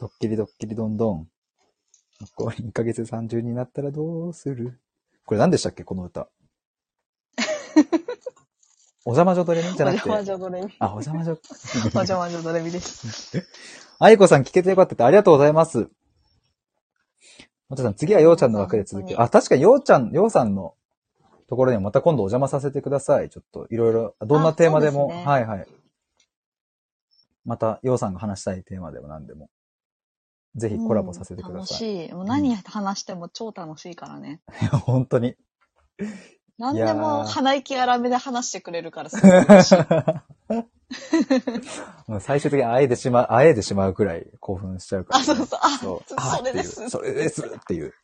[0.00, 1.28] ドッキリドッキリどんどん、
[2.20, 4.80] 残り1ヶ月30になったらどうする？
[5.24, 5.84] これ何でしたっけ？
[5.84, 6.28] この歌。
[9.04, 10.10] お邪魔女ドレミじゃなくて。
[10.10, 10.74] お邪魔女ドレミ。
[10.80, 11.32] あ、お邪魔女。
[11.32, 11.36] お
[11.98, 13.46] 邪魔女ドレミです。
[14.00, 15.88] あいこさん聞けてよかったってありがとうございます。
[17.68, 19.14] もちさん、次はようちゃんの枠で続き。
[19.16, 20.74] あ、確かにようちゃん、ようさんの
[21.48, 23.28] ところにもまた今度お邪魔させてください。
[23.30, 25.08] ちょっといろいろ、どんなテーマでも。
[25.08, 25.66] ですねはいはい。
[27.44, 29.50] また、ようさんが話したいテーマでも何でも。
[30.56, 31.78] ぜひコラボさせてくだ楽さい。
[31.78, 32.12] しい。
[32.12, 34.40] もう何話しても超楽しいからね。
[34.60, 35.36] いや 本当に。
[36.58, 39.76] 何でも鼻息荒めで話してくれるからすごい嬉しい。
[42.10, 45.60] もう最終的に会えてしまう、会えてしまうくらい興奮しちゃうから、あ、そうそう。
[45.62, 46.02] あ、そう
[46.38, 46.82] それです。
[46.82, 47.94] あっていうそれですっていう。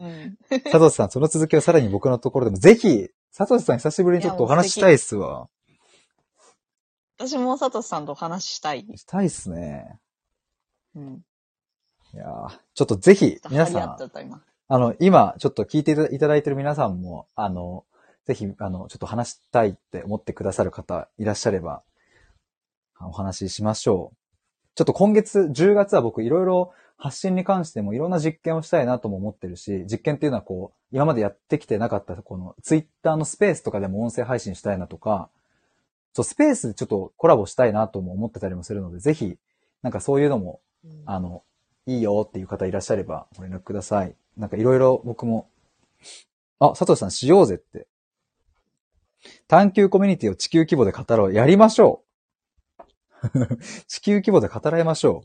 [0.00, 0.36] うん。
[0.70, 5.48] サトシさん、その続きをさらに僕のところでも、ぜひ、サトシさん久しぶりにちょっとお話ししたいっすわ。
[7.18, 8.86] 私もサトシさんとお話ししたい。
[8.96, 9.98] したいっすね。
[10.96, 11.24] うん。
[12.14, 13.96] いやーちょっとぜひ、皆さん。
[14.66, 17.84] あの、今、ちょっと聞いていただいてる皆さんも、あの、
[18.24, 21.82] ぜひ、あの、ちょっと話したいって思ってくださる方いらっしゃれば、
[23.00, 24.16] お話ししましょう。
[24.74, 35.28] ちょっと今月、10月は僕いろいろ発信に関してもいろんな実験をしたいなとも思ってるし、実験っていうのはこう、今までやってきてなかった、このツイッターのスペースとかでも音声配信したいなとか、
[36.14, 39.36] そう、スペースでちょっとコラボしたいなとも思ってたりもするので、ぜひ、
[39.82, 40.60] なんかそういうのも
[41.06, 41.42] あの、
[41.86, 44.14] いいよっていう方いらっしゃればご連絡ください。
[44.36, 45.50] なんかいろいろ僕も、
[46.58, 47.86] あ、佐藤さんしようぜって。
[49.48, 51.32] 探求コミュニティを地球規模で語ろう。
[51.32, 52.02] やりましょ
[52.80, 52.88] う。
[53.86, 55.24] 地球規模で語られましょ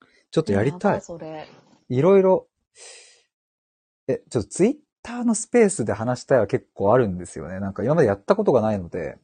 [0.00, 0.06] う。
[0.30, 1.00] ちょっとやりたい。
[1.00, 1.46] それ。
[1.88, 2.48] いろいろ、
[4.08, 7.60] え、ちょっとツイッターのスペースで話したいは結構あるんですよね。
[7.60, 9.18] なんか今までやったことがないので、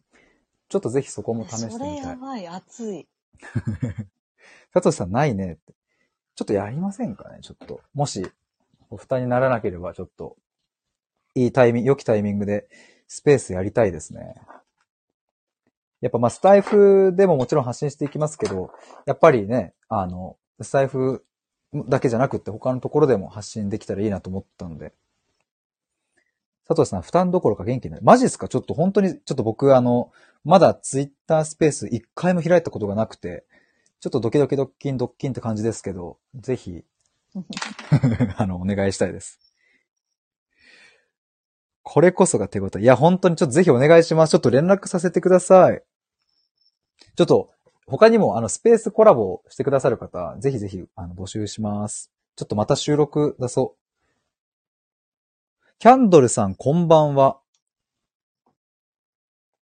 [0.68, 2.08] ちょっとぜひそこも試してそれみたい。
[2.10, 3.08] やばい、熱い。
[4.72, 5.74] 佐藤さんないねって。
[6.34, 7.80] ちょっとやりませんかねちょっと。
[7.94, 8.26] もし、
[8.90, 10.36] お負担にならなければ、ちょっと、
[11.34, 12.68] いいタイミング、良きタイミングで、
[13.06, 14.34] スペースやりたいですね。
[16.00, 18.70] やっぱまあ、スタイフでももちろん発信していきますけど、
[19.06, 21.24] やっぱりね、あの、スタイフ
[21.74, 24.92] だけじゃなくって他のところでも発信できたらいいなと思ったので。
[26.66, 28.02] 佐藤さん、負担どころか元気なる。
[28.02, 28.48] マジですか？
[28.48, 30.10] ちょっと本当に、ちょっと僕あの、
[30.44, 33.44] まだツイッタースペース一回も開いたことがなくて、
[34.02, 36.82] ちょっとドキドキドッキンドッキンって感じですけど、ぜひ、
[38.36, 39.38] あの、お願いしたいです。
[41.84, 42.80] これこそが手応え。
[42.80, 44.32] いや、本当にちょっとぜひお願いします。
[44.32, 45.84] ちょっと連絡させてください。
[47.14, 47.52] ちょっと、
[47.86, 52.10] 他にも、あの、スペースコラボしてくださる方、ぜひぜひ、あの、募集します。
[52.34, 55.64] ちょっとまた収録出そう。
[55.78, 57.38] キャンドルさん、こんばんは。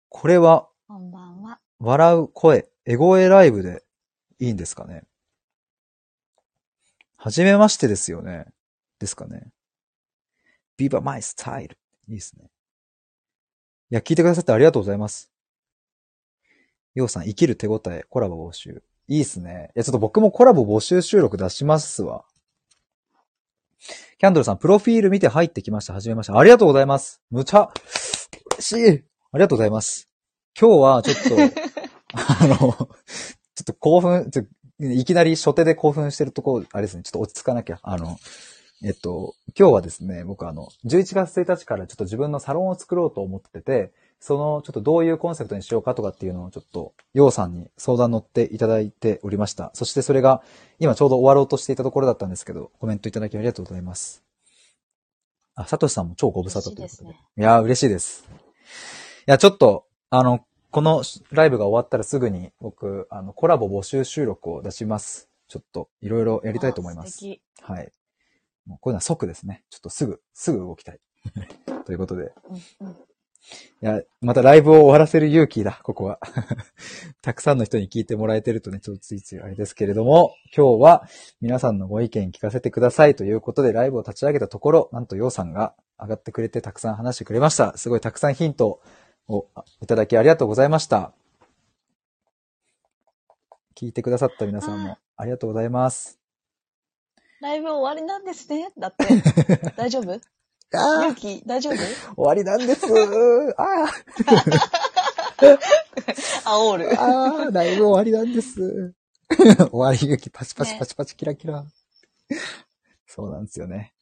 [0.08, 1.60] これは、こんばんは。
[1.80, 3.84] 笑う声、エゴエライブで
[4.40, 5.04] いいんですかね
[7.18, 8.46] はじめましてですよね。
[8.98, 9.50] ですかね。
[10.80, 11.74] Viva my style.
[12.08, 12.46] いいですね。
[13.92, 15.30] いや、聞いてくださってありがとうございます。
[16.96, 18.84] ようさん、生きる手応え、コラボ募集。
[19.10, 19.72] いいっすね。
[19.76, 22.24] いや、ちょっと僕もコラボ募集収録出しますわ。
[24.18, 25.94] キャンドルさん、プロフィール見て入ってきました。
[25.94, 26.34] はじめまして。
[26.34, 27.22] ありがとうございます。
[27.32, 27.70] むちゃ、
[28.58, 28.88] 嬉しい。
[28.88, 30.08] ありがとうございます。
[30.58, 31.60] 今日はちょっと、
[32.16, 32.90] あの、
[33.60, 34.44] ちょっと興奮、ちょ
[34.82, 37.80] いきなり初手で興奮してるとこ、あれですね、ちょっと落ち着かなきゃ。
[37.84, 38.18] あの、
[38.82, 43.92] えっと、今日はですね、僕あの、11月1日からちょっと自分のサロンを作ろうと思ってて、
[44.22, 49.72] その、ちょっとどういうコンセプトにしようかとかっていうのをちょっと、ようさんに相談乗っていただいておりました。
[49.74, 50.42] そしてそれが、
[50.80, 54.24] 今ちょうど終わろうとしていたところだったんですけど、コメントいただきありがとうございます。
[55.56, 56.84] あ、サトシさんも超ご無沙汰ということで。
[56.84, 58.24] いですねいやー、嬉しいです。
[58.30, 58.32] い
[59.26, 65.30] や、ちょっと、あの、このライブが終わったらすぐに僕、あの、コラボ募集収録を出します。
[65.48, 67.26] ちょっと、いろいろやりたいと思います。
[67.62, 67.92] はい。
[68.68, 69.64] もうこういうのは即ですね。
[69.72, 71.00] ちょっとすぐ、すぐ動きたい。
[71.86, 72.32] ということで。
[72.80, 72.96] うんうん
[73.82, 76.20] いや、またライブを終わらせる勇気だ、ここは。
[77.24, 81.08] たくさんの人に聞いてもらえてるとね、ちょっとついついあれですけれども、今日は
[81.40, 87.76] 皆さんのご意見聞かせてくださいということでライブを立ち上げたところ、なんとヨウさんが上がってくれてたくさん話してくれました。
[87.78, 88.82] すごいたくさんヒントを
[89.82, 91.14] いただきありがとうございました。
[93.76, 96.20] 聞いてくださった皆さんもありがとうございます。
[97.40, 98.72] ライブ終わりなんですね。
[98.78, 99.06] だって、
[99.78, 100.20] 大丈夫？
[100.74, 101.76] あ勇気、大丈夫？
[101.76, 101.84] 終
[102.18, 102.86] わりなんです。
[103.58, 103.88] あ
[106.50, 107.00] 煽る。
[107.00, 108.94] あ、ああ、ライブ終わりなんです。
[109.30, 111.64] 終わり勇気パチパチパチパチキラキラ。
[113.08, 113.94] そうなんですよね。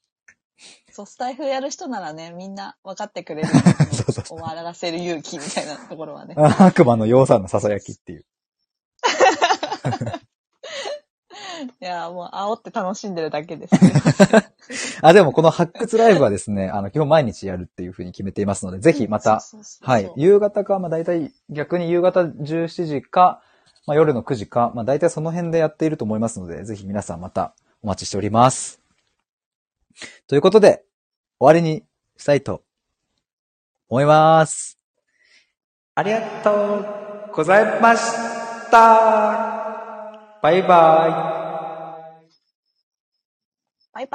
[0.98, 3.50] そう、スタイフやる人ならね、みんな分かってくれる。
[3.94, 6.34] そうそう終わらせる勇気みたいなところはね。
[6.58, 8.26] 悪魔の洋さんの囁きっていう。
[11.80, 13.76] いや、もう煽って楽しんでるだけです。
[15.04, 20.12] あ、でもこの発掘ライブはですね、あの、基本毎日やるっていうふうに決めていますので、ぜひまた、そうそうそうそうはい。
[20.16, 23.44] 夕方か、まあ大体逆に夕方17時か、
[23.86, 27.54] まあ夜の9時か、まあ大体その辺でやっていると思いますので、ぜひ皆さんまた
[27.84, 28.82] お待ちしております。
[30.28, 30.84] ということで、
[31.40, 31.84] 終わりに
[32.18, 32.64] したいと
[33.90, 34.80] 思います。
[35.96, 36.80] ありがと
[37.32, 40.40] うございました。
[40.42, 41.37] バイバイ。